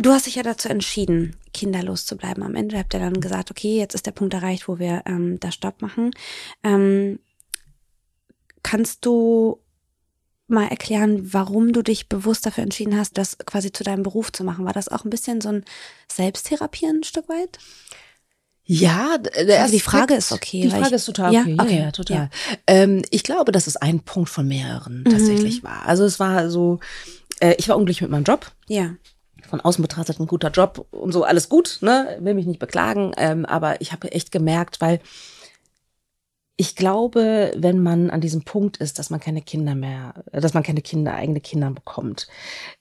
Du 0.00 0.12
hast 0.12 0.24
dich 0.24 0.36
ja 0.36 0.42
dazu 0.42 0.70
entschieden, 0.70 1.36
kinderlos 1.52 2.06
zu 2.06 2.16
bleiben. 2.16 2.42
Am 2.42 2.54
Ende 2.54 2.78
habt 2.78 2.94
ihr 2.94 3.00
dann 3.00 3.20
gesagt, 3.20 3.50
okay, 3.50 3.76
jetzt 3.76 3.94
ist 3.94 4.06
der 4.06 4.12
Punkt 4.12 4.32
erreicht, 4.32 4.66
wo 4.66 4.78
wir 4.78 5.02
ähm, 5.04 5.38
da 5.40 5.52
Stopp 5.52 5.82
machen. 5.82 6.12
Ähm, 6.64 7.18
kannst 8.62 9.04
du 9.04 9.60
mal 10.46 10.68
erklären, 10.68 11.34
warum 11.34 11.74
du 11.74 11.82
dich 11.82 12.08
bewusst 12.08 12.46
dafür 12.46 12.64
entschieden 12.64 12.96
hast, 12.96 13.18
das 13.18 13.36
quasi 13.44 13.72
zu 13.72 13.84
deinem 13.84 14.02
Beruf 14.02 14.32
zu 14.32 14.42
machen? 14.42 14.64
War 14.64 14.72
das 14.72 14.88
auch 14.88 15.04
ein 15.04 15.10
bisschen 15.10 15.42
so 15.42 15.50
ein 15.50 15.64
Selbsttherapien 16.10 17.00
ein 17.00 17.04
Stück 17.04 17.28
weit? 17.28 17.58
Ja, 18.64 19.18
also 19.36 19.72
die 19.72 19.80
Frage 19.80 20.14
ist 20.14 20.32
okay. 20.32 20.62
Die 20.62 20.70
Frage 20.70 20.94
ist 20.94 21.04
total 21.04 21.36
okay. 21.36 21.54
Ja, 21.56 21.62
okay. 21.62 21.76
Ja, 21.76 21.84
ja 21.84 21.92
total. 21.92 22.16
Ja. 22.16 22.30
Ähm, 22.66 23.02
ich 23.10 23.22
glaube, 23.22 23.52
dass 23.52 23.66
es 23.66 23.76
ein 23.76 24.00
Punkt 24.00 24.30
von 24.30 24.48
mehreren 24.48 25.00
mhm. 25.00 25.10
tatsächlich 25.10 25.62
war. 25.62 25.84
Also 25.84 26.04
es 26.04 26.18
war 26.18 26.48
so, 26.48 26.80
äh, 27.40 27.54
ich 27.58 27.68
war 27.68 27.76
unglücklich 27.76 28.00
mit 28.00 28.10
meinem 28.10 28.24
Job. 28.24 28.50
Ja 28.66 28.94
von 29.48 29.60
außen 29.60 29.82
betrachtet 29.82 30.20
ein 30.20 30.26
guter 30.26 30.50
Job 30.50 30.86
und 30.90 31.12
so, 31.12 31.24
alles 31.24 31.48
gut, 31.48 31.78
ne? 31.80 32.16
Will 32.20 32.34
mich 32.34 32.46
nicht 32.46 32.60
beklagen. 32.60 33.12
Ähm, 33.16 33.44
aber 33.46 33.80
ich 33.80 33.92
habe 33.92 34.12
echt 34.12 34.32
gemerkt, 34.32 34.80
weil 34.80 35.00
ich 36.60 36.76
glaube, 36.76 37.52
wenn 37.56 37.82
man 37.82 38.10
an 38.10 38.20
diesem 38.20 38.42
Punkt 38.42 38.76
ist, 38.76 38.98
dass 38.98 39.08
man 39.08 39.18
keine 39.18 39.40
Kinder 39.40 39.74
mehr, 39.74 40.12
dass 40.30 40.52
man 40.52 40.62
keine 40.62 40.82
Kinder, 40.82 41.14
eigene 41.14 41.40
Kinder 41.40 41.70
bekommt, 41.70 42.28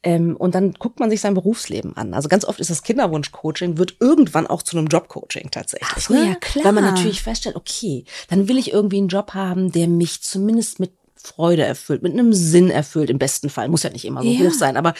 ähm, 0.04 0.36
und 0.36 0.54
dann 0.54 0.74
guckt 0.74 1.00
man 1.00 1.10
sich 1.10 1.22
sein 1.22 1.34
Berufsleben 1.34 1.96
an. 1.96 2.14
Also 2.14 2.28
ganz 2.28 2.44
oft 2.44 2.60
ist 2.60 2.70
das 2.70 2.84
Kinderwunschcoaching, 2.84 3.78
wird 3.78 3.96
irgendwann 4.02 4.48
auch 4.48 4.64
zu 4.64 4.78
einem 4.78 4.88
Jobcoaching 4.88 5.50
tatsächlich. 5.52 5.90
Ach 5.94 6.02
so, 6.02 6.14
ne? 6.14 6.26
ja, 6.28 6.36
klar. 6.36 6.66
Weil 6.66 6.74
man 6.74 6.84
natürlich 6.84 7.24
feststellt, 7.24 7.56
okay, 7.56 8.04
dann 8.28 8.50
will 8.50 8.58
ich 8.58 8.74
irgendwie 8.74 8.98
einen 8.98 9.08
Job 9.08 9.34
haben, 9.34 9.72
der 9.72 9.88
mich 9.88 10.22
zumindest 10.24 10.82
mit 10.82 10.92
Freude 11.22 11.64
erfüllt, 11.64 12.02
mit 12.02 12.14
einem 12.14 12.34
Sinn 12.34 12.70
erfüllt, 12.70 13.10
im 13.10 13.20
besten 13.20 13.50
Fall. 13.50 13.68
Muss 13.68 13.84
ja 13.84 13.90
nicht 13.90 14.06
immer 14.06 14.24
so 14.24 14.30
ja. 14.30 14.48
hoch 14.48 14.54
sein, 14.54 14.78
aber 14.78 14.94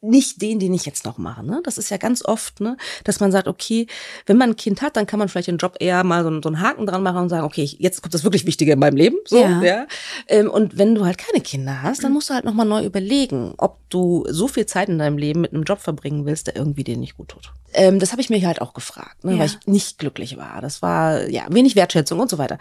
nicht 0.00 0.40
den, 0.40 0.58
den 0.58 0.72
ich 0.72 0.86
jetzt 0.86 1.04
noch 1.04 1.18
mache. 1.18 1.44
Ne? 1.44 1.60
Das 1.64 1.76
ist 1.76 1.90
ja 1.90 1.98
ganz 1.98 2.24
oft, 2.24 2.60
ne, 2.60 2.76
dass 3.04 3.20
man 3.20 3.32
sagt, 3.32 3.48
okay, 3.48 3.86
wenn 4.26 4.38
man 4.38 4.50
ein 4.50 4.56
Kind 4.56 4.80
hat, 4.80 4.96
dann 4.96 5.06
kann 5.06 5.18
man 5.18 5.28
vielleicht 5.28 5.48
den 5.48 5.58
Job 5.58 5.76
eher 5.80 6.04
mal 6.04 6.24
so, 6.24 6.30
so 6.42 6.48
einen 6.48 6.60
Haken 6.60 6.86
dran 6.86 7.02
machen 7.02 7.18
und 7.18 7.28
sagen, 7.28 7.44
okay, 7.44 7.64
jetzt 7.78 8.02
kommt 8.02 8.14
das 8.14 8.24
wirklich 8.24 8.46
Wichtige 8.46 8.72
in 8.72 8.78
meinem 8.78 8.96
Leben. 8.96 9.16
So, 9.26 9.38
ja. 9.38 9.62
ja? 9.62 9.86
Ähm, 10.26 10.50
und 10.50 10.78
wenn 10.78 10.94
du 10.94 11.04
halt 11.04 11.18
keine 11.18 11.42
Kinder 11.42 11.82
hast, 11.82 12.02
dann 12.02 12.12
musst 12.12 12.30
du 12.30 12.34
halt 12.34 12.44
nochmal 12.44 12.66
neu 12.66 12.84
überlegen, 12.84 13.54
ob 13.58 13.78
du 13.90 14.24
so 14.28 14.48
viel 14.48 14.66
Zeit 14.66 14.88
in 14.88 14.98
deinem 14.98 15.18
Leben 15.18 15.40
mit 15.40 15.52
einem 15.52 15.64
Job 15.64 15.80
verbringen 15.80 16.26
willst, 16.26 16.46
der 16.46 16.56
irgendwie 16.56 16.84
dir 16.84 16.96
nicht 16.96 17.16
gut 17.16 17.28
tut. 17.28 17.52
Ähm, 17.74 17.98
das 17.98 18.12
habe 18.12 18.22
ich 18.22 18.30
mir 18.30 18.44
halt 18.46 18.62
auch 18.62 18.72
gefragt, 18.72 19.24
ne, 19.24 19.32
ja. 19.32 19.38
weil 19.38 19.46
ich 19.46 19.66
nicht 19.66 19.98
glücklich 19.98 20.36
war. 20.38 20.60
Das 20.62 20.80
war 20.80 21.28
ja 21.28 21.46
wenig 21.50 21.76
Wertschätzung 21.76 22.18
und 22.18 22.30
so 22.30 22.38
weiter. 22.38 22.58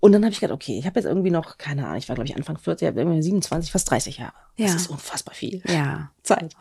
Und 0.00 0.12
dann 0.12 0.24
habe 0.24 0.32
ich 0.32 0.40
gedacht, 0.40 0.54
okay, 0.54 0.78
ich 0.78 0.86
habe 0.86 0.98
jetzt 0.98 1.06
irgendwie 1.06 1.30
noch, 1.30 1.56
keine 1.56 1.86
Ahnung, 1.86 1.98
ich 1.98 2.08
war, 2.08 2.16
glaube 2.16 2.28
ich, 2.28 2.34
Anfang 2.40 2.58
40, 2.58 2.88
ich 2.88 2.96
habe 2.96 3.22
27, 3.22 3.72
fast 3.72 3.90
30 3.90 4.18
Jahre. 4.18 4.32
Ja. 4.56 4.66
Das 4.66 4.76
ist 4.76 4.90
unfassbar 4.90 5.34
viel. 5.34 5.62
Ja. 5.66 6.10
Zeit. 6.22 6.54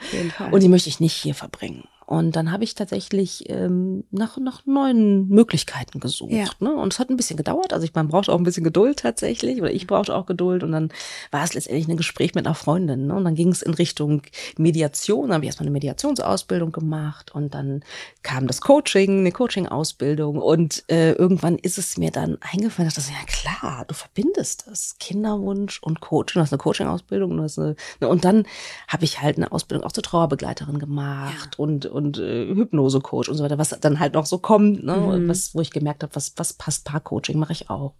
Und 0.52 0.63
die 0.63 0.70
möchte 0.70 0.89
ich 0.89 1.00
nicht 1.00 1.13
hier 1.13 1.36
verbringen. 1.36 1.88
Und 2.10 2.36
dann 2.36 2.52
habe 2.52 2.63
ich 2.63 2.74
tatsächlich 2.74 3.48
ähm, 3.52 4.04
nach, 4.10 4.39
nach 4.39 4.65
neuen 4.65 5.28
Möglichkeiten 5.28 6.00
gesucht. 6.00 6.32
Ja. 6.32 6.48
Ne? 6.60 6.74
Und 6.74 6.91
es 6.91 6.98
hat 6.98 7.12
ein 7.12 7.17
bisschen 7.17 7.38
gedauert. 7.38 7.72
Also 7.72 7.86
ich, 7.86 7.93
man 7.93 8.08
braucht 8.08 8.30
auch 8.30 8.38
ein 8.39 8.43
bisschen 8.43 8.63
Geduld 8.63 8.98
tatsächlich. 8.98 9.62
Oder 9.62 9.72
ich 9.72 9.86
brauchte 9.86 10.15
auch 10.15 10.26
Geduld. 10.26 10.63
Und 10.63 10.72
dann 10.72 10.89
war 11.30 11.43
es 11.43 11.54
letztendlich 11.54 11.88
ein 11.88 11.98
Gespräch 11.98 12.34
mit 12.34 12.48
einer 12.48 12.56
Freundin. 12.56 13.06
Ne? 13.06 13.13
Und 13.13 13.26
dann 13.26 13.36
ging 13.36 13.50
es 13.50 13.62
in 13.62 13.76
Richtung 13.76 14.24
Mediation. 14.58 15.28
Dann 15.28 15.36
habe 15.36 15.45
ich 15.45 15.50
erstmal 15.50 15.67
eine 15.67 15.74
Mediationsausbildung 15.74 16.72
gemacht. 16.72 17.36
Und 17.36 17.54
dann 17.54 17.84
kam 18.24 18.48
das 18.48 18.62
Coaching, 18.62 19.19
eine 19.19 19.32
Coaching-Ausbildung. 19.32 20.41
Und 20.41 20.86
äh, 20.89 21.12
irgendwann 21.12 21.60
ist 21.60 21.78
es 21.78 21.95
mir 21.98 22.10
dann 22.10 22.39
eingefallen, 22.41 22.88
dass 22.88 22.95
das 22.95 23.12
ja 23.12 23.24
klar, 23.28 23.86
du 23.88 23.93
verbindest 23.93 24.65
das. 24.65 24.95
Kinderwunsch 25.00 25.78
und 25.84 26.00
Coaching. 26.00 26.39
Du 26.39 26.41
hast 26.41 26.54
eine 26.54 26.58
Coaching-Ausbildung. 26.58 27.38
Und, 27.38 27.60
eine, 27.60 27.76
ne? 28.02 28.08
und 28.08 28.26
dann 28.26 28.48
habe 28.88 29.04
ich 29.04 29.22
halt 29.22 29.38
eine 29.38 29.52
Ausbildung 29.52 29.86
auch 29.86 29.91
zur 29.91 30.02
Trauerbegleiterin 30.02 30.80
gemacht. 30.80 31.52
Ja. 31.52 31.63
Und 31.63 31.86
und 31.99 31.99
äh, 32.06 32.54
Hypnose-Coach 32.54 33.30
und 33.30 33.36
so 33.36 33.44
weiter, 33.44 33.58
was 33.58 33.78
dann 33.82 34.00
halt 34.00 34.14
noch 34.14 34.26
so 34.26 34.38
kommt, 34.38 34.84
ne? 34.84 34.96
Mhm. 34.96 35.28
was, 35.28 35.54
wo 35.56 35.62
ich 35.62 35.72
gemerkt 35.72 36.04
habe, 36.04 36.16
was, 36.16 36.34
was 36.38 36.54
passt 36.54 36.86
Paar-Coaching, 36.86 37.38
mache 37.38 37.54
ich 37.54 37.70
auch. 37.70 37.94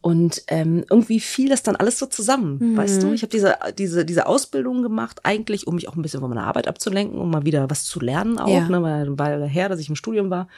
Und 0.00 0.42
ähm, 0.48 0.84
irgendwie 0.90 1.20
fiel 1.20 1.48
das 1.48 1.62
dann 1.62 1.76
alles 1.76 1.98
so 1.98 2.06
zusammen, 2.06 2.58
mhm. 2.58 2.76
weißt 2.76 3.02
du? 3.02 3.12
Ich 3.12 3.22
habe 3.22 3.30
diese, 3.30 3.56
diese, 3.78 4.04
diese 4.04 4.26
Ausbildung 4.26 4.82
gemacht, 4.82 5.20
eigentlich, 5.22 5.68
um 5.68 5.76
mich 5.76 5.88
auch 5.88 5.94
ein 5.94 6.02
bisschen 6.02 6.20
von 6.20 6.28
meiner 6.28 6.46
Arbeit 6.46 6.66
abzulenken, 6.66 7.20
um 7.20 7.30
mal 7.30 7.44
wieder 7.44 7.70
was 7.70 7.84
zu 7.84 8.00
lernen 8.00 8.38
auch, 8.38 8.48
ja. 8.48 8.68
ne? 8.68 8.82
weil, 8.82 9.18
weil 9.18 9.48
her, 9.48 9.68
dass 9.68 9.78
ich 9.78 9.88
im 9.88 9.94
Studium 9.94 10.28
war. 10.28 10.48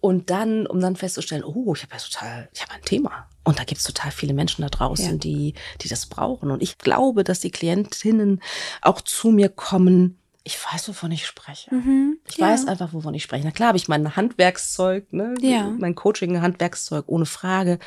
Und 0.00 0.30
dann, 0.30 0.66
um 0.66 0.80
dann 0.80 0.96
festzustellen, 0.96 1.44
oh, 1.44 1.74
ich 1.74 1.82
habe 1.82 1.94
ja 1.94 2.00
total, 2.00 2.48
ich 2.52 2.62
habe 2.62 2.72
ein 2.74 2.82
Thema. 2.82 3.28
Und 3.44 3.60
da 3.60 3.64
gibt's 3.64 3.84
total 3.84 4.10
viele 4.10 4.34
Menschen 4.34 4.62
da 4.62 4.68
draußen, 4.68 5.12
ja. 5.12 5.16
die, 5.16 5.54
die 5.80 5.88
das 5.88 6.06
brauchen. 6.06 6.50
Und 6.50 6.60
ich 6.60 6.78
glaube, 6.78 7.22
dass 7.22 7.38
die 7.38 7.52
Klientinnen 7.52 8.42
auch 8.82 9.00
zu 9.00 9.30
mir 9.30 9.48
kommen, 9.48 10.18
ich 10.46 10.56
weiß, 10.64 10.88
wovon 10.88 11.10
ich 11.10 11.26
spreche. 11.26 11.74
Mhm, 11.74 12.20
ich 12.28 12.36
ja. 12.36 12.46
weiß 12.46 12.68
einfach, 12.68 12.92
wovon 12.92 13.14
ich 13.14 13.24
spreche. 13.24 13.44
Na 13.44 13.50
klar 13.50 13.68
habe 13.68 13.78
ich 13.78 13.88
mein 13.88 14.14
Handwerkszeug, 14.14 15.12
ne? 15.12 15.34
ja. 15.40 15.74
mein 15.76 15.96
Coaching-Handwerkszeug, 15.96 17.06
ohne 17.08 17.26
Frage. 17.26 17.80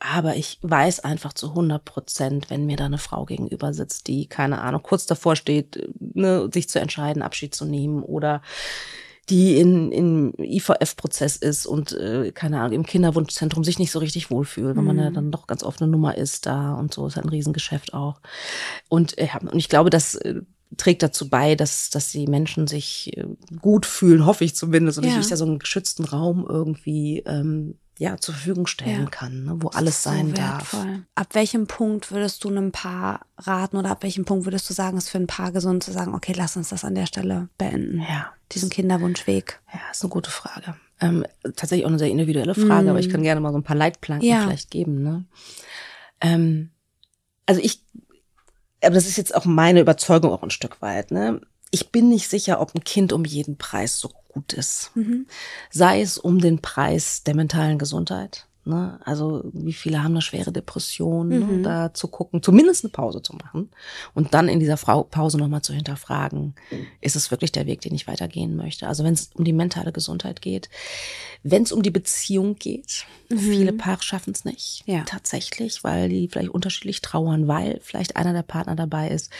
Aber 0.00 0.34
ich 0.34 0.58
weiß 0.62 1.00
einfach 1.00 1.34
zu 1.34 1.50
100 1.50 1.84
Prozent, 1.84 2.50
wenn 2.50 2.66
mir 2.66 2.76
da 2.76 2.86
eine 2.86 2.98
Frau 2.98 3.26
gegenüber 3.26 3.72
sitzt, 3.72 4.08
die, 4.08 4.26
keine 4.26 4.60
Ahnung, 4.60 4.82
kurz 4.82 5.06
davor 5.06 5.36
steht, 5.36 5.88
ne, 6.00 6.50
sich 6.52 6.68
zu 6.68 6.80
entscheiden, 6.80 7.22
Abschied 7.22 7.54
zu 7.54 7.64
nehmen 7.64 8.02
oder 8.02 8.42
die 9.28 9.58
in, 9.58 9.92
in 9.92 10.34
IVF-Prozess 10.36 11.36
ist 11.36 11.64
und, 11.64 11.92
äh, 11.92 12.32
keine 12.32 12.58
Ahnung, 12.58 12.72
im 12.72 12.86
Kinderwunschzentrum 12.86 13.62
sich 13.62 13.78
nicht 13.78 13.92
so 13.92 14.00
richtig 14.00 14.32
wohlfühlt, 14.32 14.74
weil 14.74 14.82
mhm. 14.82 14.88
man 14.88 14.98
ja 14.98 15.10
dann 15.10 15.30
doch 15.30 15.46
ganz 15.46 15.62
oft 15.62 15.80
eine 15.80 15.92
Nummer 15.92 16.18
ist 16.18 16.46
da 16.46 16.74
und 16.74 16.92
so, 16.92 17.06
ist 17.06 17.14
halt 17.14 17.26
ein 17.26 17.30
Riesengeschäft 17.30 17.94
auch. 17.94 18.20
Und, 18.88 19.16
äh, 19.16 19.28
und 19.40 19.54
ich 19.54 19.68
glaube, 19.68 19.90
dass 19.90 20.16
äh, 20.16 20.40
trägt 20.76 21.02
dazu 21.02 21.28
bei, 21.28 21.54
dass, 21.54 21.90
dass 21.90 22.10
die 22.12 22.26
Menschen 22.26 22.66
sich 22.66 23.16
äh, 23.16 23.24
gut 23.60 23.86
fühlen, 23.86 24.26
hoffe 24.26 24.44
ich 24.44 24.54
zumindest, 24.54 24.98
und 24.98 25.04
ja. 25.04 25.18
ich 25.18 25.28
da 25.28 25.36
so 25.36 25.44
einen 25.44 25.58
geschützten 25.58 26.04
Raum 26.04 26.46
irgendwie 26.48 27.22
ähm, 27.26 27.76
ja 27.98 28.16
zur 28.16 28.34
Verfügung 28.34 28.66
stellen 28.66 29.04
ja. 29.04 29.10
kann, 29.10 29.44
ne, 29.44 29.56
wo 29.58 29.68
alles 29.68 30.02
sein 30.02 30.28
so 30.28 30.34
darf. 30.34 30.74
Ab 31.14 31.34
welchem 31.34 31.66
Punkt 31.66 32.10
würdest 32.10 32.42
du 32.42 32.48
einem 32.48 32.72
Paar 32.72 33.26
raten 33.36 33.76
oder 33.76 33.90
ab 33.90 34.02
welchem 34.02 34.24
Punkt 34.24 34.46
würdest 34.46 34.68
du 34.70 34.74
sagen, 34.74 34.96
es 34.96 35.04
ist 35.04 35.10
für 35.10 35.18
ein 35.18 35.26
Paar 35.26 35.52
gesund 35.52 35.82
zu 35.82 35.92
sagen, 35.92 36.14
okay, 36.14 36.32
lass 36.34 36.56
uns 36.56 36.70
das 36.70 36.84
an 36.84 36.94
der 36.94 37.06
Stelle 37.06 37.48
beenden? 37.58 38.00
Ja. 38.00 38.32
Diesen 38.52 38.70
Kinderwunschweg. 38.70 39.60
Ja, 39.72 39.80
ist 39.92 40.02
eine 40.02 40.10
gute 40.10 40.30
Frage. 40.30 40.76
Ähm, 41.00 41.26
tatsächlich 41.42 41.84
auch 41.84 41.90
eine 41.90 41.98
sehr 41.98 42.10
individuelle 42.10 42.54
Frage, 42.54 42.86
mm. 42.86 42.90
aber 42.90 43.00
ich 43.00 43.10
kann 43.10 43.22
gerne 43.22 43.40
mal 43.40 43.52
so 43.52 43.58
ein 43.58 43.64
paar 43.64 43.76
Leitplanken 43.76 44.28
ja. 44.28 44.42
vielleicht 44.42 44.70
geben. 44.70 45.02
Ne? 45.02 45.24
Ähm, 46.20 46.70
also 47.46 47.60
ich 47.62 47.82
aber 48.82 48.94
das 48.94 49.06
ist 49.06 49.16
jetzt 49.16 49.34
auch 49.34 49.44
meine 49.44 49.80
Überzeugung 49.80 50.32
auch 50.32 50.42
ein 50.42 50.50
Stück 50.50 50.80
weit, 50.82 51.10
ne? 51.10 51.40
Ich 51.70 51.90
bin 51.90 52.08
nicht 52.08 52.28
sicher, 52.28 52.60
ob 52.60 52.74
ein 52.74 52.82
Kind 52.82 53.12
um 53.12 53.24
jeden 53.24 53.56
Preis 53.56 53.98
so 53.98 54.10
gut 54.28 54.52
ist. 54.52 54.90
Mhm. 54.94 55.26
Sei 55.70 56.00
es 56.00 56.18
um 56.18 56.40
den 56.40 56.60
Preis 56.60 57.22
der 57.22 57.36
mentalen 57.36 57.78
Gesundheit. 57.78 58.46
Ne? 58.64 59.00
Also 59.04 59.42
wie 59.54 59.72
viele 59.72 60.02
haben 60.02 60.12
eine 60.12 60.20
schwere 60.20 60.52
Depression, 60.52 61.28
ne? 61.28 61.40
mhm. 61.40 61.62
da 61.62 61.94
zu 61.94 62.08
gucken, 62.08 62.42
zumindest 62.42 62.84
eine 62.84 62.90
Pause 62.90 63.22
zu 63.22 63.34
machen 63.34 63.70
und 64.14 64.34
dann 64.34 64.48
in 64.48 64.60
dieser 64.60 64.76
Pause 64.76 65.38
nochmal 65.38 65.62
zu 65.62 65.72
hinterfragen, 65.72 66.54
ist 67.00 67.16
es 67.16 67.30
wirklich 67.30 67.52
der 67.52 67.66
Weg, 67.66 67.80
den 67.80 67.94
ich 67.94 68.06
weitergehen 68.06 68.56
möchte? 68.56 68.86
Also 68.86 69.02
wenn 69.02 69.14
es 69.14 69.30
um 69.34 69.44
die 69.44 69.54
mentale 69.54 69.92
Gesundheit 69.92 70.42
geht, 70.42 70.68
wenn 71.42 71.62
es 71.62 71.72
um 71.72 71.82
die 71.82 71.90
Beziehung 71.90 72.56
geht, 72.56 73.06
mhm. 73.30 73.38
viele 73.38 73.72
Paare 73.72 74.02
schaffen 74.02 74.34
es 74.34 74.44
nicht, 74.44 74.82
ja. 74.84 75.04
tatsächlich, 75.04 75.82
weil 75.82 76.10
die 76.10 76.28
vielleicht 76.28 76.50
unterschiedlich 76.50 77.00
trauern, 77.00 77.48
weil 77.48 77.80
vielleicht 77.82 78.16
einer 78.16 78.34
der 78.34 78.42
Partner 78.42 78.76
dabei 78.76 79.08
ist, 79.08 79.30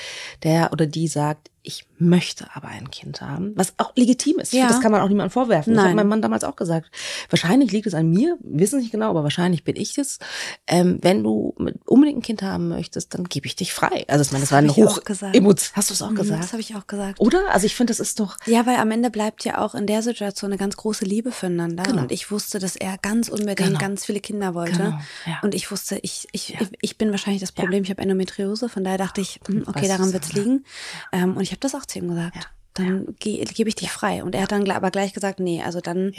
der 0.42 0.72
oder 0.72 0.86
die 0.86 1.08
sagt, 1.08 1.50
ich 1.62 1.86
möchte 1.98 2.46
aber 2.54 2.68
ein 2.68 2.90
Kind 2.90 3.20
haben, 3.20 3.52
was 3.54 3.74
auch 3.76 3.94
legitim 3.94 4.38
ist. 4.38 4.52
Ja. 4.52 4.68
Das 4.68 4.80
kann 4.80 4.90
man 4.92 5.02
auch 5.02 5.08
niemandem 5.08 5.30
vorwerfen. 5.30 5.74
Nein. 5.74 5.84
Das 5.84 5.90
hat 5.90 5.96
mein 5.96 6.08
Mann 6.08 6.22
damals 6.22 6.44
auch 6.44 6.56
gesagt. 6.56 6.90
Wahrscheinlich 7.28 7.70
liegt 7.72 7.86
es 7.86 7.94
an 7.94 8.08
mir, 8.08 8.38
wissen 8.40 8.80
nicht 8.80 8.92
genau, 8.92 9.10
aber 9.10 9.22
wahrscheinlich 9.22 9.64
bin 9.64 9.76
ich 9.76 9.98
es. 9.98 10.18
Ähm, 10.66 10.98
wenn 11.02 11.22
du 11.22 11.54
unbedingt 11.84 12.18
ein 12.18 12.22
Kind 12.22 12.42
haben 12.42 12.68
möchtest, 12.68 13.14
dann 13.14 13.24
gebe 13.24 13.46
ich 13.46 13.56
dich 13.56 13.74
frei. 13.74 14.04
Also 14.08 14.22
ich 14.22 14.32
meine, 14.32 14.42
das, 14.42 14.48
das 14.48 14.52
war 14.52 14.58
eine 14.58 14.74
hoch 14.74 15.00
Emotion. 15.34 15.70
Hast 15.74 15.90
du 15.90 15.94
es 15.94 16.02
auch 16.02 16.10
mhm, 16.10 16.16
gesagt? 16.16 16.42
Das 16.42 16.52
habe 16.52 16.60
ich 16.60 16.74
auch 16.74 16.86
gesagt. 16.86 17.20
Oder? 17.20 17.50
Also 17.50 17.66
ich 17.66 17.74
finde, 17.74 17.90
das 17.90 18.00
ist 18.00 18.20
doch. 18.20 18.36
Ja, 18.46 18.64
weil 18.64 18.76
am 18.76 18.90
Ende 18.90 19.10
bleibt 19.10 19.44
ja 19.44 19.58
auch 19.58 19.74
in 19.74 19.86
der 19.86 20.02
Situation 20.02 20.50
eine 20.50 20.58
ganz 20.58 20.76
große 20.76 21.04
Liebe 21.04 21.32
füreinander. 21.32 21.82
Genau. 21.82 22.02
Und 22.02 22.12
ich 22.12 22.30
wusste, 22.30 22.58
dass 22.58 22.76
er 22.76 22.96
ganz 22.98 23.28
unbedingt 23.28 23.58
genau. 23.58 23.78
ganz 23.78 24.06
viele 24.06 24.20
Kinder 24.20 24.54
wollte. 24.54 24.78
Genau. 24.78 24.98
Ja. 25.26 25.40
Und 25.42 25.54
ich 25.54 25.70
wusste, 25.70 25.98
ich, 26.02 26.26
ich, 26.32 26.50
ja. 26.50 26.58
ich, 26.60 26.68
ich, 26.80 26.98
bin 26.98 27.10
wahrscheinlich 27.10 27.40
das 27.40 27.52
Problem, 27.52 27.84
ich 27.84 27.90
habe 27.90 28.00
Endometriose, 28.00 28.68
von 28.68 28.84
daher 28.84 28.98
dachte 28.98 29.20
ich, 29.20 29.40
hm, 29.46 29.64
okay, 29.66 29.88
daran 29.88 30.12
wird 30.12 30.24
es 30.24 30.32
liegen. 30.32 30.64
Ähm, 31.12 31.36
und 31.36 31.42
ich 31.42 31.49
habe 31.50 31.60
das 31.60 31.74
auch 31.74 31.86
zu 31.86 31.98
ihm 31.98 32.08
gesagt. 32.08 32.36
Ja. 32.36 32.42
dann 32.74 33.06
ja. 33.06 33.12
ge 33.18 33.44
gebe 33.44 33.68
ich 33.68 33.76
dich 33.76 33.90
frei. 33.90 34.22
Und 34.22 34.34
er 34.34 34.42
hat 34.42 34.52
dann 34.52 34.68
aber 34.70 34.90
gleich 34.90 35.12
gesagt, 35.12 35.40
nee, 35.40 35.62
also 35.62 35.80
dann 35.80 36.12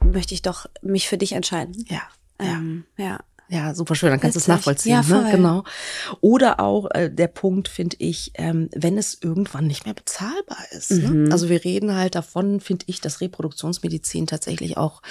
möchte 0.00 0.34
ich 0.34 0.42
doch 0.42 0.66
mich 0.82 1.08
für 1.08 1.18
dich 1.18 1.32
entscheiden. 1.32 1.84
Ja. 1.88 2.02
Ähm, 2.38 2.84
ja. 2.96 3.20
Ja, 3.52 3.74
super 3.74 3.94
schön, 3.94 4.08
dann 4.08 4.18
kannst 4.18 4.36
du 4.36 4.40
es 4.40 4.48
nachvollziehen. 4.48 4.92
Ja, 4.92 5.02
ne? 5.02 5.28
Genau. 5.30 5.64
Oder 6.22 6.58
auch 6.58 6.90
äh, 6.92 7.10
der 7.10 7.26
Punkt, 7.26 7.68
finde 7.68 7.96
ich, 7.98 8.32
ähm, 8.36 8.70
wenn 8.74 8.96
es 8.96 9.18
irgendwann 9.20 9.66
nicht 9.66 9.84
mehr 9.84 9.92
bezahlbar 9.92 10.64
ist. 10.70 10.90
Ne? 10.90 11.08
Mhm. 11.08 11.22
Ne? 11.24 11.32
Also 11.32 11.50
wir 11.50 11.62
reden 11.62 11.94
halt 11.94 12.14
davon, 12.14 12.60
finde 12.60 12.86
ich, 12.88 13.02
dass 13.02 13.20
Reproduktionsmedizin 13.20 14.26
tatsächlich 14.26 14.78
auch 14.78 15.02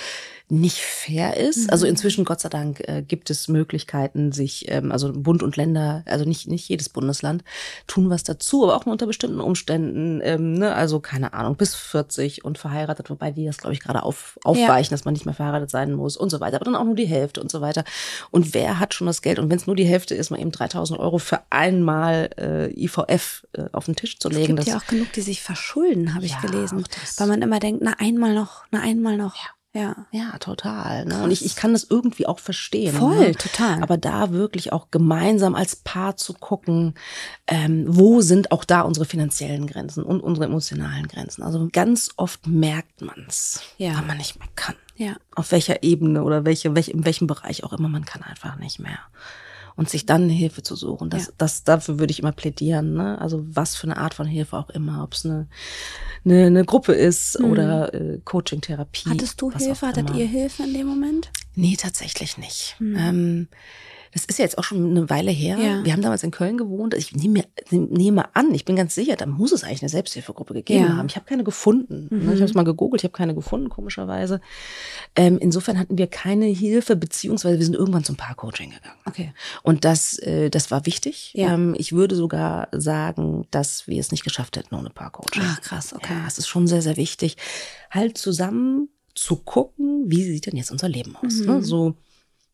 nicht 0.52 0.80
fair 0.80 1.38
ist. 1.38 1.72
Also 1.72 1.86
mhm. 1.86 1.92
inzwischen, 1.92 2.26
Gott 2.26 2.42
sei 2.42 2.50
Dank, 2.50 2.82
äh, 2.82 3.02
gibt 3.02 3.30
es 3.30 3.48
Möglichkeiten, 3.48 4.34
sich, 4.34 4.70
ähm, 4.70 4.92
also 4.92 5.14
Bund 5.14 5.44
und 5.44 5.56
Länder, 5.56 6.04
also 6.06 6.26
nicht, 6.26 6.50
nicht 6.50 6.68
jedes 6.68 6.90
Bundesland, 6.90 7.46
tun 7.88 8.10
was 8.10 8.24
dazu, 8.24 8.64
aber 8.66 8.76
auch 8.76 8.86
nur 8.86 8.92
unter 8.92 9.08
bestimmten 9.08 9.40
Umständen, 9.40 10.20
ähm, 10.22 10.54
ne? 10.54 10.76
also 10.76 11.00
keine 11.00 11.32
Ahnung, 11.34 11.56
bis 11.56 11.74
40 11.76 12.44
und 12.44 12.58
verheiratet, 12.58 13.10
wobei 13.10 13.32
die 13.32 13.46
das, 13.46 13.60
glaube 13.60 13.74
ich, 13.74 13.80
gerade 13.80 14.04
auf, 14.04 14.38
aufweichen, 14.44 14.92
ja. 14.92 14.98
dass 14.98 15.06
man 15.06 15.14
nicht 15.14 15.26
mehr 15.26 15.34
verheiratet 15.34 15.70
sein 15.70 15.94
muss 15.94 16.18
und 16.18 16.30
so 16.30 16.42
weiter, 16.42 16.58
aber 16.58 16.66
dann 16.66 16.76
auch 16.76 16.84
nur 16.84 16.96
die 16.96 17.06
Hälfte 17.06 17.40
und 17.40 17.50
so 17.50 17.62
weiter. 17.62 17.86
Und 18.30 18.54
wer 18.54 18.78
hat 18.78 18.94
schon 18.94 19.08
das 19.08 19.22
Geld? 19.22 19.40
Und 19.40 19.50
wenn 19.50 19.58
es 19.58 19.68
nur 19.68 19.78
die 19.78 19.86
Hälfte 19.86 20.16
ist, 20.16 20.32
mal 20.32 20.40
eben 20.40 20.52
3000 20.52 21.00
Euro 21.00 21.18
für 21.18 21.40
einmal 21.50 22.30
äh, 22.38 22.84
IVF 22.84 23.48
äh, 23.54 23.64
auf 23.72 23.86
den 23.86 23.96
Tisch 23.96 24.20
zu 24.20 24.28
legen. 24.28 24.58
Es 24.58 24.66
gibt 24.66 24.68
ja 24.68 24.78
auch 24.78 24.88
genug, 24.88 25.14
die 25.14 25.22
sich 25.22 25.42
verschulden, 25.42 26.14
habe 26.14 26.26
ich 26.26 26.34
ja, 26.34 26.42
gelesen, 26.42 26.84
weil 27.18 27.28
man 27.28 27.42
immer 27.42 27.60
denkt, 27.60 27.82
na 27.82 27.94
einmal 28.00 28.34
noch, 28.34 28.66
na 28.72 28.82
einmal 28.82 29.16
noch. 29.16 29.36
Ja. 29.36 29.61
Ja. 29.74 30.06
Ja, 30.12 30.38
total. 30.38 31.06
Ne? 31.06 31.24
Und 31.24 31.32
ich, 31.32 31.46
ich 31.46 31.56
kann 31.56 31.72
das 31.72 31.86
irgendwie 31.90 32.28
auch 32.28 32.40
verstehen. 32.40 32.94
Voll, 32.94 33.30
ne? 33.30 33.36
total. 33.36 33.82
Aber 33.82 33.98
da 33.98 34.32
wirklich 34.32 34.74
auch 34.74 34.92
gemeinsam 34.92 35.56
als 35.56 35.78
Paar 35.78 36.18
zu 36.18 36.34
gucken, 36.34 36.96
ähm, 37.48 37.86
wo 37.88 38.20
sind 38.22 38.52
auch 38.52 38.66
da 38.66 38.82
unsere 38.82 39.06
finanziellen 39.06 39.68
Grenzen 39.68 40.04
und 40.04 40.20
unsere 40.20 40.46
emotionalen 40.46 41.08
Grenzen. 41.08 41.44
Also 41.44 41.70
ganz 41.72 42.12
oft 42.18 42.48
merkt 42.48 43.02
man's, 43.02 43.62
ja. 43.78 43.98
wenn 43.98 44.08
man 44.08 44.18
nicht 44.18 44.38
mehr 44.40 44.50
kann. 44.56 44.76
Ja. 44.98 45.16
Auf 45.36 45.54
welcher 45.54 45.84
Ebene 45.84 46.24
oder 46.24 46.44
welche, 46.44 46.76
welch, 46.76 46.90
in 46.90 47.06
welchem 47.06 47.28
Bereich 47.28 47.64
auch 47.64 47.72
immer, 47.72 47.88
man 47.88 48.04
kann 48.04 48.24
einfach 48.24 48.58
nicht 48.58 48.80
mehr 48.80 49.00
und 49.76 49.90
sich 49.90 50.06
dann 50.06 50.24
eine 50.24 50.34
Hilfe 50.34 50.64
zu 50.64 50.76
suchen. 50.76 51.10
Das, 51.10 51.28
ja. 51.28 51.34
das, 51.38 51.64
dafür 51.64 52.00
würde 52.00 52.12
ich 52.12 52.20
immer 52.20 52.32
plädieren. 52.32 52.94
Ne? 52.94 53.20
Also 53.20 53.44
was 53.48 53.76
für 53.76 53.88
eine 53.88 53.98
Art 53.98 54.14
von 54.14 54.28
Hilfe 54.28 54.58
auch 54.58 54.70
immer, 54.70 55.04
ob 55.04 55.14
es 55.14 55.26
eine, 55.26 55.48
eine, 56.26 56.46
eine 56.46 56.66
Gruppe 56.66 56.94
ist 56.94 57.40
mhm. 57.40 57.52
oder 57.52 57.94
äh, 57.94 58.20
Coaching, 58.24 58.62
Therapie. 58.62 59.10
Hattest 59.10 59.42
du 59.42 59.52
Hilfe? 59.52 59.88
Hattet 59.88 60.16
ihr 60.16 60.28
Hilfe 60.28 60.64
in 60.64 60.74
dem 60.74 60.88
Moment? 60.88 61.32
Nee, 61.56 61.76
tatsächlich 61.78 62.38
nicht. 62.38 62.76
Mhm. 62.80 62.96
Ähm, 62.98 63.48
das 64.14 64.26
ist 64.26 64.40
ja 64.40 64.46
jetzt 64.46 64.58
auch 64.58 64.64
schon 64.64 64.92
eine 64.92 65.10
Weile 65.10 65.32
her. 65.32 65.58
Ja. 65.58 65.86
Wir 65.86 65.94
haben 65.94 66.02
damals 66.02 66.24
in 66.24 66.32
Köln 66.32 66.58
gewohnt. 66.58 66.94
Ich 66.94 67.14
nehme, 67.14 67.46
nehme 67.70 68.36
an, 68.36 68.54
ich 68.54 68.66
bin 68.66 68.76
ganz 68.76 68.94
sicher, 68.94 69.16
da 69.16 69.26
muss 69.26 69.52
es 69.52 69.64
eigentlich 69.64 69.82
eine 69.82 69.90
Selbsthilfegruppe 69.90 70.54
gegeben 70.54 70.86
ja. 70.86 70.98
haben. 70.98 71.08
Ich 71.08 71.16
habe 71.16 71.26
keine 71.26 71.44
gefunden. 71.44 72.08
Ne? 72.10 72.18
Mhm. 72.18 72.30
Ich 72.34 72.36
habe 72.36 72.46
es 72.46 72.54
mal 72.54 72.64
gegoogelt, 72.64 73.02
ich 73.02 73.06
habe 73.06 73.18
keine 73.18 73.34
gefunden, 73.34 73.70
komischerweise. 73.70 74.42
Ähm, 75.16 75.38
insofern 75.40 75.80
hatten 75.80 75.98
wir 75.98 76.08
keine 76.08 76.46
Hilfe, 76.46 76.96
beziehungsweise 76.96 77.58
wir 77.58 77.66
sind 77.66 77.76
irgendwann 77.76 78.04
zum 78.04 78.18
Paarcoaching 78.18 78.72
gegangen. 78.72 79.00
Okay. 79.06 79.34
Und 79.64 79.86
das, 79.86 80.20
äh, 80.20 80.50
das 80.50 80.72
war 80.72 80.86
wichtig. 80.86 81.32
Ja. 81.34 81.54
Ähm, 81.54 81.74
ich 81.78 81.94
würde 81.94 82.16
sogar 82.16 82.68
sagen, 82.72 83.48
dass 83.52 83.88
wir 83.88 84.00
es 84.00 84.12
nicht 84.12 84.24
geschafft 84.24 84.58
hätten 84.58 84.76
ohne 84.76 84.90
Paarcoaching. 84.90 85.42
Ah, 85.44 85.58
krass, 85.62 85.94
okay. 85.94 86.14
Ja, 86.14 86.28
es 86.28 86.38
ist 86.38 86.48
schon 86.48 86.68
sehr, 86.68 86.82
sehr 86.82 86.98
wichtig, 86.98 87.38
halt 87.90 88.18
zusammen 88.18 88.90
zu 89.16 89.38
gucken, 89.38 90.04
wie 90.08 90.24
sieht 90.24 90.46
denn 90.46 90.58
jetzt 90.58 90.72
unser 90.72 90.90
Leben 90.90 91.16
aus. 91.16 91.40
Ne? 91.40 91.44
Mhm. 91.44 91.54
Ne? 91.54 91.64
So 91.64 91.96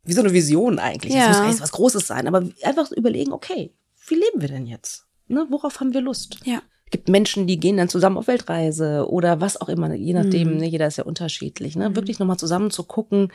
wie 0.08 0.14
so 0.14 0.22
eine 0.22 0.34
Vision 0.34 0.80
eigentlich. 0.80 1.14
Ja. 1.14 1.28
Das 1.28 1.40
muss 1.40 1.48
nicht 1.48 1.62
was 1.62 1.72
Großes 1.72 2.08
sein, 2.08 2.28
aber 2.28 2.48
einfach 2.64 2.92
überlegen, 2.92 3.32
okay, 3.32 3.74
wie 4.08 4.16
leben 4.16 4.42
wir 4.42 4.48
denn 4.48 4.66
jetzt? 4.66 5.06
Ne, 5.28 5.46
worauf 5.50 5.80
haben 5.80 5.94
wir 5.94 6.02
Lust? 6.02 6.40
Ja. 6.46 6.62
Es 6.86 6.92
gibt 6.92 7.10
Menschen, 7.10 7.48
die 7.48 7.60
gehen 7.60 7.76
dann 7.76 7.90
zusammen 7.90 8.18
auf 8.18 8.28
Weltreise 8.28 9.10
oder 9.10 9.42
was 9.42 9.60
auch 9.60 9.68
immer, 9.68 9.94
je 9.94 10.14
nachdem, 10.14 10.54
mhm. 10.54 10.58
ne, 10.60 10.68
jeder 10.68 10.88
ist 10.88 10.98
ja 10.98 11.04
unterschiedlich. 11.04 11.76
Ne? 11.76 11.90
Mhm. 11.90 11.96
Wirklich 11.98 12.18
nochmal 12.18 12.38
zusammen 12.38 12.72
zu 12.72 12.84
gucken, 12.84 13.34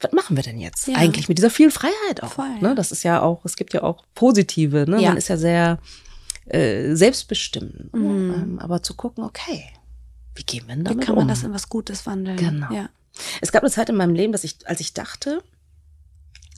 was 0.00 0.12
machen 0.12 0.36
wir 0.36 0.42
denn 0.42 0.58
jetzt 0.58 0.88
ja. 0.88 0.96
eigentlich 0.96 1.28
mit 1.28 1.36
dieser 1.36 1.50
vielen 1.50 1.70
Freiheit 1.70 2.22
auch? 2.22 2.32
Voll. 2.32 2.58
Ne? 2.62 2.74
Das 2.74 2.92
ist 2.92 3.02
ja 3.02 3.20
auch, 3.20 3.44
es 3.44 3.56
gibt 3.56 3.74
ja 3.74 3.82
auch 3.82 4.04
positive, 4.14 4.86
ne? 4.88 5.02
Ja. 5.02 5.10
man 5.10 5.18
ist 5.18 5.28
ja 5.28 5.36
sehr 5.36 5.78
äh, 6.46 6.94
selbstbestimmt. 6.94 7.92
Mhm. 7.92 8.34
Ähm, 8.34 8.58
aber 8.58 8.82
zu 8.82 8.94
gucken, 8.94 9.24
okay, 9.24 9.64
wie 10.34 10.44
gehen 10.44 10.66
wir 10.66 10.74
denn 10.74 10.84
damit 10.84 11.02
Wie 11.02 11.06
kann 11.06 11.14
man 11.14 11.24
um? 11.24 11.28
das 11.28 11.42
in 11.42 11.52
was 11.52 11.68
Gutes 11.68 12.06
wandeln? 12.06 12.38
Genau. 12.38 12.72
Ja. 12.72 12.88
Es 13.40 13.52
gab 13.52 13.62
eine 13.62 13.70
Zeit 13.70 13.90
in 13.90 13.96
meinem 13.96 14.14
Leben, 14.14 14.32
dass 14.32 14.44
ich, 14.44 14.56
als 14.66 14.80
ich 14.80 14.94
dachte, 14.94 15.42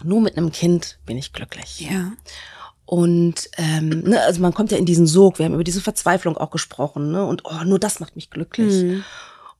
nur 0.04 0.20
mit 0.20 0.36
einem 0.36 0.52
Kind 0.52 0.98
bin 1.06 1.16
ich 1.16 1.32
glücklich. 1.32 1.80
Ja. 1.80 2.12
Und 2.84 3.50
ähm, 3.56 4.02
ne, 4.02 4.20
also 4.22 4.40
man 4.40 4.54
kommt 4.54 4.70
ja 4.70 4.78
in 4.78 4.86
diesen 4.86 5.06
Sog, 5.06 5.38
wir 5.38 5.46
haben 5.46 5.54
über 5.54 5.64
diese 5.64 5.80
Verzweiflung 5.80 6.36
auch 6.36 6.50
gesprochen, 6.50 7.10
ne? 7.10 7.26
Und 7.26 7.44
oh, 7.44 7.64
nur 7.64 7.80
das 7.80 7.98
macht 7.98 8.14
mich 8.14 8.30
glücklich. 8.30 8.84
Mhm. 8.84 9.04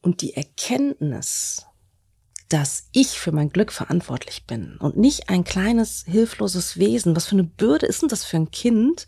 Und 0.01 0.23
die 0.23 0.35
Erkenntnis, 0.35 1.67
dass 2.49 2.89
ich 2.93 3.19
für 3.19 3.33
mein 3.33 3.51
Glück 3.51 3.73
verantwortlich 3.73 4.45
bin 4.47 4.77
und 4.79 4.97
nicht 4.97 5.29
ein 5.29 5.43
kleines, 5.43 6.05
hilfloses 6.07 6.79
Wesen. 6.79 7.17
Was 7.17 7.27
für 7.27 7.33
eine 7.33 7.43
Bürde 7.43 7.87
ist 7.87 8.03
denn 8.03 8.09
das 8.09 8.25
für 8.25 8.37
ein 8.37 8.53
Kind, 8.53 9.07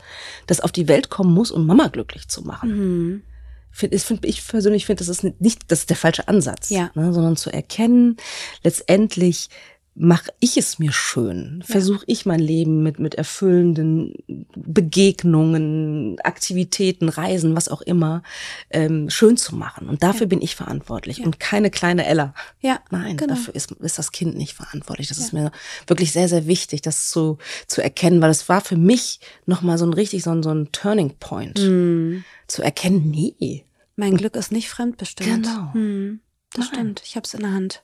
das 0.49 0.61
auf 0.61 0.73
die 0.73 0.89
Welt 0.89 1.09
kommen 1.09 1.33
muss, 1.33 1.53
um 1.53 1.65
Mama 1.65 1.87
glücklich 1.87 2.29
zu 2.29 2.43
machen? 2.43 2.71
Mhm. 2.71 3.23
Find, 3.71 3.95
ich, 3.95 4.03
find, 4.03 4.25
ich 4.25 4.45
persönlich 4.45 4.87
finde, 4.87 5.05
das 5.05 5.09
ist 5.09 5.41
nicht, 5.41 5.71
das 5.71 5.81
ist 5.81 5.91
der 5.91 5.97
falsche 5.97 6.27
Ansatz, 6.27 6.71
ja. 6.71 6.91
ne, 6.95 7.13
sondern 7.13 7.37
zu 7.37 7.51
erkennen, 7.51 8.17
letztendlich 8.65 9.51
mache 10.01 10.33
ich 10.39 10.57
es 10.57 10.79
mir 10.79 10.93
schön, 10.93 11.63
versuche 11.67 12.05
ich 12.07 12.25
mein 12.25 12.39
Leben 12.39 12.85
mit, 12.85 13.01
mit 13.01 13.17
erfüllenden 13.17 14.15
Begegnungen, 14.55 16.21
Aktivitäten, 16.21 17.09
Reisen, 17.09 17.57
was 17.57 17.69
auch 17.69 17.83
immer, 17.83 18.23
ähm, 18.71 19.11
schön 19.11 19.37
zu 19.37 19.57
machen. 19.57 19.89
Und 19.89 20.05
dafür 20.05 20.23
ja. 20.23 20.27
bin 20.27 20.41
ich 20.41 20.55
verantwortlich 20.55 21.19
ja. 21.19 21.25
und 21.25 21.41
keine 21.41 21.71
kleine 21.71 22.07
Ella. 22.07 22.33
Ja, 22.61 22.79
Nein, 22.91 23.17
genau. 23.17 23.35
dafür 23.35 23.57
ist, 23.57 23.73
ist 23.73 23.99
das 23.99 24.13
Kind 24.13 24.37
nicht 24.37 24.55
verantwortlich. 24.55 25.09
Das 25.09 25.19
ja. 25.19 25.25
ist 25.25 25.33
mir 25.33 25.51
wirklich 25.89 26.13
sehr, 26.13 26.29
sehr 26.29 26.47
wichtig, 26.47 26.81
das 26.81 27.09
zu, 27.09 27.39
zu 27.67 27.83
erkennen, 27.83 28.21
weil 28.21 28.31
es 28.31 28.49
war 28.49 28.61
für 28.61 28.77
mich 28.77 29.19
nochmal 29.47 29.79
so 29.79 29.87
ein 29.87 29.93
richtig, 29.93 30.23
so 30.23 30.31
ein, 30.31 30.45
so 30.45 30.51
ein 30.51 30.71
Turning 30.71 31.17
Point. 31.19 31.59
Mhm. 31.59 32.25
Zu 32.47 32.63
erkennen, 32.63 33.11
nee. 33.11 33.65
Mein 33.97 34.17
Glück 34.17 34.37
ist 34.37 34.53
nicht 34.53 34.69
fremdbestimmt. 34.69 35.45
Genau. 35.45 35.71
Mhm. 35.75 36.21
Das 36.53 36.67
Nein. 36.67 36.75
stimmt. 36.75 37.03
Ich 37.05 37.17
habe 37.17 37.25
es 37.25 37.35
in 37.35 37.41
der 37.41 37.53
Hand. 37.53 37.83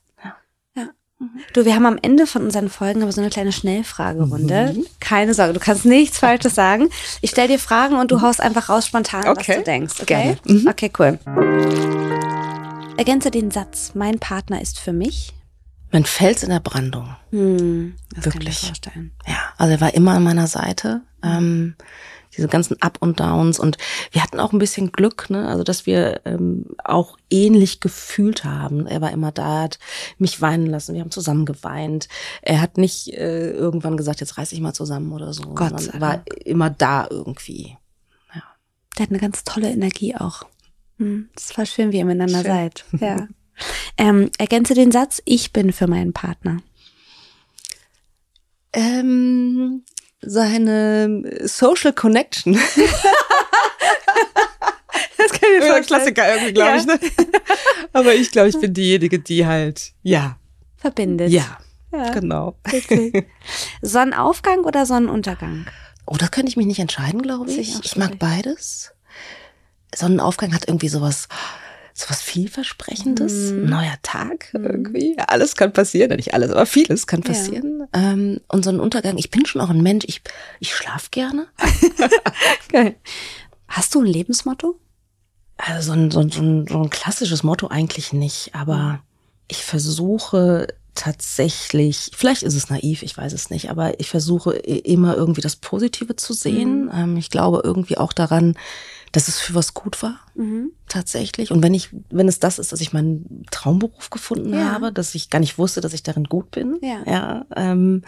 Du, 1.53 1.65
wir 1.65 1.75
haben 1.75 1.87
am 1.87 1.99
Ende 2.01 2.27
von 2.27 2.43
unseren 2.43 2.69
Folgen 2.69 3.03
aber 3.03 3.13
so 3.13 3.21
eine 3.21 3.31
kleine 3.31 3.53
Schnellfragerunde. 3.53 4.75
Mhm. 4.75 4.87
Keine 5.01 5.35
Sorge, 5.35 5.53
du 5.53 5.61
kannst 5.61 5.85
nichts 5.85 6.19
Falsches 6.19 6.55
sagen. 6.55 6.89
Ich 7.21 7.31
stelle 7.31 7.49
dir 7.49 7.59
Fragen 7.59 7.97
und 7.97 8.11
du 8.11 8.21
haust 8.23 8.41
einfach 8.41 8.69
raus 8.69 8.87
spontan, 8.87 9.29
okay. 9.29 9.49
was 9.49 9.57
du 9.57 9.63
denkst. 9.63 10.01
Okay? 10.03 10.37
Mhm. 10.45 10.67
Okay, 10.69 10.91
cool. 10.99 11.19
Ergänze 12.97 13.31
den 13.31 13.51
Satz, 13.51 13.93
mein 13.95 14.19
Partner 14.19 14.61
ist 14.61 14.79
für 14.79 14.93
mich. 14.93 15.33
Mein 15.91 16.05
Fels 16.05 16.43
in 16.43 16.51
der 16.51 16.61
Brandung. 16.61 17.15
Hm, 17.31 17.95
das 18.15 18.25
Wirklich. 18.25 18.33
Kann 18.33 18.53
ich 18.53 18.63
mir 18.63 18.67
vorstellen. 18.69 19.13
Ja, 19.27 19.37
also 19.59 19.73
er 19.73 19.81
war 19.81 19.95
immer 19.95 20.13
an 20.13 20.25
meiner 20.25 20.49
Seite. 20.49 21.03
Ähm, 21.23 21.77
diese 22.37 22.49
ganzen 22.49 22.81
Up 22.83 22.99
und 23.01 23.20
Downs 23.20 23.59
und 23.59 23.79
wir 24.11 24.23
hatten 24.23 24.40
auch 24.40 24.53
ein 24.53 24.59
bisschen 24.59 24.92
Glück, 24.92 25.31
ne? 25.31 25.49
also 25.49 25.64
dass 25.64 25.87
wir 25.87 26.20
ähm, 26.25 26.66
auch 26.83 27.16
ähnlich 27.31 27.81
gefühlt 27.81 28.44
haben. 28.44 28.87
Er 28.87 29.01
war 29.01 29.12
immer 29.12 29.33
da, 29.33 29.62
hat 29.62 29.79
mich 30.18 30.40
weinen 30.40 30.66
lassen, 30.66 30.94
wir 30.94 31.01
haben 31.01 31.11
zusammen 31.11 31.44
geweint. 31.44 32.09
Er 32.42 32.61
hat 32.61 32.79
nicht 32.79 33.12
äh, 33.12 33.51
irgendwann 33.51 33.97
gesagt, 33.97 34.20
jetzt 34.20 34.38
reiß 34.38 34.53
ich 34.53 34.61
mal 34.61 34.75
zusammen 34.75 35.12
oder 35.12 35.33
so, 35.33 35.42
Gott 35.42 35.81
sondern 35.81 36.01
war 36.01 36.23
immer 36.44 36.70
da 36.70 37.07
irgendwie. 37.11 37.77
Ja. 38.35 38.42
Der 38.99 39.05
hat 39.05 39.11
eine 39.11 39.20
ganz 39.20 39.44
tolle 39.44 39.70
Energie 39.70 40.14
auch. 40.14 40.44
Hm, 40.99 41.29
das 41.35 41.44
ist 41.44 41.53
voll 41.55 41.66
schön, 41.66 41.92
wie 41.92 41.99
ihr 41.99 42.05
miteinander 42.05 42.42
schön. 42.42 42.51
seid. 42.51 42.85
Ja. 43.01 43.29
ähm, 43.99 44.31
ergänze 44.38 44.75
den 44.75 44.90
Satz, 44.90 45.23
ich 45.25 45.53
bin 45.53 45.73
für 45.73 45.87
meinen 45.87 46.12
Partner. 46.12 46.59
Ähm, 48.73 49.85
seine 50.27 51.25
Social 51.45 51.93
Connection. 51.93 52.55
das 55.17 55.31
kann 55.31 55.51
ich 55.59 55.65
schon 55.65 55.83
Klassiker 55.83 56.35
irgendwie, 56.35 56.53
glaube 56.55 56.71
ja. 56.71 56.77
ich. 56.77 56.87
Ne? 56.87 56.99
Aber 57.93 58.15
ich 58.15 58.31
glaube, 58.31 58.49
ich 58.49 58.59
bin 58.61 58.75
diejenige, 58.75 59.19
die 59.19 59.47
halt, 59.47 59.93
ja. 60.03 60.39
Verbindet. 60.77 61.31
Ja, 61.31 61.59
ja. 61.93 62.11
genau. 62.11 62.57
Sonnenaufgang 63.83 64.65
oder 64.65 64.87
Sonnenuntergang? 64.87 65.67
Oh, 66.07 66.17
da 66.19 66.29
könnte 66.29 66.51
ich 66.51 66.57
mich 66.57 66.67
nicht 66.67 66.81
entscheiden, 66.81 67.23
glaube 67.23 67.51
ich. 67.51 67.81
Ich 67.83 67.97
mag 67.97 68.19
beides. 68.19 68.93
Sonnenaufgang 69.95 70.53
hat 70.53 70.69
irgendwie 70.69 70.89
sowas, 70.89 71.29
so 71.97 72.11
was 72.11 72.21
vielversprechendes, 72.21 73.53
mhm. 73.53 73.67
neuer 73.67 73.95
Tag 74.03 74.53
mhm. 74.53 74.65
irgendwie. 74.65 75.15
Ja, 75.17 75.27
alles 75.27 75.55
kann 75.55 75.73
passieren, 75.73 76.17
nicht 76.17 76.35
alles, 76.35 76.51
aber 76.51 76.67
vieles 76.67 77.07
kann 77.07 77.23
passieren. 77.23 77.87
Ja. 77.95 78.13
Ähm, 78.13 78.41
und 78.49 78.65
so 78.65 78.71
ein 78.71 78.81
Untergang, 78.81 79.17
ich 79.17 79.31
bin 79.31 79.47
schon 79.47 79.61
auch 79.61 79.71
ein 79.71 79.81
Mensch, 79.81 80.05
ich, 80.09 80.21
ich 80.59 80.75
schlaf 80.75 81.13
gerne. 81.13 81.47
Geil. 82.73 82.97
Hast 83.69 83.95
du 83.95 84.01
ein 84.01 84.07
Lebensmotto? 84.07 84.79
Also 85.57 85.93
so 85.93 85.93
ein, 85.93 86.11
so, 86.11 86.19
ein, 86.19 86.67
so 86.67 86.83
ein 86.83 86.91
klassisches 86.91 87.45
Motto 87.45 87.69
eigentlich 87.69 88.13
nicht, 88.13 88.57
aber 88.57 88.77
mhm. 88.77 88.99
ich 89.47 89.63
versuche 89.65 90.67
tatsächlich, 90.97 92.11
vielleicht 92.15 92.43
ist 92.43 92.55
es 92.55 92.71
naiv, 92.71 93.05
ich 93.05 93.17
weiß 93.17 93.33
es 93.33 93.51
nicht, 93.51 93.71
aber 93.71 94.01
ich 94.01 94.11
versuche 94.11 94.55
immer 94.55 95.17
irgendwie 95.17 95.41
das 95.41 95.57
Positive 95.57 96.17
zu 96.17 96.33
sehen. 96.33 96.87
Mhm. 96.87 96.91
Ähm, 96.93 97.17
ich 97.17 97.31
glaube 97.31 97.63
irgendwie 97.63 97.99
auch 97.99 98.13
daran, 98.13 98.57
dass 99.14 99.29
es 99.29 99.38
für 99.38 99.55
was 99.55 99.74
gut 99.74 100.03
war, 100.03 100.18
mhm. 100.35 100.72
tatsächlich. 100.88 101.53
Und 101.53 101.62
wenn 101.62 101.72
ich, 101.72 101.90
wenn 102.11 102.27
es 102.27 102.40
das 102.40 102.59
ist, 102.59 102.72
dass 102.72 102.81
ich 102.81 102.92
meinen 102.92 103.46
Traumberuf 103.53 104.11
gefunden 104.11 104.53
ja. 104.53 104.72
habe, 104.72 104.92
dass 104.92 105.14
ich 105.14 105.31
gar 105.31 105.38
nicht 105.38 105.57
wusste, 105.57 105.81
dass 105.81 105.92
ich 105.92 106.03
darin 106.03 106.24
gut 106.24 106.50
bin, 106.50 106.81
ja, 106.83 106.98
ja 107.07 107.46
ähm, 107.55 108.03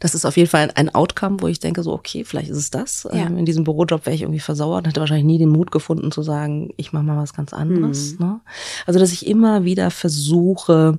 das 0.00 0.14
ist 0.14 0.26
auf 0.26 0.36
jeden 0.36 0.50
Fall 0.50 0.70
ein 0.74 0.94
Outcome, 0.94 1.38
wo 1.40 1.48
ich 1.48 1.60
denke, 1.60 1.82
so, 1.82 1.94
okay, 1.94 2.24
vielleicht 2.24 2.50
ist 2.50 2.58
es 2.58 2.70
das. 2.70 3.08
Ja. 3.10 3.24
Ähm, 3.24 3.38
in 3.38 3.46
diesem 3.46 3.64
Bürojob 3.64 4.04
wäre 4.04 4.14
ich 4.14 4.20
irgendwie 4.20 4.38
versauert, 4.38 4.86
hätte 4.86 5.00
wahrscheinlich 5.00 5.24
nie 5.24 5.38
den 5.38 5.48
Mut 5.48 5.70
gefunden 5.70 6.12
zu 6.12 6.22
sagen, 6.22 6.74
ich 6.76 6.92
mache 6.92 7.04
mal 7.04 7.16
was 7.16 7.32
ganz 7.32 7.54
anderes. 7.54 8.18
Mhm. 8.18 8.26
Ne? 8.26 8.40
Also, 8.84 9.00
dass 9.00 9.12
ich 9.12 9.26
immer 9.26 9.64
wieder 9.64 9.90
versuche, 9.90 10.98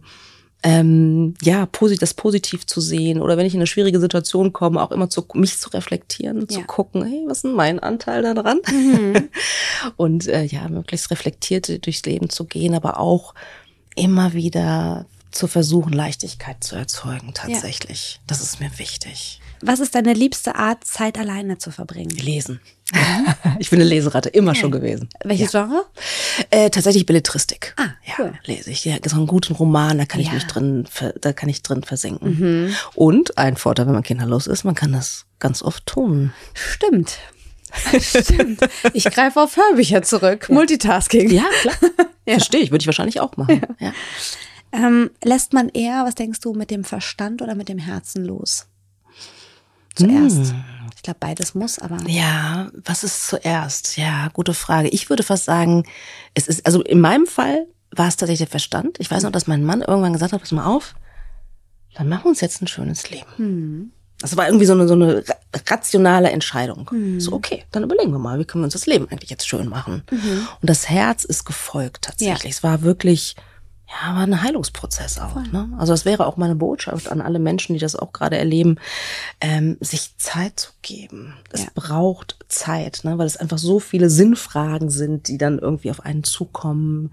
ähm, 0.65 1.35
ja, 1.43 1.67
posit 1.67 2.01
das 2.01 2.15
positiv 2.15 2.65
zu 2.65 2.81
sehen 2.81 3.21
oder 3.21 3.37
wenn 3.37 3.45
ich 3.45 3.53
in 3.53 3.59
eine 3.59 3.67
schwierige 3.67 3.99
Situation 3.99 4.51
komme, 4.51 4.81
auch 4.81 4.91
immer 4.91 5.11
zu 5.11 5.23
mich 5.35 5.59
zu 5.59 5.69
reflektieren, 5.69 6.39
ja. 6.39 6.47
zu 6.47 6.61
gucken, 6.63 7.05
hey, 7.05 7.23
was 7.27 7.37
ist 7.37 7.43
denn 7.43 7.53
mein 7.53 7.79
Anteil 7.79 8.23
daran? 8.23 8.61
Mhm. 8.71 9.29
und 9.95 10.27
äh, 10.27 10.43
ja, 10.43 10.67
möglichst 10.67 11.11
reflektiert 11.11 11.85
durchs 11.85 12.03
Leben 12.03 12.31
zu 12.31 12.45
gehen, 12.45 12.73
aber 12.73 12.99
auch 12.99 13.35
immer 13.95 14.33
wieder 14.33 15.05
zu 15.29 15.45
versuchen, 15.45 15.93
Leichtigkeit 15.93 16.63
zu 16.63 16.75
erzeugen, 16.75 17.35
tatsächlich. 17.35 18.13
Ja. 18.15 18.21
Das 18.25 18.41
ist 18.41 18.59
mir 18.59 18.71
wichtig. 18.79 19.41
Was 19.61 19.79
ist 19.79 19.95
deine 19.95 20.13
liebste 20.13 20.55
Art, 20.55 20.83
Zeit 20.83 21.17
alleine 21.17 21.57
zu 21.57 21.71
verbringen? 21.71 22.15
Lesen. 22.17 22.59
ich 23.59 23.69
bin 23.69 23.79
eine 23.79 23.89
Leseratte, 23.89 24.29
immer 24.29 24.51
okay. 24.51 24.59
schon 24.59 24.71
gewesen. 24.71 25.09
Welches 25.23 25.53
ja. 25.53 25.65
Genre? 25.65 25.85
Äh, 26.49 26.69
tatsächlich 26.69 27.05
Belletristik. 27.05 27.73
Ah, 27.77 27.89
cool. 28.17 28.33
Ja, 28.33 28.39
lese 28.45 28.71
ich. 28.71 28.85
Ja, 28.85 28.97
so 29.05 29.15
einen 29.15 29.27
guten 29.27 29.53
Roman, 29.53 29.97
da 29.97 30.05
kann 30.05 30.21
ich 30.21 30.31
mich 30.31 30.45
drin, 30.45 30.85
da 31.19 31.33
kann 31.33 31.49
ich 31.49 31.63
drin 31.63 31.83
versenken. 31.83 32.39
Mhm. 32.39 32.75
Und 32.93 33.37
ein 33.37 33.57
Vorteil, 33.57 33.87
wenn 33.87 33.93
man 33.93 34.03
kinderlos 34.03 34.47
ist, 34.47 34.63
man 34.63 34.75
kann 34.75 34.91
das 34.91 35.25
ganz 35.39 35.61
oft 35.63 35.85
tun. 35.85 36.33
Stimmt. 36.53 37.17
Stimmt. 37.99 38.61
Ich 38.93 39.03
greife 39.05 39.41
auf 39.41 39.57
Hörbücher 39.57 40.01
zurück. 40.01 40.49
Multitasking. 40.49 41.29
Ja, 41.29 41.43
klar. 41.61 41.75
Verstehe 42.27 42.61
ich, 42.61 42.71
würde 42.71 42.83
ich 42.83 42.87
wahrscheinlich 42.87 43.19
auch 43.19 43.35
machen. 43.37 43.61
Ja. 43.79 43.93
Ähm, 44.71 45.11
lässt 45.23 45.53
man 45.53 45.69
eher, 45.69 46.05
was 46.05 46.15
denkst 46.15 46.39
du, 46.41 46.53
mit 46.53 46.71
dem 46.71 46.83
Verstand 46.83 47.41
oder 47.41 47.55
mit 47.55 47.69
dem 47.69 47.77
Herzen 47.77 48.25
los? 48.25 48.67
Zuerst. 49.95 50.51
Hm. 50.51 50.63
Ich 50.95 51.03
glaube, 51.03 51.19
beides 51.19 51.55
muss, 51.55 51.79
aber. 51.79 51.97
Ja, 52.07 52.69
was 52.83 53.03
ist 53.03 53.27
zuerst? 53.27 53.97
Ja, 53.97 54.29
gute 54.33 54.53
Frage. 54.53 54.89
Ich 54.89 55.09
würde 55.09 55.23
fast 55.23 55.45
sagen, 55.45 55.83
es 56.33 56.47
ist, 56.47 56.65
also 56.65 56.81
in 56.81 56.99
meinem 56.99 57.27
Fall 57.27 57.67
war 57.91 58.07
es 58.07 58.17
tatsächlich 58.17 58.47
der 58.47 58.51
Verstand. 58.51 58.99
Ich 58.99 59.09
weiß 59.09 59.23
noch, 59.23 59.31
dass 59.31 59.47
mein 59.47 59.63
Mann 59.63 59.81
irgendwann 59.81 60.13
gesagt 60.13 60.33
hat, 60.33 60.41
pass 60.41 60.51
mal 60.51 60.65
auf, 60.65 60.95
dann 61.95 62.09
machen 62.09 62.25
wir 62.25 62.29
uns 62.29 62.41
jetzt 62.41 62.61
ein 62.61 62.67
schönes 62.67 63.09
Leben. 63.09 63.29
Hm. 63.37 63.91
Das 64.19 64.37
war 64.37 64.47
irgendwie 64.47 64.65
so 64.65 64.73
eine, 64.73 64.87
so 64.87 64.93
eine 64.93 65.23
rationale 65.69 66.29
Entscheidung. 66.31 66.89
Mhm. 66.91 67.19
So, 67.19 67.33
okay, 67.33 67.65
dann 67.71 67.83
überlegen 67.83 68.11
wir 68.11 68.19
mal, 68.19 68.39
wie 68.39 68.45
können 68.45 68.61
wir 68.61 68.65
uns 68.65 68.73
das 68.73 68.85
Leben 68.85 69.09
eigentlich 69.09 69.29
jetzt 69.29 69.47
schön 69.47 69.67
machen? 69.67 70.03
Mhm. 70.09 70.47
Und 70.61 70.69
das 70.69 70.89
Herz 70.89 71.25
ist 71.25 71.43
gefolgt 71.43 72.03
tatsächlich. 72.03 72.43
Ja. 72.53 72.57
Es 72.57 72.63
war 72.63 72.81
wirklich 72.81 73.35
ja, 73.87 74.15
war 74.15 74.23
ein 74.23 74.41
Heilungsprozess 74.41 75.19
auch. 75.19 75.35
Ne? 75.51 75.69
Also 75.77 75.93
das 75.93 76.05
wäre 76.05 76.25
auch 76.25 76.37
meine 76.37 76.55
Botschaft 76.55 77.07
an 77.11 77.21
alle 77.21 77.37
Menschen, 77.37 77.73
die 77.73 77.79
das 77.79 77.95
auch 77.95 78.13
gerade 78.13 78.35
erleben, 78.37 78.77
ähm, 79.41 79.77
sich 79.79 80.17
Zeit 80.17 80.59
zu 80.59 80.71
geben. 80.81 81.35
Es 81.51 81.61
ja. 81.61 81.67
braucht 81.75 82.37
Zeit, 82.47 83.01
ne? 83.03 83.17
weil 83.19 83.27
es 83.27 83.37
einfach 83.37 83.59
so 83.59 83.79
viele 83.79 84.09
Sinnfragen 84.09 84.89
sind, 84.89 85.27
die 85.27 85.37
dann 85.37 85.59
irgendwie 85.59 85.91
auf 85.91 86.03
einen 86.03 86.23
zukommen. 86.23 87.11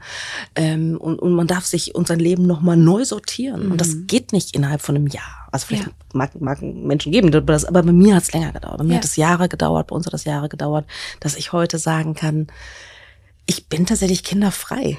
Ähm, 0.54 0.96
und, 0.98 1.18
und 1.18 1.34
man 1.34 1.46
darf 1.46 1.66
sich 1.66 1.94
unser 1.94 2.16
Leben 2.16 2.46
nochmal 2.46 2.78
neu 2.78 3.04
sortieren. 3.04 3.66
Mhm. 3.66 3.72
Und 3.72 3.80
das 3.80 3.88
mhm. 3.88 4.06
geht 4.06 4.32
nicht 4.32 4.56
innerhalb 4.56 4.80
von 4.80 4.96
einem 4.96 5.08
Jahr. 5.08 5.48
Also 5.52 5.66
vielleicht 5.66 5.86
ja. 5.86 5.92
mag, 6.14 6.40
mag 6.40 6.62
Menschen 6.62 7.12
geben, 7.12 7.30
das, 7.30 7.66
aber 7.66 7.82
bei 7.82 7.92
mir 7.92 8.16
hat 8.16 8.22
es 8.22 8.32
länger 8.32 8.52
gedauert. 8.52 8.78
Bei 8.78 8.84
mir 8.84 8.92
ja. 8.92 8.96
hat 8.96 9.04
es 9.04 9.16
Jahre 9.16 9.50
gedauert, 9.50 9.88
bei 9.88 9.96
uns 9.96 10.06
hat 10.06 10.14
es 10.14 10.24
Jahre 10.24 10.48
gedauert, 10.48 10.86
dass 11.20 11.36
ich 11.36 11.52
heute 11.52 11.78
sagen 11.78 12.14
kann, 12.14 12.46
ich 13.44 13.68
bin 13.68 13.84
tatsächlich 13.84 14.24
kinderfrei. 14.24 14.98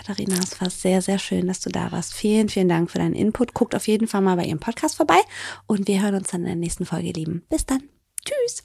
Katharina, 0.00 0.36
es 0.38 0.58
war 0.62 0.70
sehr, 0.70 1.02
sehr 1.02 1.18
schön, 1.18 1.46
dass 1.46 1.60
du 1.60 1.68
da 1.68 1.92
warst. 1.92 2.14
Vielen, 2.14 2.48
vielen 2.48 2.70
Dank 2.70 2.90
für 2.90 2.98
deinen 2.98 3.14
Input. 3.14 3.52
Guckt 3.52 3.74
auf 3.74 3.86
jeden 3.86 4.08
Fall 4.08 4.22
mal 4.22 4.36
bei 4.36 4.44
ihrem 4.44 4.58
Podcast 4.58 4.96
vorbei 4.96 5.20
und 5.66 5.88
wir 5.88 6.02
hören 6.02 6.14
uns 6.14 6.30
dann 6.30 6.40
in 6.40 6.46
der 6.46 6.56
nächsten 6.56 6.86
Folge, 6.86 7.08
ihr 7.08 7.12
Lieben. 7.12 7.42
Bis 7.50 7.66
dann. 7.66 7.82
Tschüss. 8.24 8.64